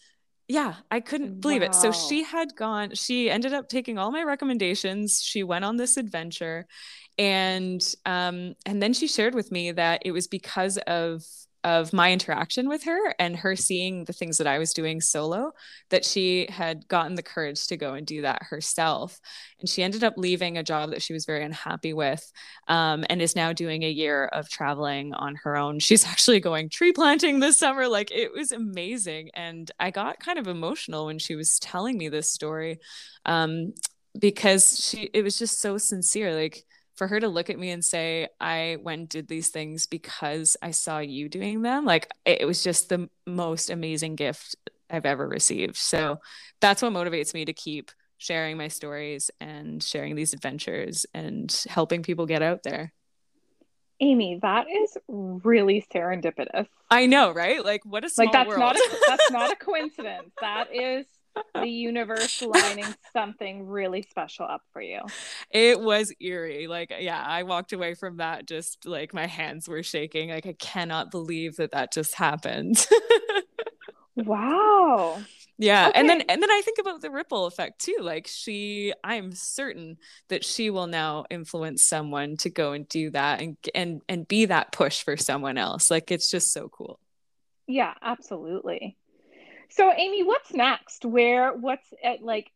Yeah, 0.47 0.75
I 0.89 0.99
couldn't 0.99 1.41
believe 1.41 1.61
wow. 1.61 1.67
it. 1.67 1.75
So 1.75 1.91
she 1.91 2.23
had 2.23 2.55
gone. 2.55 2.93
She 2.95 3.29
ended 3.29 3.53
up 3.53 3.69
taking 3.69 3.97
all 3.97 4.11
my 4.11 4.23
recommendations. 4.23 5.21
She 5.21 5.43
went 5.43 5.65
on 5.65 5.77
this 5.77 5.97
adventure, 5.97 6.67
and 7.17 7.81
um, 8.05 8.53
and 8.67 8.81
then 8.81 8.93
she 8.93 9.07
shared 9.07 9.33
with 9.33 9.51
me 9.51 9.71
that 9.71 10.03
it 10.05 10.11
was 10.11 10.27
because 10.27 10.77
of 10.85 11.23
of 11.63 11.91
my 11.91 12.11
interaction 12.11 12.69
with 12.69 12.83
her 12.83 13.13
and 13.19 13.35
her 13.35 13.55
seeing 13.55 14.05
the 14.05 14.13
things 14.13 14.37
that 14.37 14.47
I 14.47 14.59
was 14.59 14.73
doing 14.73 15.01
solo 15.01 15.51
that 15.89 16.05
she 16.05 16.47
had 16.49 16.87
gotten 16.87 17.15
the 17.15 17.23
courage 17.23 17.67
to 17.67 17.77
go 17.77 17.93
and 17.95 18.07
do 18.07 18.21
that 18.21 18.43
herself. 18.43 19.19
And 19.59 19.67
she 19.67 19.83
ended 19.83 20.03
up 20.03 20.13
leaving 20.15 20.57
a 20.57 20.63
job 20.63 20.91
that 20.91 21.01
she 21.01 21.13
was 21.13 21.25
very 21.25 21.43
unhappy 21.43 21.93
with 21.93 22.31
um, 22.67 23.03
and 23.09 23.21
is 23.21 23.35
now 23.35 23.51
doing 23.51 23.83
a 23.83 23.89
year 23.89 24.25
of 24.25 24.49
traveling 24.49 25.13
on 25.13 25.35
her 25.43 25.57
own. 25.57 25.79
She's 25.79 26.05
actually 26.07 26.39
going 26.39 26.69
tree 26.69 26.93
planting 26.93 27.39
this 27.39 27.57
summer. 27.57 27.87
Like 27.87 28.11
it 28.11 28.31
was 28.31 28.51
amazing. 28.51 29.29
And 29.33 29.69
I 29.79 29.91
got 29.91 30.19
kind 30.19 30.39
of 30.39 30.47
emotional 30.47 31.07
when 31.07 31.19
she 31.19 31.35
was 31.35 31.59
telling 31.59 31.97
me 31.97 32.07
this 32.07 32.31
story 32.31 32.79
um, 33.25 33.73
because 34.17 34.79
she, 34.79 35.09
it 35.13 35.23
was 35.23 35.37
just 35.37 35.59
so 35.59 35.77
sincere. 35.77 36.33
Like, 36.33 36.63
for 36.99 37.07
her 37.07 37.19
to 37.19 37.29
look 37.29 37.49
at 37.49 37.57
me 37.57 37.71
and 37.71 37.83
say, 37.83 38.27
I 38.41 38.77
went 38.81 38.99
and 38.99 39.09
did 39.09 39.29
these 39.29 39.47
things 39.47 39.88
because 39.88 40.57
I 40.62 40.71
saw 40.71 40.99
you 40.99 41.29
doing 41.29 41.62
them, 41.62 41.85
like 41.85 42.12
it 42.25 42.45
was 42.45 42.62
just 42.62 42.89
the 42.89 43.09
most 43.25 43.69
amazing 43.69 44.17
gift 44.17 44.57
I've 44.89 45.05
ever 45.05 45.25
received. 45.25 45.77
So 45.77 46.19
that's 46.59 46.81
what 46.81 46.91
motivates 46.91 47.33
me 47.33 47.45
to 47.45 47.53
keep 47.53 47.91
sharing 48.17 48.57
my 48.57 48.67
stories 48.67 49.31
and 49.39 49.81
sharing 49.81 50.15
these 50.15 50.33
adventures 50.33 51.05
and 51.13 51.49
helping 51.69 52.03
people 52.03 52.25
get 52.25 52.41
out 52.41 52.63
there. 52.63 52.91
Amy, 54.01 54.38
that 54.41 54.67
is 54.69 54.97
really 55.07 55.85
serendipitous. 55.93 56.67
I 56.91 57.05
know, 57.05 57.31
right? 57.31 57.63
Like 57.63 57.85
what 57.85 58.03
a 58.03 58.09
small 58.09 58.25
like 58.25 58.33
that's 58.33 58.47
world. 58.49 58.59
not 58.59 58.75
a, 58.75 58.97
that's 59.07 59.31
not 59.31 59.51
a 59.53 59.55
coincidence. 59.65 60.33
That 60.41 60.75
is 60.75 61.05
the 61.53 61.67
universe 61.67 62.41
lining 62.45 62.93
something 63.13 63.65
really 63.67 64.01
special 64.01 64.45
up 64.45 64.61
for 64.71 64.81
you. 64.81 65.01
It 65.51 65.79
was 65.79 66.13
eerie. 66.19 66.67
Like, 66.67 66.93
yeah, 66.99 67.23
I 67.25 67.43
walked 67.43 67.73
away 67.73 67.93
from 67.93 68.17
that 68.17 68.47
just 68.47 68.85
like 68.85 69.13
my 69.13 69.27
hands 69.27 69.67
were 69.67 69.83
shaking. 69.83 70.29
Like, 70.29 70.45
I 70.45 70.53
cannot 70.53 71.11
believe 71.11 71.57
that 71.57 71.71
that 71.71 71.93
just 71.93 72.15
happened. 72.15 72.85
wow 74.15 75.21
yeah 75.57 75.89
okay. 75.89 75.99
and 75.99 76.09
then 76.09 76.21
and 76.21 76.41
then 76.41 76.51
i 76.51 76.61
think 76.63 76.77
about 76.77 77.01
the 77.01 77.09
ripple 77.09 77.45
effect 77.45 77.79
too 77.79 77.97
like 78.01 78.27
she 78.27 78.93
i'm 79.03 79.31
certain 79.33 79.97
that 80.29 80.43
she 80.43 80.69
will 80.69 80.87
now 80.87 81.25
influence 81.29 81.83
someone 81.83 82.35
to 82.37 82.49
go 82.49 82.73
and 82.73 82.87
do 82.89 83.09
that 83.11 83.41
and 83.41 83.57
and 83.73 84.01
and 84.09 84.27
be 84.27 84.45
that 84.45 84.71
push 84.71 85.03
for 85.03 85.15
someone 85.15 85.57
else 85.57 85.89
like 85.89 86.11
it's 86.11 86.29
just 86.29 86.51
so 86.51 86.67
cool 86.69 86.99
yeah 87.67 87.93
absolutely 88.01 88.97
so 89.69 89.91
amy 89.91 90.23
what's 90.23 90.53
next? 90.53 91.05
Where 91.05 91.53
what's 91.53 91.87
at 92.03 92.21
like 92.21 92.51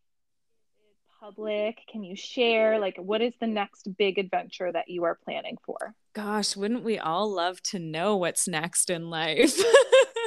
public? 1.20 1.78
Can 1.92 2.04
you 2.04 2.16
share 2.16 2.80
like 2.80 2.98
what 2.98 3.22
is 3.22 3.34
the 3.40 3.48
next 3.48 3.88
big 3.98 4.18
adventure 4.18 4.72
that 4.72 4.90
you 4.90 5.04
are 5.04 5.18
planning 5.24 5.58
for? 5.66 5.96
Gosh 6.14 6.56
wouldn't 6.56 6.84
we 6.84 7.00
all 7.00 7.32
love 7.32 7.62
to 7.64 7.80
know 7.80 8.18
what's 8.18 8.48
next 8.48 8.90
in 8.90 9.10
life 9.10 9.58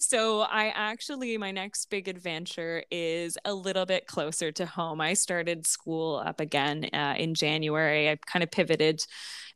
so 0.00 0.40
I 0.40 0.72
actually 0.74 1.36
my 1.36 1.50
next 1.50 1.90
big 1.90 2.08
adventure 2.08 2.82
is 2.90 3.36
a 3.44 3.52
little 3.52 3.86
bit 3.86 4.06
closer 4.06 4.50
to 4.52 4.66
home. 4.66 5.00
I 5.00 5.14
started 5.14 5.66
school 5.66 6.22
up 6.24 6.40
again 6.40 6.88
uh, 6.92 7.14
in 7.18 7.34
January. 7.34 8.08
I 8.08 8.16
kind 8.16 8.42
of 8.42 8.50
pivoted 8.50 9.02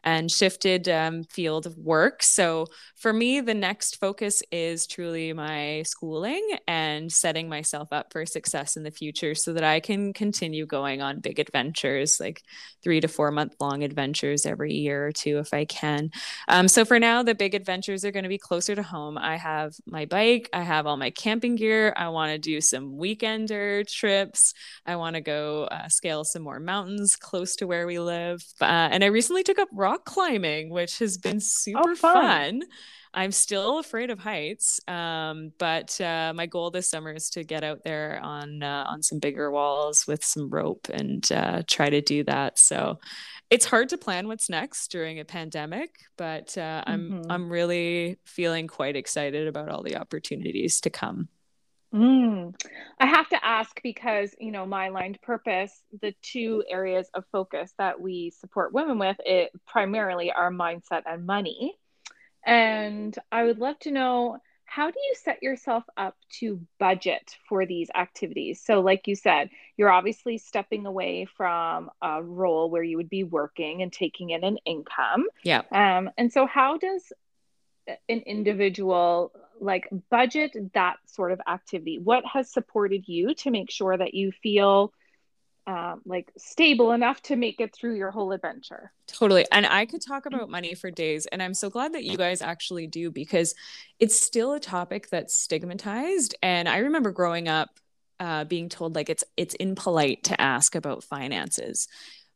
and 0.05 0.30
shifted 0.30 0.88
um, 0.88 1.24
field 1.24 1.66
of 1.66 1.76
work. 1.78 2.22
So 2.22 2.66
for 2.95 3.12
me, 3.12 3.40
the 3.40 3.55
next 3.55 3.99
focus 3.99 4.42
is 4.53 4.86
truly 4.86 5.32
my 5.32 5.82
schooling 5.84 6.47
and 6.68 7.11
setting 7.11 7.49
myself 7.49 7.88
up 7.90 8.12
for 8.12 8.26
success 8.26 8.76
in 8.76 8.82
the 8.82 8.90
future 8.90 9.34
so 9.34 9.55
that 9.55 9.64
I 9.64 9.80
can 9.80 10.12
continue 10.12 10.66
going 10.66 11.01
on 11.01 11.20
big 11.20 11.40
adventures, 11.40 12.20
like 12.20 12.42
three 12.82 13.01
to 13.01 13.09
four 13.09 13.30
month 13.30 13.55
long 13.59 13.82
adventures 13.82 14.45
every 14.45 14.74
year 14.74 15.07
or 15.07 15.12
two 15.12 15.38
if 15.38 15.55
I 15.55 15.64
can. 15.64 16.11
Um, 16.49 16.68
so 16.68 16.84
for 16.84 17.01
now, 17.01 17.22
the 17.22 17.34
big 17.34 17.55
adventures 17.55 18.05
are 18.05 18.12
going 18.12 18.24
to 18.24 18.28
be 18.28 18.38
closer 18.38 18.74
to 18.74 18.82
home. 18.82 19.16
I 19.16 19.36
have 19.36 19.74
my 19.86 20.05
bike, 20.05 20.34
I 20.53 20.62
have 20.62 20.87
all 20.87 20.99
my 20.99 21.11
camping 21.11 21.57
gear. 21.57 21.95
I 21.97 22.09
want 22.09 22.32
to 22.32 22.39
do 22.39 22.61
some 22.61 22.99
weekender 22.99 23.87
trips. 23.91 24.53
I 24.85 24.97
want 24.97 25.16
to 25.16 25.22
go 25.22 25.64
uh, 25.64 25.89
scale 25.89 26.24
some 26.24 26.43
more 26.43 26.61
mountains 26.61 27.16
close 27.16 27.57
to 27.57 27.66
where 27.66 27.87
we 27.87 27.99
live. 27.99 28.45
Uh, 28.61 28.91
and 28.93 29.03
I 29.03 29.07
recently 29.07 29.43
took 29.43 29.59
up 29.59 29.68
rock 29.72 29.95
rock 29.95 30.05
climbing, 30.05 30.70
which 30.70 30.99
has 30.99 31.18
been 31.18 31.41
super 31.41 31.91
oh, 31.91 31.95
fun. 31.95 32.14
fun. 32.14 32.62
I'm 33.16 33.30
still 33.30 33.78
afraid 33.78 34.11
of 34.11 34.18
heights, 34.18 34.80
um, 34.89 35.53
but 35.57 36.01
uh, 36.01 36.32
my 36.35 36.47
goal 36.47 36.72
this 36.72 36.91
summer 36.91 37.12
is 37.12 37.30
to 37.30 37.45
get 37.45 37.62
out 37.62 37.85
there 37.85 38.18
on 38.20 38.61
uh, 38.61 38.87
on 38.89 39.05
some 39.05 39.20
bigger 39.20 39.53
walls 39.53 40.05
with 40.09 40.24
some 40.24 40.51
rope 40.51 40.89
and 40.93 41.30
uh, 41.30 41.62
try 41.68 41.89
to 41.91 42.01
do 42.01 42.24
that. 42.24 42.59
So 42.59 42.99
it's 43.51 43.66
hard 43.66 43.88
to 43.90 43.99
plan 43.99 44.26
what's 44.26 44.49
next 44.49 44.90
during 44.90 45.20
a 45.20 45.24
pandemic, 45.24 45.90
but 46.16 46.57
uh, 46.59 46.82
I'm 46.86 47.11
mm-hmm. 47.11 47.30
I'm 47.30 47.51
really 47.51 48.18
feeling 48.24 48.66
quite 48.66 48.97
excited 48.97 49.47
about 49.49 49.68
all 49.68 49.82
the 49.82 49.97
opportunities 49.97 50.80
to 50.82 50.90
come. 50.90 51.28
Mm. 51.95 52.55
I 52.99 53.07
have 53.07 53.28
to 53.28 53.45
ask 53.45 53.80
because, 53.82 54.34
you 54.40 54.51
know, 54.51 54.66
my 54.66 54.86
aligned 54.86 55.20
purpose, 55.22 55.72
the 56.03 56.12
two 56.22 56.64
areas 56.68 57.09
of 57.14 57.24
focus 57.30 57.72
that 57.78 58.01
we 58.01 58.30
support 58.30 58.72
women 58.72 58.99
with, 58.99 59.16
it 59.24 59.53
primarily 59.64 60.32
are 60.32 60.51
mindset 60.51 61.03
and 61.07 61.24
money. 61.24 61.76
And 62.45 63.16
I 63.30 63.45
would 63.45 63.59
love 63.59 63.78
to 63.80 63.92
know 63.92 64.38
how 64.74 64.90
do 64.90 64.98
you 64.98 65.14
set 65.14 65.40
yourself 65.40 65.84
up 65.96 66.16
to 66.40 66.60
budget 66.80 67.36
for 67.48 67.64
these 67.64 67.90
activities? 67.94 68.60
So, 68.60 68.80
like 68.80 69.06
you 69.06 69.14
said, 69.14 69.50
you're 69.76 69.90
obviously 69.90 70.36
stepping 70.36 70.84
away 70.84 71.26
from 71.36 71.90
a 72.02 72.20
role 72.20 72.68
where 72.70 72.82
you 72.82 72.96
would 72.96 73.08
be 73.08 73.22
working 73.22 73.82
and 73.82 73.92
taking 73.92 74.30
in 74.30 74.42
an 74.42 74.58
income. 74.64 75.28
Yeah. 75.44 75.62
Um, 75.70 76.10
and 76.18 76.32
so, 76.32 76.46
how 76.46 76.76
does 76.76 77.12
an 78.08 78.18
individual 78.26 79.30
like 79.60 79.88
budget 80.10 80.56
that 80.72 80.96
sort 81.06 81.30
of 81.30 81.40
activity 81.46 81.98
what 81.98 82.24
has 82.24 82.50
supported 82.50 83.06
you 83.06 83.34
to 83.34 83.50
make 83.50 83.70
sure 83.70 83.96
that 83.96 84.14
you 84.14 84.32
feel 84.42 84.92
um, 85.66 86.02
like 86.04 86.30
stable 86.36 86.92
enough 86.92 87.22
to 87.22 87.36
make 87.36 87.60
it 87.60 87.74
through 87.74 87.96
your 87.96 88.10
whole 88.10 88.32
adventure. 88.32 88.92
Totally 89.06 89.44
and 89.52 89.66
i 89.66 89.86
could 89.86 90.00
talk 90.00 90.26
about 90.26 90.48
money 90.48 90.74
for 90.74 90.90
days 90.90 91.26
and 91.26 91.42
i'm 91.42 91.54
so 91.54 91.70
glad 91.70 91.92
that 91.92 92.04
you 92.04 92.16
guys 92.16 92.42
actually 92.42 92.86
do 92.86 93.10
because 93.10 93.54
it's 94.00 94.18
still 94.18 94.52
a 94.54 94.60
topic 94.60 95.08
that's 95.10 95.34
stigmatized 95.34 96.34
and 96.42 96.68
i 96.68 96.78
remember 96.78 97.12
growing 97.12 97.46
up 97.46 97.68
uh, 98.20 98.44
being 98.44 98.68
told 98.68 98.94
like 98.94 99.10
it's 99.10 99.24
it's 99.36 99.54
impolite 99.56 100.24
to 100.24 100.40
ask 100.40 100.74
about 100.74 101.04
finances 101.04 101.88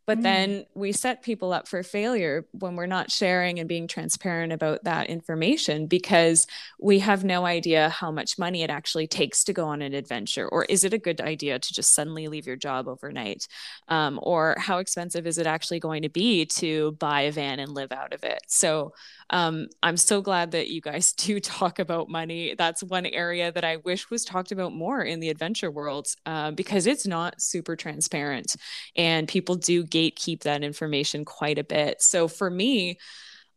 but 0.09 0.21
mm. 0.21 0.23
then 0.23 0.65
we 0.75 0.91
set 0.91 1.23
people 1.23 1.53
up 1.53 1.69
for 1.69 1.83
failure 1.83 2.47
when 2.53 2.77
we're 2.77 2.87
not 2.87 3.11
sharing 3.11 3.59
and 3.59 3.69
being 3.69 3.87
transparent 3.87 4.55
about 4.55 4.83
that 4.85 5.09
information 5.11 5.87
because 5.87 6.47
we 6.81 7.01
have 7.01 7.25
no 7.25 7.45
idea 7.45 7.91
how 7.91 8.11
much 8.11 8.39
money 8.39 8.63
it 8.63 8.71
actually 8.71 9.07
takes 9.07 9.45
to 9.45 9.53
go 9.53 9.67
on 9.67 9.83
an 9.83 9.93
adventure. 9.93 10.49
Or 10.49 10.65
is 10.65 10.83
it 10.83 10.95
a 10.95 10.99
good 10.99 11.21
idea 11.21 11.59
to 11.59 11.75
just 11.75 11.95
suddenly 11.95 12.27
leave 12.27 12.47
your 12.47 12.57
job 12.57 12.89
overnight? 12.89 13.49
Um, 13.89 14.19
or 14.23 14.57
how 14.59 14.79
expensive 14.79 15.27
is 15.27 15.37
it 15.37 15.47
actually 15.47 15.79
going 15.79 16.01
to 16.01 16.09
be 16.09 16.47
to 16.47 16.93
buy 16.93 17.23
a 17.23 17.31
van 17.31 17.61
and 17.61 17.75
live 17.75 17.93
out 17.93 18.15
of 18.15 18.25
it? 18.25 18.41
So 18.49 18.95
um, 19.29 19.67
I'm 19.83 19.99
so 19.99 20.23
glad 20.23 20.53
that 20.53 20.69
you 20.71 20.81
guys 20.81 21.13
do 21.19 21.39
talk 21.39 21.79
about 21.79 22.09
money. 22.09 22.55
That's 22.57 22.83
one 22.83 23.05
area 23.05 23.53
that 23.53 23.65
I 23.65 23.77
wish 23.77 24.09
was 24.09 24.25
talked 24.25 24.53
about 24.53 24.73
more 24.73 25.03
in 25.03 25.21
the 25.21 25.29
adventure 25.29 25.71
world 25.71 26.09
uh, 26.25 26.53
because 26.53 26.87
it's 26.87 27.07
not 27.07 27.43
super 27.43 27.77
transparent 27.77 28.57
and 28.97 29.29
people 29.29 29.55
do 29.55 29.85
gatekeep 29.99 30.43
that 30.43 30.63
information 30.63 31.25
quite 31.25 31.59
a 31.59 31.65
bit. 31.65 32.03
So 32.03 32.29
for 32.29 32.51
me, 32.51 32.99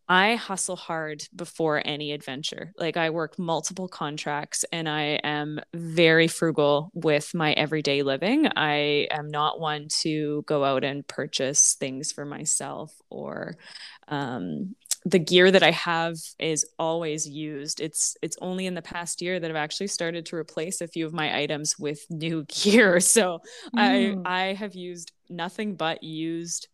I 0.07 0.35
hustle 0.35 0.75
hard 0.75 1.23
before 1.33 1.81
any 1.85 2.11
adventure. 2.11 2.73
Like 2.77 2.97
I 2.97 3.11
work 3.11 3.39
multiple 3.39 3.87
contracts 3.87 4.65
and 4.73 4.89
I 4.89 5.19
am 5.23 5.61
very 5.73 6.27
frugal 6.27 6.91
with 6.93 7.33
my 7.33 7.53
everyday 7.53 8.03
living. 8.03 8.47
I 8.53 9.07
am 9.09 9.29
not 9.29 9.61
one 9.61 9.87
to 10.01 10.43
go 10.47 10.65
out 10.65 10.83
and 10.83 11.07
purchase 11.07 11.75
things 11.79 12.11
for 12.11 12.25
myself 12.25 12.93
or 13.09 13.55
um, 14.09 14.75
the 15.05 15.19
gear 15.19 15.49
that 15.49 15.63
I 15.63 15.71
have 15.71 16.15
is 16.39 16.65
always 16.77 17.27
used. 17.27 17.79
It's 17.79 18.15
it's 18.21 18.37
only 18.41 18.67
in 18.67 18.75
the 18.75 18.81
past 18.81 19.21
year 19.21 19.39
that 19.39 19.49
I've 19.49 19.55
actually 19.57 19.87
started 19.87 20.25
to 20.27 20.35
replace 20.35 20.81
a 20.81 20.87
few 20.87 21.05
of 21.05 21.13
my 21.13 21.35
items 21.35 21.77
with 21.79 22.05
new 22.09 22.43
gear. 22.47 22.99
So 22.99 23.39
mm. 23.75 24.21
I 24.25 24.49
I 24.49 24.53
have 24.53 24.75
used 24.75 25.11
nothing 25.29 25.75
but 25.75 26.03
used 26.03 26.67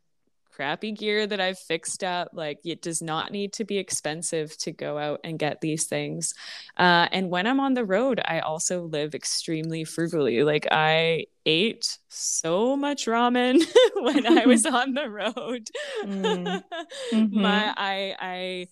crappy 0.57 0.91
gear 0.91 1.27
that 1.27 1.39
I've 1.39 1.59
fixed 1.59 2.03
up. 2.03 2.29
Like 2.33 2.59
it 2.65 2.81
does 2.81 2.99
not 2.99 3.31
need 3.31 3.53
to 3.53 3.63
be 3.63 3.77
expensive 3.77 4.57
to 4.57 4.71
go 4.71 4.97
out 4.97 5.19
and 5.23 5.37
get 5.37 5.61
these 5.61 5.85
things. 5.85 6.33
Uh, 6.75 7.07
and 7.11 7.29
when 7.29 7.45
I'm 7.45 7.59
on 7.59 7.75
the 7.75 7.85
road, 7.85 8.19
I 8.25 8.39
also 8.39 8.81
live 8.85 9.13
extremely 9.13 9.83
frugally. 9.83 10.43
Like 10.43 10.67
I 10.71 11.27
ate 11.45 11.99
so 12.09 12.75
much 12.75 13.05
ramen 13.05 13.63
when 13.97 14.25
I 14.25 14.47
was 14.47 14.65
on 14.79 14.93
the 14.93 15.09
road. 15.09 15.67
Mm. 16.03 16.63
Mm-hmm. 17.13 17.41
My 17.41 17.73
I 17.77 18.15
I 18.19 18.67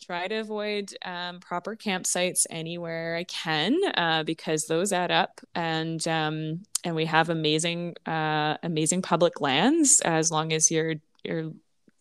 try 0.00 0.26
to 0.28 0.36
avoid 0.36 0.94
um, 1.04 1.40
proper 1.40 1.76
campsites 1.76 2.46
anywhere 2.50 3.16
I 3.16 3.24
can 3.24 3.76
uh, 3.96 4.22
because 4.22 4.66
those 4.66 4.92
add 4.92 5.10
up 5.10 5.40
and 5.54 6.06
um, 6.08 6.62
and 6.84 6.94
we 6.94 7.06
have 7.06 7.28
amazing 7.30 7.94
uh, 8.06 8.56
amazing 8.62 9.02
public 9.02 9.40
lands 9.40 10.00
as 10.04 10.30
long 10.30 10.52
as 10.52 10.70
you're 10.70 10.94
you're 11.24 11.52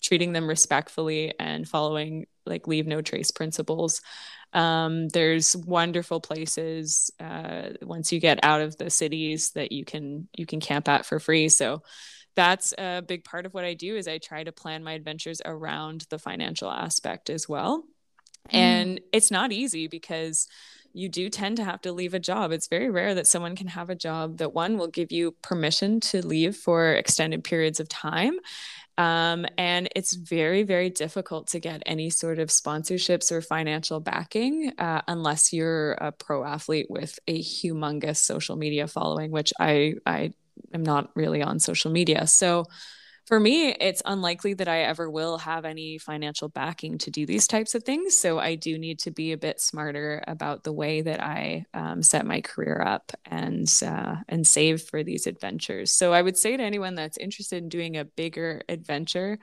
treating 0.01 0.33
them 0.33 0.47
respectfully 0.47 1.33
and 1.39 1.67
following 1.67 2.27
like 2.45 2.67
leave 2.67 2.85
no 2.85 3.01
trace 3.01 3.31
principles 3.31 4.01
um, 4.51 5.07
there's 5.09 5.55
wonderful 5.55 6.21
places 6.21 7.09
uh, 7.19 7.69
once 7.81 8.11
you 8.11 8.19
get 8.19 8.39
out 8.43 8.61
of 8.61 8.77
the 8.77 8.89
cities 8.89 9.51
that 9.51 9.71
you 9.71 9.85
can 9.85 10.27
you 10.37 10.45
can 10.45 10.59
camp 10.59 10.87
at 10.87 11.05
for 11.05 11.19
free 11.19 11.49
so 11.49 11.81
that's 12.35 12.73
a 12.77 13.01
big 13.01 13.23
part 13.23 13.45
of 13.45 13.53
what 13.53 13.63
i 13.63 13.73
do 13.73 13.95
is 13.95 14.07
i 14.07 14.17
try 14.17 14.43
to 14.43 14.51
plan 14.51 14.83
my 14.83 14.93
adventures 14.93 15.41
around 15.45 16.05
the 16.09 16.19
financial 16.19 16.69
aspect 16.69 17.29
as 17.29 17.47
well 17.47 17.79
mm. 17.79 18.53
and 18.53 18.99
it's 19.11 19.31
not 19.31 19.51
easy 19.51 19.87
because 19.87 20.47
you 20.93 21.09
do 21.09 21.27
tend 21.27 21.57
to 21.57 21.63
have 21.63 21.81
to 21.81 21.91
leave 21.91 22.13
a 22.13 22.19
job. 22.19 22.51
It's 22.51 22.67
very 22.67 22.89
rare 22.89 23.15
that 23.15 23.25
someone 23.25 23.55
can 23.55 23.67
have 23.67 23.89
a 23.89 23.95
job 23.95 24.37
that 24.37 24.53
one 24.53 24.77
will 24.77 24.87
give 24.87 25.11
you 25.11 25.31
permission 25.41 25.99
to 26.01 26.25
leave 26.25 26.55
for 26.55 26.93
extended 26.93 27.43
periods 27.43 27.79
of 27.79 27.89
time 27.89 28.37
um, 28.97 29.45
and 29.57 29.89
it's 29.95 30.13
very, 30.13 30.63
very 30.63 30.89
difficult 30.89 31.47
to 31.47 31.59
get 31.59 31.81
any 31.85 32.09
sort 32.09 32.39
of 32.39 32.49
sponsorships 32.49 33.31
or 33.31 33.41
financial 33.41 33.99
backing 33.99 34.71
uh, 34.77 35.01
unless 35.07 35.51
you're 35.51 35.93
a 35.93 36.11
pro 36.11 36.43
athlete 36.43 36.87
with 36.89 37.17
a 37.27 37.41
humongous 37.41 38.17
social 38.17 38.55
media 38.55 38.87
following, 38.87 39.31
which 39.31 39.51
I, 39.59 39.95
I 40.05 40.33
am 40.73 40.83
not 40.83 41.09
really 41.15 41.41
on 41.41 41.59
social 41.59 41.91
media. 41.91 42.27
So 42.27 42.65
for 43.25 43.39
me, 43.39 43.69
it's 43.69 44.01
unlikely 44.05 44.53
that 44.55 44.67
I 44.67 44.81
ever 44.81 45.09
will 45.09 45.37
have 45.37 45.63
any 45.63 45.97
financial 45.97 46.49
backing 46.49 46.97
to 46.99 47.11
do 47.11 47.25
these 47.25 47.47
types 47.47 47.73
of 47.73 47.83
things. 47.83 48.17
So 48.17 48.37
I 48.37 48.55
do 48.55 48.77
need 48.77 48.99
to 48.99 49.11
be 49.11 49.31
a 49.31 49.37
bit 49.37 49.61
smarter 49.61 50.21
about 50.27 50.63
the 50.63 50.73
way 50.73 51.01
that 51.01 51.23
I 51.23 51.65
um, 51.73 52.03
set 52.03 52.25
my 52.25 52.41
career 52.41 52.83
up 52.85 53.11
and 53.25 53.67
uh, 53.85 54.17
and 54.27 54.45
save 54.45 54.81
for 54.81 55.03
these 55.03 55.25
adventures. 55.25 55.91
So 55.91 56.11
I 56.11 56.21
would 56.21 56.37
say 56.37 56.57
to 56.57 56.63
anyone 56.63 56.95
that's 56.95 57.17
interested 57.17 57.63
in 57.63 57.69
doing 57.69 57.95
a 57.97 58.05
bigger 58.05 58.61
adventure, 58.67 59.39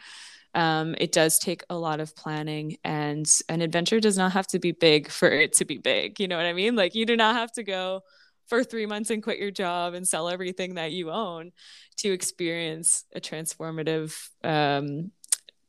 um, 0.54 0.94
it 0.98 1.12
does 1.12 1.38
take 1.38 1.62
a 1.70 1.76
lot 1.76 2.00
of 2.00 2.14
planning, 2.16 2.76
and 2.84 3.26
an 3.48 3.62
adventure 3.62 4.00
does 4.00 4.18
not 4.18 4.32
have 4.32 4.46
to 4.48 4.58
be 4.58 4.72
big 4.72 5.08
for 5.10 5.28
it 5.30 5.54
to 5.54 5.64
be 5.64 5.78
big. 5.78 6.20
You 6.20 6.28
know 6.28 6.36
what 6.36 6.46
I 6.46 6.52
mean? 6.52 6.76
Like 6.76 6.94
you 6.94 7.06
do 7.06 7.16
not 7.16 7.36
have 7.36 7.52
to 7.52 7.62
go 7.62 8.02
for 8.50 8.62
three 8.62 8.84
months 8.84 9.08
and 9.08 9.22
quit 9.22 9.38
your 9.38 9.50
job 9.50 9.94
and 9.94 10.06
sell 10.06 10.28
everything 10.28 10.74
that 10.74 10.92
you 10.92 11.10
own 11.10 11.52
to 11.98 12.12
experience 12.12 13.04
a 13.14 13.20
transformative 13.20 14.28
um, 14.44 15.12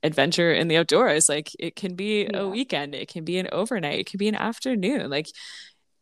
adventure 0.04 0.52
in 0.52 0.68
the 0.68 0.78
outdoors. 0.78 1.30
Like 1.30 1.52
it 1.60 1.76
can 1.76 1.96
be 1.96 2.24
yeah. 2.24 2.40
a 2.40 2.48
weekend, 2.50 2.96
it 2.96 3.08
can 3.08 3.24
be 3.24 3.38
an 3.38 3.48
overnight, 3.52 4.00
it 4.00 4.08
can 4.08 4.18
be 4.18 4.28
an 4.28 4.36
afternoon. 4.36 5.10
Like 5.10 5.28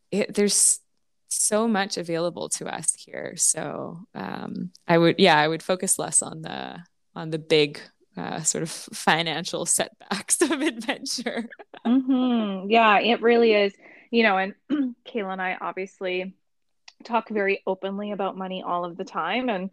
it, 0.09 0.33
there's 0.33 0.79
so 1.27 1.67
much 1.67 1.97
available 1.97 2.49
to 2.49 2.65
us 2.67 2.95
here. 2.95 3.33
So 3.35 3.99
um, 4.15 4.71
I 4.87 4.97
would, 4.97 5.19
yeah, 5.19 5.37
I 5.37 5.47
would 5.47 5.61
focus 5.61 5.99
less 5.99 6.23
on 6.23 6.41
the 6.41 6.79
on 7.15 7.29
the 7.29 7.39
big 7.39 7.79
uh, 8.15 8.41
sort 8.41 8.63
of 8.63 8.69
financial 8.69 9.65
setbacks 9.65 10.41
of 10.41 10.61
adventure. 10.61 11.49
mm-hmm. 11.85 12.69
Yeah, 12.69 12.99
it 12.99 13.21
really 13.21 13.53
is. 13.53 13.73
You 14.11 14.23
know, 14.23 14.37
and 14.37 14.55
Kayla 15.05 15.33
and 15.33 15.41
I 15.41 15.57
obviously 15.61 16.35
talk 17.03 17.29
very 17.29 17.61
openly 17.65 18.11
about 18.11 18.37
money 18.37 18.63
all 18.65 18.85
of 18.85 18.97
the 18.97 19.05
time 19.05 19.49
and 19.49 19.69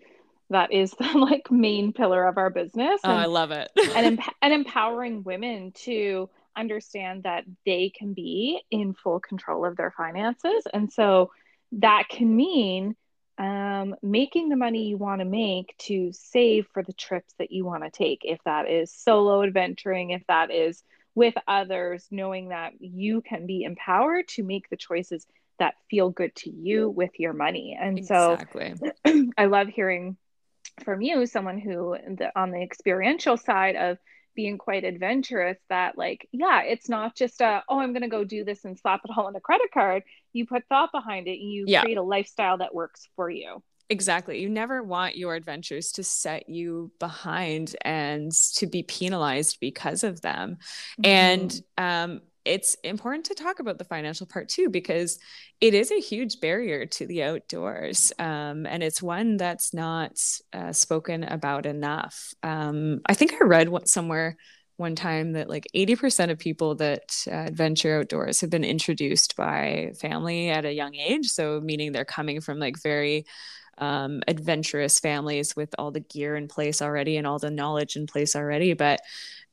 that 0.50 0.72
is 0.72 0.92
the 0.98 1.18
like 1.18 1.50
main 1.50 1.92
pillar 1.92 2.26
of 2.26 2.38
our 2.38 2.50
business 2.50 3.00
and, 3.04 3.12
oh, 3.12 3.16
i 3.16 3.26
love 3.26 3.50
it. 3.50 3.70
and, 3.94 4.20
and 4.42 4.52
empowering 4.52 5.22
women 5.24 5.72
to 5.72 6.28
understand 6.56 7.24
that 7.24 7.44
they 7.66 7.90
can 7.90 8.14
be 8.14 8.60
in 8.70 8.94
full 8.94 9.20
control 9.20 9.64
of 9.64 9.76
their 9.76 9.92
finances 9.96 10.64
and 10.72 10.92
so 10.92 11.30
that 11.72 12.04
can 12.08 12.34
mean 12.34 12.94
um, 13.38 13.94
making 14.02 14.48
the 14.48 14.56
money 14.56 14.86
you 14.86 14.96
want 14.96 15.20
to 15.20 15.26
make 15.26 15.76
to 15.76 16.10
save 16.12 16.66
for 16.72 16.82
the 16.82 16.94
trips 16.94 17.34
that 17.38 17.52
you 17.52 17.66
want 17.66 17.84
to 17.84 17.90
take 17.90 18.20
if 18.22 18.38
that 18.46 18.70
is 18.70 18.90
solo 18.90 19.42
adventuring 19.42 20.10
if 20.10 20.22
that 20.28 20.50
is 20.50 20.82
with 21.14 21.34
others 21.46 22.06
knowing 22.10 22.48
that 22.48 22.72
you 22.80 23.20
can 23.20 23.46
be 23.46 23.64
empowered 23.64 24.28
to 24.28 24.42
make 24.42 24.68
the 24.70 24.76
choices 24.76 25.26
that 25.58 25.74
feel 25.90 26.10
good 26.10 26.34
to 26.36 26.50
you 26.50 26.88
with 26.90 27.10
your 27.18 27.32
money. 27.32 27.76
And 27.80 27.98
exactly. 27.98 28.74
so 29.04 29.30
I 29.38 29.46
love 29.46 29.68
hearing 29.68 30.16
from 30.84 31.00
you, 31.00 31.26
someone 31.26 31.58
who 31.58 31.96
the, 32.16 32.30
on 32.38 32.50
the 32.50 32.62
experiential 32.62 33.36
side 33.36 33.76
of 33.76 33.98
being 34.34 34.58
quite 34.58 34.84
adventurous 34.84 35.56
that 35.70 35.96
like 35.96 36.28
yeah 36.30 36.60
it's 36.60 36.90
not 36.90 37.16
just 37.16 37.40
a 37.40 37.64
oh 37.70 37.80
i'm 37.80 37.92
going 37.94 38.02
to 38.02 38.08
go 38.08 38.22
do 38.22 38.44
this 38.44 38.66
and 38.66 38.78
slap 38.78 39.00
it 39.02 39.10
all 39.16 39.26
on 39.26 39.34
a 39.34 39.40
credit 39.40 39.70
card 39.72 40.02
you 40.34 40.44
put 40.46 40.62
thought 40.68 40.92
behind 40.92 41.26
it 41.26 41.38
you 41.38 41.64
yeah. 41.66 41.80
create 41.80 41.96
a 41.96 42.02
lifestyle 42.02 42.58
that 42.58 42.74
works 42.74 43.08
for 43.16 43.30
you 43.30 43.62
Exactly. 43.88 44.40
You 44.40 44.48
never 44.48 44.82
want 44.82 45.16
your 45.16 45.34
adventures 45.34 45.92
to 45.92 46.02
set 46.02 46.48
you 46.48 46.90
behind 46.98 47.76
and 47.82 48.32
to 48.54 48.66
be 48.66 48.82
penalized 48.82 49.58
because 49.60 50.02
of 50.02 50.20
them. 50.22 50.58
Mm-hmm. 51.00 51.06
And 51.06 51.60
um, 51.78 52.20
it's 52.46 52.76
important 52.84 53.26
to 53.26 53.34
talk 53.34 53.58
about 53.58 53.76
the 53.76 53.84
financial 53.84 54.26
part 54.26 54.48
too 54.48 54.70
because 54.70 55.18
it 55.60 55.74
is 55.74 55.90
a 55.90 56.00
huge 56.00 56.40
barrier 56.40 56.86
to 56.86 57.06
the 57.06 57.22
outdoors 57.24 58.12
um, 58.18 58.66
and 58.66 58.82
it's 58.82 59.02
one 59.02 59.36
that's 59.36 59.74
not 59.74 60.18
uh, 60.52 60.72
spoken 60.72 61.24
about 61.24 61.66
enough. 61.66 62.32
Um, 62.42 63.00
i 63.06 63.14
think 63.14 63.34
i 63.34 63.44
read 63.44 63.68
what, 63.68 63.88
somewhere 63.88 64.36
one 64.76 64.94
time 64.94 65.32
that 65.32 65.48
like 65.48 65.66
80% 65.74 66.30
of 66.30 66.38
people 66.38 66.74
that 66.76 67.24
uh, 67.26 67.34
adventure 67.34 67.98
outdoors 67.98 68.42
have 68.42 68.50
been 68.50 68.64
introduced 68.64 69.34
by 69.34 69.92
family 69.98 70.50
at 70.50 70.66
a 70.66 70.72
young 70.72 70.94
age 70.94 71.26
so 71.26 71.60
meaning 71.60 71.92
they're 71.92 72.04
coming 72.04 72.40
from 72.40 72.58
like 72.58 72.80
very 72.82 73.24
um, 73.78 74.22
adventurous 74.26 75.00
families 75.00 75.54
with 75.56 75.74
all 75.78 75.90
the 75.90 76.00
gear 76.00 76.36
in 76.36 76.48
place 76.48 76.80
already 76.80 77.16
and 77.16 77.26
all 77.26 77.38
the 77.38 77.50
knowledge 77.50 77.96
in 77.96 78.06
place 78.06 78.34
already. 78.36 78.74
But 78.74 79.00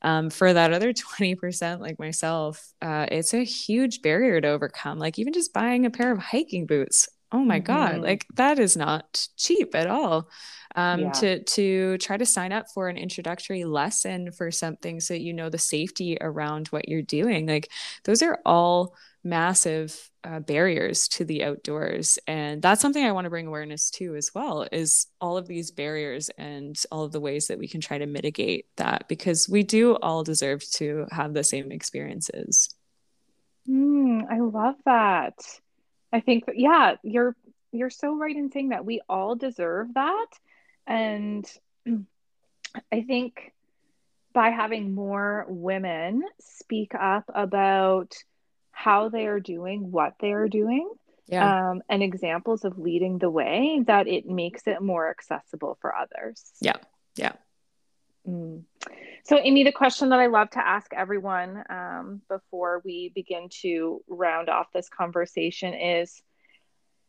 um, 0.02 0.30
for 0.30 0.52
that 0.52 0.72
other 0.72 0.92
20% 1.18 1.80
like 1.80 1.98
myself 1.98 2.72
uh, 2.82 3.06
it's 3.10 3.34
a 3.34 3.44
huge 3.44 4.02
barrier 4.02 4.40
to 4.40 4.48
overcome. 4.48 4.98
Like 4.98 5.18
even 5.18 5.32
just 5.32 5.52
buying 5.52 5.86
a 5.86 5.90
pair 5.90 6.12
of 6.12 6.18
hiking 6.18 6.66
boots. 6.66 7.08
Oh 7.32 7.38
my 7.38 7.58
mm-hmm. 7.58 7.66
god 7.66 8.00
like 8.00 8.26
that 8.34 8.58
is 8.58 8.76
not 8.76 9.26
cheap 9.36 9.74
at 9.74 9.88
all. 9.88 10.28
Um, 10.76 11.00
yeah. 11.00 11.12
to 11.12 11.44
to 11.44 11.98
try 11.98 12.16
to 12.16 12.26
sign 12.26 12.52
up 12.52 12.66
for 12.74 12.88
an 12.88 12.96
introductory 12.96 13.64
lesson 13.64 14.32
for 14.32 14.50
something 14.50 14.98
so 14.98 15.14
that 15.14 15.20
you 15.20 15.32
know 15.32 15.48
the 15.48 15.58
safety 15.58 16.18
around 16.20 16.68
what 16.68 16.88
you're 16.88 17.02
doing. 17.02 17.46
Like 17.46 17.70
those 18.04 18.22
are 18.22 18.40
all 18.44 18.94
massive 19.24 20.10
uh, 20.22 20.38
barriers 20.40 21.08
to 21.08 21.24
the 21.24 21.44
outdoors. 21.44 22.18
And 22.26 22.60
that's 22.60 22.80
something 22.80 23.04
i 23.04 23.12
want 23.12 23.24
to 23.24 23.30
bring 23.30 23.46
awareness 23.46 23.90
to 23.90 24.14
as 24.14 24.30
well 24.34 24.66
is 24.70 25.06
all 25.20 25.36
of 25.36 25.46
these 25.46 25.70
barriers 25.70 26.30
and 26.36 26.80
all 26.92 27.04
of 27.04 27.12
the 27.12 27.20
ways 27.20 27.48
that 27.48 27.58
we 27.58 27.66
can 27.66 27.80
try 27.80 27.98
to 27.98 28.06
mitigate 28.06 28.66
that 28.76 29.08
because 29.08 29.48
we 29.48 29.62
do 29.62 29.96
all 29.96 30.22
deserve 30.22 30.62
to 30.72 31.06
have 31.10 31.34
the 31.34 31.44
same 31.44 31.72
experiences. 31.72 32.74
Mm, 33.68 34.24
i 34.30 34.40
love 34.40 34.76
that. 34.84 35.34
I 36.12 36.20
think 36.20 36.44
yeah 36.54 36.96
you're 37.02 37.34
you're 37.72 37.90
so 37.90 38.16
right 38.16 38.36
in 38.36 38.52
saying 38.52 38.68
that 38.68 38.84
we 38.84 39.00
all 39.08 39.36
deserve 39.36 39.94
that. 39.94 40.26
And 40.86 41.50
i 42.92 43.02
think 43.02 43.52
by 44.34 44.50
having 44.50 44.94
more 44.94 45.46
women 45.48 46.22
speak 46.40 46.92
up 46.94 47.24
about 47.32 48.14
how 48.74 49.08
they 49.08 49.26
are 49.26 49.40
doing 49.40 49.90
what 49.90 50.14
they 50.20 50.32
are 50.32 50.48
doing 50.48 50.90
yeah. 51.26 51.70
um, 51.70 51.82
and 51.88 52.02
examples 52.02 52.64
of 52.64 52.78
leading 52.78 53.18
the 53.18 53.30
way 53.30 53.82
that 53.86 54.06
it 54.06 54.26
makes 54.26 54.66
it 54.66 54.82
more 54.82 55.08
accessible 55.08 55.78
for 55.80 55.94
others 55.94 56.52
yeah 56.60 56.76
yeah 57.16 57.32
mm. 58.28 58.62
so 59.24 59.38
amy 59.38 59.64
the 59.64 59.72
question 59.72 60.10
that 60.10 60.18
i 60.18 60.26
love 60.26 60.50
to 60.50 60.66
ask 60.66 60.92
everyone 60.92 61.62
um, 61.70 62.20
before 62.28 62.82
we 62.84 63.10
begin 63.14 63.48
to 63.48 64.02
round 64.08 64.48
off 64.48 64.66
this 64.74 64.88
conversation 64.88 65.72
is 65.72 66.22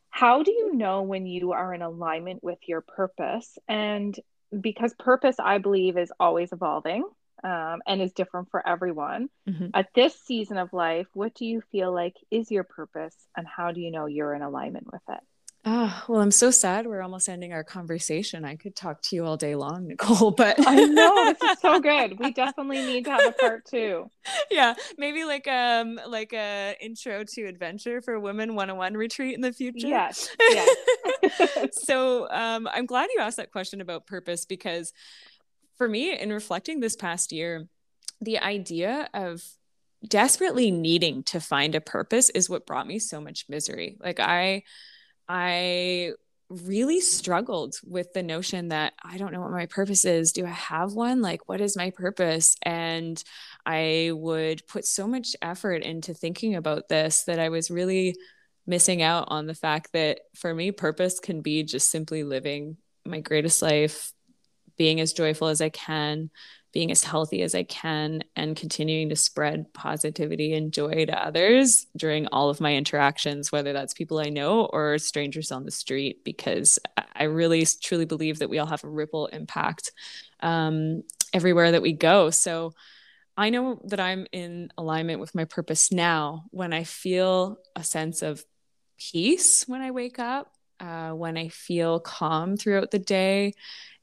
how 0.09 0.43
do 0.43 0.51
you 0.51 0.75
know 0.75 1.01
when 1.01 1.25
you 1.25 1.51
are 1.51 1.73
in 1.73 1.81
alignment 1.81 2.41
with 2.43 2.59
your 2.67 2.81
purpose 2.81 3.57
and 3.67 4.17
because 4.61 4.93
purpose 4.97 5.35
i 5.39 5.57
believe 5.57 5.97
is 5.97 6.11
always 6.19 6.53
evolving 6.53 7.03
um, 7.43 7.81
and 7.87 8.01
is 8.01 8.13
different 8.13 8.49
for 8.51 8.67
everyone. 8.67 9.29
Mm-hmm. 9.47 9.67
At 9.73 9.87
this 9.93 10.19
season 10.25 10.57
of 10.57 10.73
life, 10.73 11.07
what 11.13 11.35
do 11.35 11.45
you 11.45 11.61
feel 11.71 11.93
like 11.93 12.15
is 12.31 12.51
your 12.51 12.63
purpose, 12.63 13.15
and 13.35 13.47
how 13.47 13.71
do 13.71 13.81
you 13.81 13.91
know 13.91 14.05
you're 14.05 14.33
in 14.33 14.41
alignment 14.41 14.91
with 14.91 15.01
it? 15.09 15.21
Oh, 15.67 16.03
well, 16.07 16.21
I'm 16.21 16.29
so 16.29 16.51
sad 16.51 16.85
we're 16.85 17.01
almost 17.01 17.27
ending 17.27 17.51
our 17.51 17.63
conversation. 17.63 18.45
I 18.45 18.55
could 18.55 18.75
talk 18.75 19.01
to 19.03 19.15
you 19.15 19.25
all 19.25 19.35
day 19.35 19.55
long, 19.55 19.87
Nicole, 19.87 20.29
but 20.29 20.55
I 20.65 20.75
know 20.75 21.33
this 21.33 21.41
is 21.41 21.59
so 21.59 21.79
good. 21.81 22.19
We 22.19 22.31
definitely 22.31 22.85
need 22.85 23.05
to 23.05 23.11
have 23.11 23.25
a 23.25 23.31
part 23.31 23.65
two. 23.65 24.11
Yeah, 24.51 24.75
maybe 24.99 25.23
like 25.25 25.47
um 25.47 25.99
like 26.07 26.33
a 26.33 26.75
intro 26.79 27.23
to 27.23 27.45
adventure 27.45 27.99
for 28.01 28.19
women 28.19 28.53
101 28.53 28.93
retreat 28.93 29.33
in 29.33 29.41
the 29.41 29.51
future. 29.51 29.87
Yes. 29.87 30.29
yes. 30.51 31.83
so 31.83 32.29
um 32.29 32.67
I'm 32.71 32.85
glad 32.85 33.09
you 33.15 33.21
asked 33.21 33.37
that 33.37 33.51
question 33.51 33.81
about 33.81 34.05
purpose 34.05 34.45
because 34.45 34.93
for 35.77 35.87
me, 35.87 36.17
in 36.17 36.31
reflecting 36.31 36.79
this 36.79 36.95
past 36.95 37.31
year, 37.31 37.67
the 38.21 38.39
idea 38.39 39.09
of 39.13 39.43
desperately 40.07 40.71
needing 40.71 41.23
to 41.23 41.39
find 41.39 41.75
a 41.75 41.81
purpose 41.81 42.29
is 42.29 42.49
what 42.49 42.65
brought 42.65 42.87
me 42.87 42.99
so 42.99 43.19
much 43.19 43.45
misery. 43.49 43.97
Like 43.99 44.19
I, 44.19 44.63
I 45.27 46.13
really 46.49 47.01
struggled 47.01 47.75
with 47.83 48.13
the 48.13 48.23
notion 48.23 48.69
that 48.69 48.93
I 49.03 49.17
don't 49.17 49.33
know 49.33 49.41
what 49.41 49.51
my 49.51 49.65
purpose 49.65 50.05
is. 50.05 50.31
Do 50.31 50.45
I 50.45 50.49
have 50.49 50.93
one? 50.93 51.21
Like, 51.21 51.49
what 51.49 51.61
is 51.61 51.75
my 51.75 51.89
purpose? 51.89 52.55
And 52.61 53.21
I 53.65 54.11
would 54.13 54.65
put 54.67 54.85
so 54.85 55.07
much 55.07 55.35
effort 55.41 55.81
into 55.81 56.13
thinking 56.13 56.55
about 56.55 56.87
this 56.87 57.23
that 57.23 57.39
I 57.39 57.49
was 57.49 57.71
really 57.71 58.15
missing 58.67 59.01
out 59.01 59.25
on 59.29 59.47
the 59.47 59.53
fact 59.55 59.93
that 59.93 60.19
for 60.35 60.53
me, 60.53 60.71
purpose 60.71 61.19
can 61.19 61.41
be 61.41 61.63
just 61.63 61.89
simply 61.89 62.23
living 62.23 62.77
my 63.05 63.21
greatest 63.21 63.61
life, 63.61 64.13
being 64.77 64.99
as 64.99 65.13
joyful 65.13 65.47
as 65.47 65.61
I 65.61 65.69
can, 65.69 66.29
being 66.73 66.91
as 66.91 67.03
healthy 67.03 67.41
as 67.41 67.55
I 67.55 67.63
can, 67.63 68.23
and 68.35 68.55
continuing 68.55 69.09
to 69.09 69.15
spread 69.15 69.73
positivity 69.73 70.53
and 70.53 70.73
joy 70.73 71.05
to 71.05 71.25
others 71.25 71.87
during 71.95 72.27
all 72.27 72.49
of 72.49 72.59
my 72.59 72.75
interactions, 72.75 73.51
whether 73.51 73.71
that's 73.71 73.93
people 73.93 74.19
I 74.19 74.29
know 74.29 74.65
or 74.65 74.97
strangers 74.97 75.51
on 75.51 75.63
the 75.63 75.71
street, 75.71 76.23
because 76.23 76.77
I 77.15 77.23
really 77.23 77.65
truly 77.81 78.05
believe 78.05 78.39
that 78.39 78.49
we 78.49 78.59
all 78.59 78.67
have 78.67 78.83
a 78.83 78.89
ripple 78.89 79.27
impact 79.27 79.93
um, 80.41 81.03
everywhere 81.33 81.71
that 81.71 81.81
we 81.81 81.93
go. 81.93 82.29
So 82.29 82.73
I 83.37 83.49
know 83.49 83.81
that 83.85 83.99
I'm 83.99 84.27
in 84.31 84.71
alignment 84.77 85.19
with 85.19 85.35
my 85.35 85.45
purpose 85.45 85.91
now 85.91 86.45
when 86.51 86.73
I 86.73 86.83
feel 86.83 87.57
a 87.75 87.83
sense 87.83 88.21
of 88.21 88.43
peace 88.97 89.65
when 89.67 89.81
I 89.81 89.91
wake 89.91 90.19
up, 90.19 90.51
uh, 90.79 91.11
when 91.11 91.37
I 91.37 91.49
feel 91.49 91.99
calm 91.99 92.57
throughout 92.57 92.91
the 92.91 92.99
day 92.99 93.53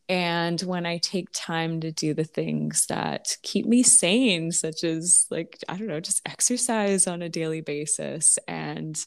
and 0.09 0.61
when 0.61 0.85
I 0.85 0.99
take 0.99 1.29
time 1.33 1.81
to 1.81 1.93
do 1.93 2.15
the 2.15 2.25
things 2.25 2.87
that 2.87 3.37
keep 3.43 3.67
me 3.67 3.83
sane, 3.83 4.53
such 4.53 4.85
as 4.85 5.27
like, 5.31 5.59
I 5.69 5.77
don't 5.77 5.87
know, 5.87 6.01
just 6.01 6.27
exercise 6.27 7.07
on 7.07 7.23
a 7.23 7.29
daily 7.29 7.61
basis 7.61 8.39
and 8.49 9.03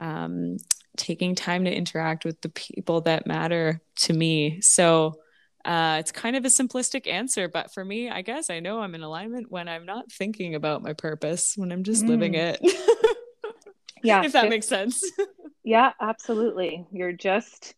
um, 0.00 0.56
taking 0.96 1.34
time 1.34 1.64
to 1.64 1.74
interact 1.74 2.24
with 2.24 2.40
the 2.40 2.48
people 2.48 3.02
that 3.02 3.26
matter 3.26 3.80
to 3.96 4.12
me. 4.12 4.60
So 4.60 5.20
uh, 5.64 5.96
it's 5.98 6.12
kind 6.12 6.36
of 6.36 6.44
a 6.44 6.48
simplistic 6.48 7.08
answer, 7.08 7.48
but 7.48 7.74
for 7.74 7.84
me, 7.84 8.08
I 8.08 8.22
guess 8.22 8.50
I 8.50 8.60
know 8.60 8.80
I'm 8.80 8.94
in 8.94 9.02
alignment 9.02 9.50
when 9.50 9.68
I'm 9.68 9.84
not 9.84 10.12
thinking 10.12 10.54
about 10.54 10.82
my 10.82 10.92
purpose, 10.92 11.54
when 11.56 11.72
I'm 11.72 11.82
just 11.82 12.04
mm. 12.04 12.08
living 12.08 12.34
it. 12.34 12.60
yeah. 14.02 14.22
If 14.22 14.32
that 14.32 14.48
makes 14.48 14.68
sense. 14.68 15.02
yeah, 15.64 15.92
absolutely. 16.00 16.86
You're 16.92 17.12
just 17.12 17.74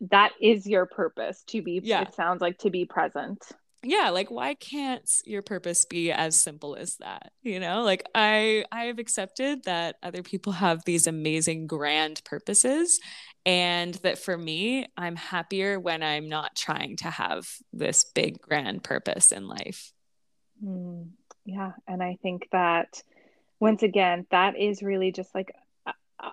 that 0.00 0.32
is 0.40 0.66
your 0.66 0.86
purpose 0.86 1.42
to 1.48 1.62
be 1.62 1.80
yeah. 1.82 2.02
it 2.02 2.14
sounds 2.14 2.40
like 2.40 2.58
to 2.58 2.70
be 2.70 2.84
present. 2.84 3.42
Yeah 3.84 4.10
like 4.10 4.30
why 4.30 4.54
can't 4.54 5.08
your 5.24 5.42
purpose 5.42 5.84
be 5.84 6.10
as 6.10 6.38
simple 6.38 6.74
as 6.74 6.96
that 6.96 7.32
you 7.42 7.60
know? 7.60 7.82
Like 7.82 8.04
i 8.14 8.64
i 8.72 8.84
have 8.84 8.98
accepted 8.98 9.64
that 9.64 9.96
other 10.02 10.22
people 10.22 10.52
have 10.52 10.84
these 10.84 11.06
amazing 11.06 11.66
grand 11.66 12.22
purposes 12.24 12.98
and 13.46 13.94
that 13.94 14.18
for 14.18 14.36
me 14.36 14.86
i'm 14.96 15.16
happier 15.16 15.78
when 15.78 16.02
i'm 16.02 16.28
not 16.28 16.56
trying 16.56 16.96
to 16.96 17.08
have 17.08 17.48
this 17.72 18.04
big 18.14 18.40
grand 18.40 18.82
purpose 18.82 19.32
in 19.32 19.46
life. 19.46 19.92
Mm, 20.62 21.10
yeah 21.44 21.72
and 21.86 22.02
i 22.02 22.18
think 22.20 22.48
that 22.50 23.00
once 23.60 23.82
again 23.82 24.26
that 24.30 24.58
is 24.58 24.82
really 24.82 25.12
just 25.12 25.34
like 25.34 25.52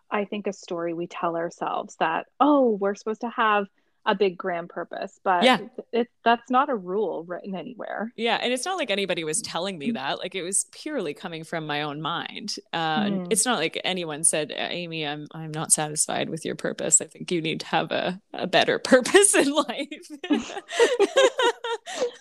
I 0.10 0.26
think 0.26 0.48
a 0.48 0.54
story 0.54 0.94
we 0.94 1.08
tell 1.08 1.36
ourselves 1.36 1.96
that 2.00 2.28
oh 2.40 2.78
we're 2.80 2.96
supposed 2.96 3.22
to 3.22 3.30
have 3.30 3.66
a 4.08 4.14
big 4.14 4.38
grand 4.38 4.70
purpose 4.70 5.20
but 5.24 5.44
yeah. 5.44 5.58
it, 5.58 5.86
it, 5.92 6.08
that's 6.24 6.52
not 6.52 6.70
a 6.70 6.76
rule 6.76 7.24
written 7.24 7.56
anywhere. 7.56 8.12
Yeah 8.16 8.38
and 8.40 8.54
it's 8.54 8.66
not 8.66 8.78
like 8.78 8.92
anybody 8.92 9.24
was 9.24 9.42
telling 9.42 9.80
me 9.80 9.92
that 9.92 10.20
like 10.20 10.36
it 10.36 10.44
was 10.44 10.68
purely 10.72 11.16
coming 11.16 11.44
from 11.44 11.66
my 11.66 11.82
own 11.82 12.02
mind 12.02 12.56
uh, 12.72 13.06
mm. 13.06 13.28
it's 13.32 13.46
not 13.46 13.58
like 13.58 13.82
anyone 13.84 14.24
said 14.24 14.54
amy 14.56 15.08
i'm 15.08 15.26
i'm 15.32 15.50
not 15.52 15.72
satisfied 15.72 16.30
with 16.30 16.46
your 16.46 16.56
purpose. 16.56 17.02
I 17.02 17.06
think 17.06 17.32
you 17.32 17.42
need 17.42 17.62
to 17.62 17.66
have 17.68 17.92
a, 17.92 18.22
a 18.34 18.46
better 18.46 18.78
purpose 18.92 19.34
in 19.34 19.52
life. 19.52 20.08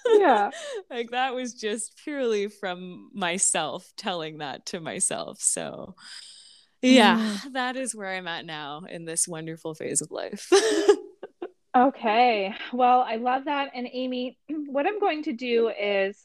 Yeah. 0.07 0.51
Like 0.91 1.11
that 1.11 1.35
was 1.35 1.55
just 1.55 1.97
purely 2.05 2.49
from 2.49 3.11
myself 3.13 3.91
telling 3.97 4.39
that 4.39 4.67
to 4.67 4.81
myself 4.81 5.41
so 5.41 5.97
yeah. 6.85 7.19
Mm. 7.19 7.53
that 7.53 7.77
is 7.77 7.95
where 7.95 8.11
i'm 8.11 8.27
at 8.27 8.45
now 8.47 8.83
in 8.89 9.05
this 9.05 9.27
wonderful 9.29 9.75
phase 9.75 10.01
of 10.01 10.11
life. 10.11 10.51
Okay. 11.77 12.55
Well 12.73 13.01
i 13.01 13.17
love 13.17 13.47
that. 13.47 13.73
And 13.75 13.89
amy 13.93 14.39
what 14.49 14.87
i'm 14.87 15.01
going 15.01 15.25
to 15.25 15.33
do 15.33 15.69
is 15.69 16.25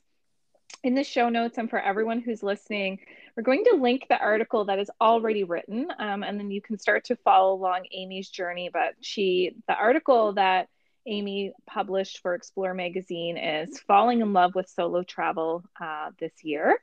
in 0.83 0.93
the 0.93 1.03
show 1.03 1.27
notes 1.29 1.57
and 1.57 1.69
for 1.69 1.79
everyone 1.79 2.21
who's 2.21 2.43
listening 2.43 2.99
we're 3.35 3.43
going 3.43 3.65
to 3.65 3.77
link 3.77 4.05
the 4.07 4.17
article 4.17 4.65
that 4.65 4.79
is 4.79 4.91
already 5.01 5.43
written 5.43 5.87
um, 5.97 6.23
and 6.23 6.39
then 6.39 6.51
you 6.51 6.61
can 6.61 6.77
start 6.77 7.05
to 7.05 7.15
follow 7.17 7.53
along 7.53 7.85
amy's 7.91 8.29
journey. 8.29 8.69
But 8.71 8.93
she 9.01 9.55
the 9.67 9.73
article 9.73 10.33
that 10.33 10.67
amy 11.07 11.53
published 11.65 12.19
for 12.21 12.35
explore 12.35 12.75
magazine 12.75 13.37
is 13.37 13.79
falling 13.87 14.21
in 14.21 14.33
love 14.33 14.53
with 14.53 14.69
solo 14.69 15.01
travel 15.01 15.63
uh, 15.81 16.11
this 16.19 16.33
year 16.43 16.77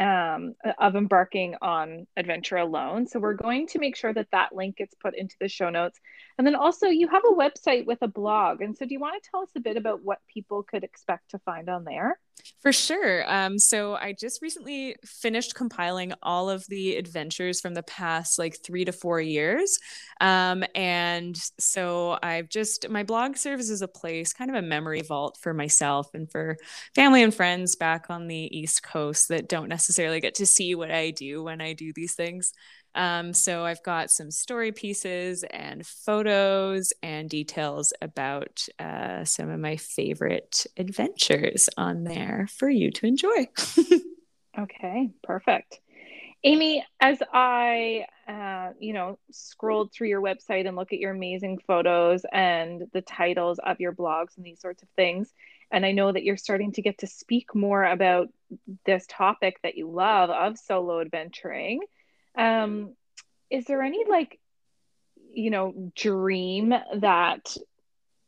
um, 0.00 0.54
of 0.78 0.96
embarking 0.96 1.56
on 1.60 2.06
adventure 2.16 2.56
alone. 2.56 3.06
So 3.06 3.20
we're 3.20 3.34
going 3.34 3.66
to 3.68 3.78
make 3.78 3.96
sure 3.96 4.12
that 4.14 4.28
that 4.32 4.54
link 4.54 4.78
gets 4.78 4.94
put 4.94 5.14
into 5.14 5.36
the 5.38 5.48
show 5.48 5.68
notes. 5.68 6.00
And 6.38 6.46
then 6.46 6.54
also, 6.54 6.86
you 6.86 7.06
have 7.08 7.22
a 7.24 7.34
website 7.34 7.84
with 7.84 7.98
a 8.00 8.08
blog. 8.08 8.62
And 8.62 8.76
so, 8.76 8.86
do 8.86 8.94
you 8.94 9.00
want 9.00 9.22
to 9.22 9.30
tell 9.30 9.42
us 9.42 9.50
a 9.56 9.60
bit 9.60 9.76
about 9.76 10.02
what 10.02 10.18
people 10.32 10.62
could 10.62 10.84
expect 10.84 11.30
to 11.32 11.38
find 11.40 11.68
on 11.68 11.84
there? 11.84 12.18
For 12.62 12.72
sure. 12.72 13.24
Um, 13.30 13.58
so 13.58 13.94
I 13.94 14.12
just 14.12 14.42
recently 14.42 14.96
finished 15.04 15.54
compiling 15.54 16.12
all 16.22 16.50
of 16.50 16.66
the 16.68 16.96
adventures 16.96 17.60
from 17.60 17.72
the 17.72 17.82
past 17.82 18.38
like 18.38 18.62
three 18.62 18.84
to 18.84 18.92
four 18.92 19.20
years. 19.20 19.78
Um, 20.20 20.64
and 20.74 21.36
so 21.58 22.18
I've 22.22 22.50
just, 22.50 22.88
my 22.90 23.02
blog 23.02 23.38
serves 23.38 23.70
as 23.70 23.80
a 23.80 23.88
place, 23.88 24.34
kind 24.34 24.50
of 24.50 24.56
a 24.56 24.62
memory 24.62 25.00
vault 25.00 25.38
for 25.40 25.54
myself 25.54 26.08
and 26.12 26.30
for 26.30 26.58
family 26.94 27.22
and 27.22 27.34
friends 27.34 27.76
back 27.76 28.10
on 28.10 28.28
the 28.28 28.58
East 28.58 28.82
Coast 28.82 29.28
that 29.28 29.48
don't 29.48 29.68
necessarily 29.68 30.20
get 30.20 30.34
to 30.34 30.46
see 30.46 30.74
what 30.74 30.90
I 30.90 31.12
do 31.12 31.42
when 31.42 31.62
I 31.62 31.72
do 31.72 31.92
these 31.94 32.14
things. 32.14 32.52
Um, 32.94 33.32
so 33.32 33.64
I've 33.64 33.82
got 33.82 34.10
some 34.10 34.30
story 34.30 34.72
pieces 34.72 35.44
and 35.50 35.86
photos 35.86 36.92
and 37.02 37.30
details 37.30 37.92
about 38.02 38.66
uh, 38.78 39.24
some 39.24 39.48
of 39.48 39.60
my 39.60 39.76
favorite 39.76 40.66
adventures 40.76 41.68
on 41.76 42.04
there 42.04 42.48
for 42.56 42.68
you 42.68 42.90
to 42.92 43.06
enjoy. 43.06 43.48
okay, 44.58 45.10
perfect. 45.22 45.80
Amy, 46.42 46.84
as 47.00 47.18
I, 47.32 48.06
uh, 48.26 48.72
you 48.78 48.94
know, 48.94 49.18
scrolled 49.30 49.92
through 49.92 50.08
your 50.08 50.22
website 50.22 50.66
and 50.66 50.74
look 50.74 50.92
at 50.92 50.98
your 50.98 51.12
amazing 51.12 51.58
photos 51.66 52.24
and 52.32 52.84
the 52.92 53.02
titles 53.02 53.60
of 53.62 53.78
your 53.78 53.92
blogs 53.92 54.36
and 54.36 54.46
these 54.46 54.60
sorts 54.60 54.82
of 54.82 54.88
things, 54.96 55.32
and 55.70 55.84
I 55.84 55.92
know 55.92 56.10
that 56.10 56.24
you're 56.24 56.38
starting 56.38 56.72
to 56.72 56.82
get 56.82 56.98
to 56.98 57.06
speak 57.06 57.54
more 57.54 57.84
about 57.84 58.28
this 58.86 59.04
topic 59.08 59.60
that 59.62 59.76
you 59.76 59.90
love 59.90 60.30
of 60.30 60.58
solo 60.58 61.00
adventuring 61.00 61.80
um 62.36 62.94
is 63.50 63.64
there 63.64 63.82
any 63.82 64.04
like 64.08 64.38
you 65.32 65.50
know 65.50 65.92
dream 65.94 66.74
that 66.96 67.56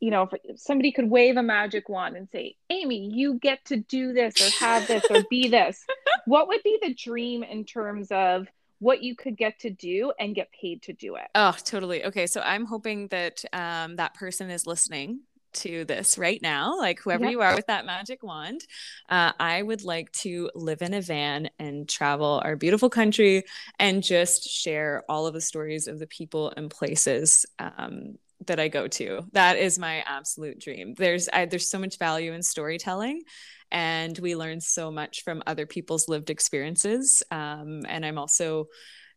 you 0.01 0.11
know 0.11 0.29
if 0.45 0.61
somebody 0.61 0.93
could 0.93 1.09
wave 1.09 1.37
a 1.37 1.43
magic 1.43 1.89
wand 1.89 2.17
and 2.17 2.29
say 2.31 2.57
amy 2.71 3.09
you 3.13 3.35
get 3.35 3.65
to 3.65 3.77
do 3.77 4.13
this 4.13 4.41
or 4.41 4.51
have 4.65 4.87
this 4.87 5.05
or 5.11 5.23
be 5.31 5.49
this 5.49 5.85
what 6.27 6.49
would 6.49 6.63
be 6.63 6.79
the 6.83 6.95
dream 6.95 7.43
in 7.43 7.65
terms 7.65 8.09
of 8.11 8.47
what 8.79 9.01
you 9.01 9.15
could 9.15 9.37
get 9.37 9.61
to 9.61 9.71
do 9.71 10.13
and 10.19 10.35
get 10.35 10.51
paid 10.51 10.83
to 10.83 10.93
do 10.93 11.15
it? 11.15 11.29
Oh 11.37 11.55
totally. 11.65 12.05
Okay 12.05 12.27
so 12.27 12.41
i'm 12.41 12.67
hoping 12.67 13.09
that 13.09 13.45
um, 13.53 13.97
that 13.97 14.15
person 14.15 14.51
is 14.51 14.67
listening 14.67 15.21
to 15.55 15.85
this 15.85 16.19
right 16.19 16.41
now, 16.43 16.79
like 16.79 17.01
whoever 17.01 17.25
yep. 17.25 17.33
you 17.33 17.41
are 17.41 17.55
with 17.55 17.67
that 17.67 17.87
magic 17.87 18.23
wand, 18.23 18.65
uh, 19.09 19.33
I 19.39 19.63
would 19.63 19.85
like 19.85 20.11
to 20.13 20.51
live 20.55 20.83
in 20.83 20.95
a 20.95 21.01
van 21.01 21.51
and 21.59 21.89
travel 21.89 22.41
our 22.45 22.57
beautiful 22.57 22.91
country 22.91 23.45
and 23.79 24.03
just 24.03 24.49
share 24.49 25.05
all 25.09 25.27
of 25.27 25.35
the 25.35 25.41
stories 25.41 25.87
of 25.87 25.99
the 25.99 26.07
people 26.07 26.53
and 26.57 26.71
places 26.71 27.47
um, 27.59 28.19
that 28.47 28.61
I 28.61 28.69
go 28.69 28.89
to. 28.89 29.23
That 29.33 29.57
is 29.57 29.79
my 29.79 30.03
absolute 30.07 30.61
dream. 30.61 30.95
There's 30.95 31.29
I, 31.33 31.47
there's 31.47 31.71
so 31.71 31.79
much 31.79 31.99
value 31.99 32.33
in 32.33 32.43
storytelling, 32.43 33.23
and 33.71 34.19
we 34.19 34.37
learn 34.37 34.61
so 34.61 34.91
much 34.91 35.25
from 35.25 35.43
other 35.47 35.67
people's 35.67 36.09
lived 36.09 36.31
experiences. 36.31 37.23
Um, 37.31 37.83
and 37.89 38.05
I'm 38.05 38.19
also 38.19 38.69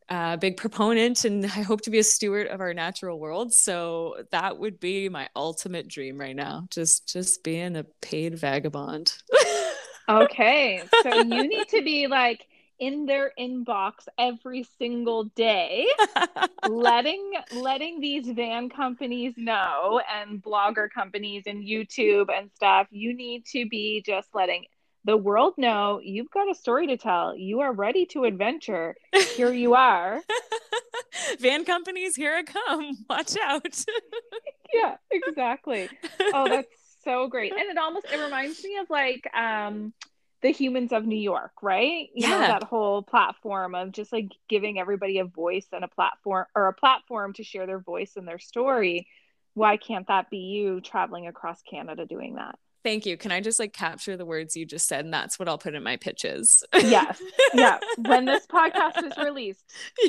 a 0.09 0.37
big 0.37 0.57
proponent 0.57 1.25
and 1.25 1.45
I 1.45 1.61
hope 1.61 1.81
to 1.81 1.89
be 1.89 1.99
a 1.99 2.03
steward 2.03 2.47
of 2.47 2.61
our 2.61 2.73
natural 2.73 3.19
world. 3.19 3.53
So 3.53 4.23
that 4.31 4.57
would 4.57 4.79
be 4.79 5.09
my 5.09 5.29
ultimate 5.35 5.87
dream 5.87 6.19
right 6.19 6.35
now. 6.35 6.67
Just 6.69 7.07
just 7.11 7.43
being 7.43 7.75
a 7.75 7.85
paid 8.01 8.37
vagabond. 8.37 9.13
okay. 10.09 10.83
So 11.01 11.15
you 11.15 11.47
need 11.47 11.67
to 11.69 11.81
be 11.81 12.07
like 12.07 12.45
in 12.79 13.05
their 13.05 13.31
inbox 13.39 13.93
every 14.17 14.65
single 14.77 15.25
day 15.35 15.87
letting 16.67 17.33
letting 17.53 18.01
these 18.01 18.27
van 18.27 18.69
companies 18.69 19.33
know 19.37 20.01
and 20.13 20.43
blogger 20.43 20.89
companies 20.89 21.43
and 21.45 21.63
YouTube 21.63 22.27
and 22.35 22.51
stuff 22.53 22.87
you 22.91 23.15
need 23.15 23.45
to 23.45 23.65
be 23.69 24.03
just 24.05 24.27
letting 24.33 24.65
the 25.05 25.15
world 25.15 25.53
know 25.57 26.01
you've 26.03 26.31
got 26.31 26.49
a 26.49 26.55
story 26.55 26.87
to 26.87 26.97
tell. 26.97 27.35
You 27.35 27.61
are 27.61 27.71
ready 27.71 28.05
to 28.07 28.25
adventure. 28.25 28.95
Here 29.35 29.53
you 29.53 29.73
are. 29.75 30.19
Van 31.39 31.63
companies, 31.63 32.15
here 32.15 32.33
I 32.35 32.43
come. 32.43 32.97
Watch 33.09 33.37
out. 33.41 33.85
yeah, 34.73 34.97
exactly. 35.11 35.89
Oh, 36.33 36.49
that's 36.49 36.67
so 37.03 37.27
great. 37.27 37.53
And 37.53 37.69
it 37.69 37.77
almost 37.77 38.07
it 38.11 38.19
reminds 38.19 38.63
me 38.63 38.77
of 38.77 38.89
like 38.89 39.29
um 39.35 39.93
the 40.41 40.49
humans 40.51 40.91
of 40.91 41.05
New 41.05 41.19
York, 41.19 41.53
right? 41.61 42.09
You 42.13 42.27
yeah. 42.27 42.29
know, 42.29 42.39
that 42.39 42.63
whole 42.63 43.01
platform 43.01 43.73
of 43.75 43.91
just 43.91 44.11
like 44.11 44.31
giving 44.49 44.79
everybody 44.79 45.19
a 45.19 45.25
voice 45.25 45.67
and 45.71 45.83
a 45.83 45.87
platform 45.87 46.45
or 46.55 46.67
a 46.67 46.73
platform 46.73 47.33
to 47.33 47.43
share 47.43 47.67
their 47.67 47.79
voice 47.79 48.13
and 48.15 48.27
their 48.27 48.39
story. 48.39 49.07
Why 49.53 49.77
can't 49.77 50.07
that 50.07 50.29
be 50.29 50.37
you 50.39 50.81
traveling 50.81 51.27
across 51.27 51.61
Canada 51.61 52.05
doing 52.05 52.35
that? 52.35 52.59
Thank 52.85 53.07
you. 53.07 53.17
Can 53.17 53.31
I 53.31 53.41
just 53.41 53.59
like 53.59 53.73
capture 53.73 54.15
the 54.15 54.27
words 54.27 54.55
you 54.55 54.63
just 54.63 54.87
said? 54.87 55.05
And 55.05 55.11
that's 55.11 55.39
what 55.39 55.49
I'll 55.49 55.57
put 55.57 55.73
in 55.73 55.81
my 55.81 55.97
pitches. 55.97 56.63
yes. 56.71 57.19
Yeah. 57.55 57.79
When 57.97 58.25
this 58.25 58.45
podcast 58.51 59.03
is 59.03 59.17
released. 59.17 59.63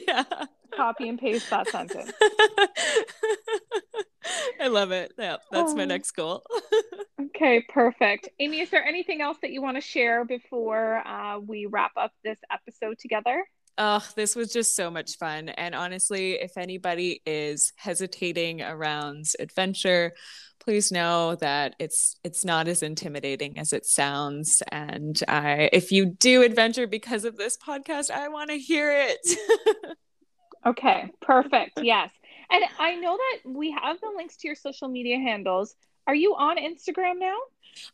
Yeah. 0.07 0.25
Copy 0.75 1.09
and 1.09 1.19
paste 1.19 1.49
that 1.49 1.69
sentence. 1.69 2.13
I 4.61 4.69
love 4.69 4.91
it. 4.91 5.15
Yeah. 5.19 5.37
That's 5.51 5.73
oh. 5.73 5.75
my 5.75 5.87
next 5.87 6.11
goal. 6.11 6.43
okay. 7.29 7.65
Perfect. 7.67 8.29
Amy, 8.41 8.61
is 8.61 8.69
there 8.69 8.85
anything 8.85 9.23
else 9.23 9.39
that 9.41 9.53
you 9.53 9.63
want 9.63 9.79
to 9.79 9.81
share 9.81 10.27
before 10.27 10.99
uh, 11.09 11.39
we 11.39 11.65
wrap 11.65 11.93
up 11.97 12.13
this 12.25 12.41
episode 12.53 12.99
together? 12.99 13.43
Oh, 13.79 14.07
this 14.15 14.35
was 14.35 14.53
just 14.53 14.75
so 14.75 14.91
much 14.91 15.19
fun. 15.19 15.51
And 15.51 15.75
honestly, 15.75 16.33
if 16.33 16.57
anybody 16.57 17.21
is 17.27 17.73
hesitating 17.77 18.63
around 18.63 19.27
adventure, 19.39 20.13
please 20.67 20.91
know 20.91 21.37
that 21.37 21.77
it's 21.79 22.19
it's 22.25 22.45
not 22.45 22.67
as 22.67 22.83
intimidating 22.83 23.59
as 23.59 23.73
it 23.73 23.87
sounds 23.87 24.63
and 24.73 25.23
i 25.29 25.71
if 25.73 25.93
you 25.93 26.07
do 26.07 26.43
adventure 26.43 26.89
because 26.89 27.25
of 27.25 27.37
this 27.37 27.57
podcast 27.57 28.11
i 28.11 28.29
want 28.29 28.51
to 28.51 28.59
hear 28.59 28.93
it. 28.93 29.19
Okay 30.67 31.13
perfect 31.21 31.79
yes. 31.81 32.11
And 32.51 32.65
i 32.81 32.97
know 32.97 33.17
that 33.17 33.49
we 33.49 33.71
have 33.71 34.01
the 34.01 34.11
links 34.17 34.37
to 34.39 34.49
your 34.49 34.57
social 34.57 34.89
media 34.89 35.17
handles. 35.19 35.77
Are 36.09 36.15
you 36.15 36.35
on 36.35 36.57
instagram 36.57 37.21
now? 37.21 37.37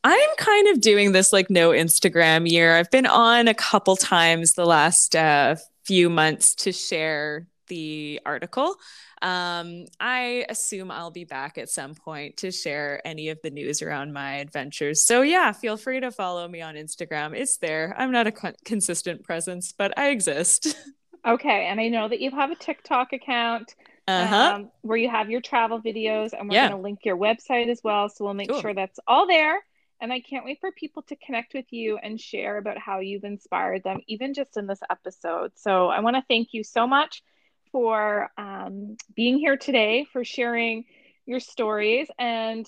I'm 0.04 0.36
kind 0.38 0.68
of 0.68 0.80
doing 0.80 1.12
this 1.12 1.32
like 1.32 1.50
no 1.50 1.70
instagram 1.70 2.48
year. 2.48 2.74
I've 2.74 2.90
been 2.90 3.06
on 3.06 3.48
a 3.48 3.54
couple 3.54 3.96
times 3.96 4.54
the 4.54 4.64
last 4.64 5.14
uh, 5.14 5.56
few 5.84 6.10
months 6.10 6.54
to 6.56 6.72
share 6.72 7.46
the 7.68 8.20
article. 8.26 8.74
Um, 9.22 9.86
I 10.00 10.44
assume 10.48 10.90
I'll 10.90 11.10
be 11.10 11.24
back 11.24 11.56
at 11.58 11.70
some 11.70 11.94
point 11.94 12.38
to 12.38 12.50
share 12.50 13.00
any 13.06 13.28
of 13.28 13.38
the 13.42 13.50
news 13.50 13.80
around 13.80 14.12
my 14.12 14.34
adventures. 14.36 15.06
So, 15.06 15.22
yeah, 15.22 15.52
feel 15.52 15.76
free 15.76 16.00
to 16.00 16.10
follow 16.10 16.46
me 16.48 16.60
on 16.60 16.74
Instagram. 16.74 17.34
It's 17.34 17.58
there. 17.58 17.94
I'm 17.96 18.10
not 18.10 18.26
a 18.26 18.32
co- 18.32 18.52
consistent 18.64 19.22
presence, 19.22 19.72
but 19.72 19.96
I 19.98 20.10
exist. 20.10 20.76
Okay. 21.24 21.66
And 21.66 21.80
I 21.80 21.86
know 21.86 22.08
that 22.08 22.20
you 22.20 22.32
have 22.32 22.50
a 22.50 22.56
TikTok 22.56 23.12
account. 23.12 23.76
Uh-huh. 24.08 24.54
Um, 24.56 24.70
where 24.80 24.98
you 24.98 25.08
have 25.08 25.30
your 25.30 25.40
travel 25.40 25.80
videos, 25.80 26.32
and 26.36 26.48
we're 26.48 26.56
yeah. 26.56 26.68
going 26.68 26.80
to 26.80 26.82
link 26.82 27.04
your 27.04 27.16
website 27.16 27.68
as 27.68 27.80
well. 27.84 28.08
So 28.08 28.24
we'll 28.24 28.34
make 28.34 28.50
cool. 28.50 28.60
sure 28.60 28.74
that's 28.74 28.98
all 29.06 29.28
there. 29.28 29.60
And 30.03 30.12
I 30.12 30.18
can't 30.18 30.44
wait 30.44 30.59
for 30.61 30.72
people 30.72 31.03
to 31.05 31.16
connect 31.16 31.55
with 31.55 31.66
you 31.70 31.96
and 31.96 32.20
share 32.20 32.59
about 32.59 32.76
how 32.76 32.98
you've 32.98 33.22
inspired 33.22 33.84
them, 33.84 34.00
even 34.09 34.34
just 34.34 34.57
in 34.57 34.66
this 34.66 34.80
episode. 34.90 35.53
So 35.55 35.90
I 35.90 36.00
want 36.00 36.16
to 36.16 36.24
thank 36.28 36.48
you 36.50 36.64
so 36.64 36.88
much 36.88 37.22
for 37.70 38.28
um, 38.36 38.96
being 39.14 39.38
here 39.38 39.57
today, 39.57 40.05
for 40.12 40.24
sharing 40.24 40.86
your 41.24 41.38
stories. 41.38 42.09
And 42.18 42.66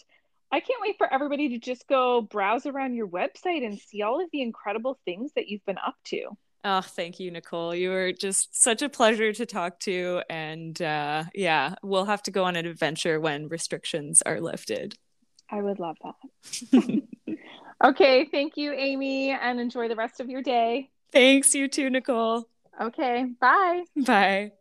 I 0.53 0.61
can't 0.61 0.81
wait 0.81 0.95
for 0.97 1.13
everybody 1.13 1.49
to 1.49 1.59
just 1.59 1.89
go 1.89 2.21
browse 2.21 2.67
around 2.67 2.95
your 2.95 3.09
website 3.09 3.67
and 3.67 3.81
see 3.81 4.03
all 4.03 4.23
of 4.23 4.31
the 4.33 4.41
incredible 4.41 5.01
things 5.05 5.33
that 5.35 5.49
you've 5.49 5.67
been 5.67 5.79
up 5.85 5.97
to. 6.05 6.29
Oh, 6.63 6.83
thank 6.83 7.19
you, 7.19 7.33
Nicole. 7.33 7.75
You 7.75 7.91
were 7.91 8.13
just 8.13 8.63
such 8.63 8.81
a 8.81 8.89
pleasure 8.89 9.33
to 9.33 9.45
talk 9.45 9.81
to. 9.81 10.23
And 10.31 10.81
uh, 10.81 11.25
yeah, 11.35 11.75
we'll 11.83 12.05
have 12.05 12.23
to 12.23 12.31
go 12.31 12.45
on 12.45 12.55
an 12.55 12.65
adventure 12.65 13.19
when 13.19 13.49
restrictions 13.49 14.23
are 14.23 14.41
lifted. 14.41 14.97
I 15.51 15.61
would 15.61 15.79
love 15.79 15.97
that. 16.03 17.03
okay. 17.85 18.25
Thank 18.31 18.57
you, 18.57 18.73
Amy, 18.73 19.31
and 19.31 19.61
enjoy 19.61 19.89
the 19.89 19.97
rest 19.97 20.21
of 20.21 20.29
your 20.29 20.43
day. 20.43 20.91
Thanks. 21.13 21.55
You 21.55 21.69
too, 21.69 21.91
Nicole. 21.91 22.49
Okay. 22.81 23.27
Bye. 23.41 23.85
Bye. 23.97 24.53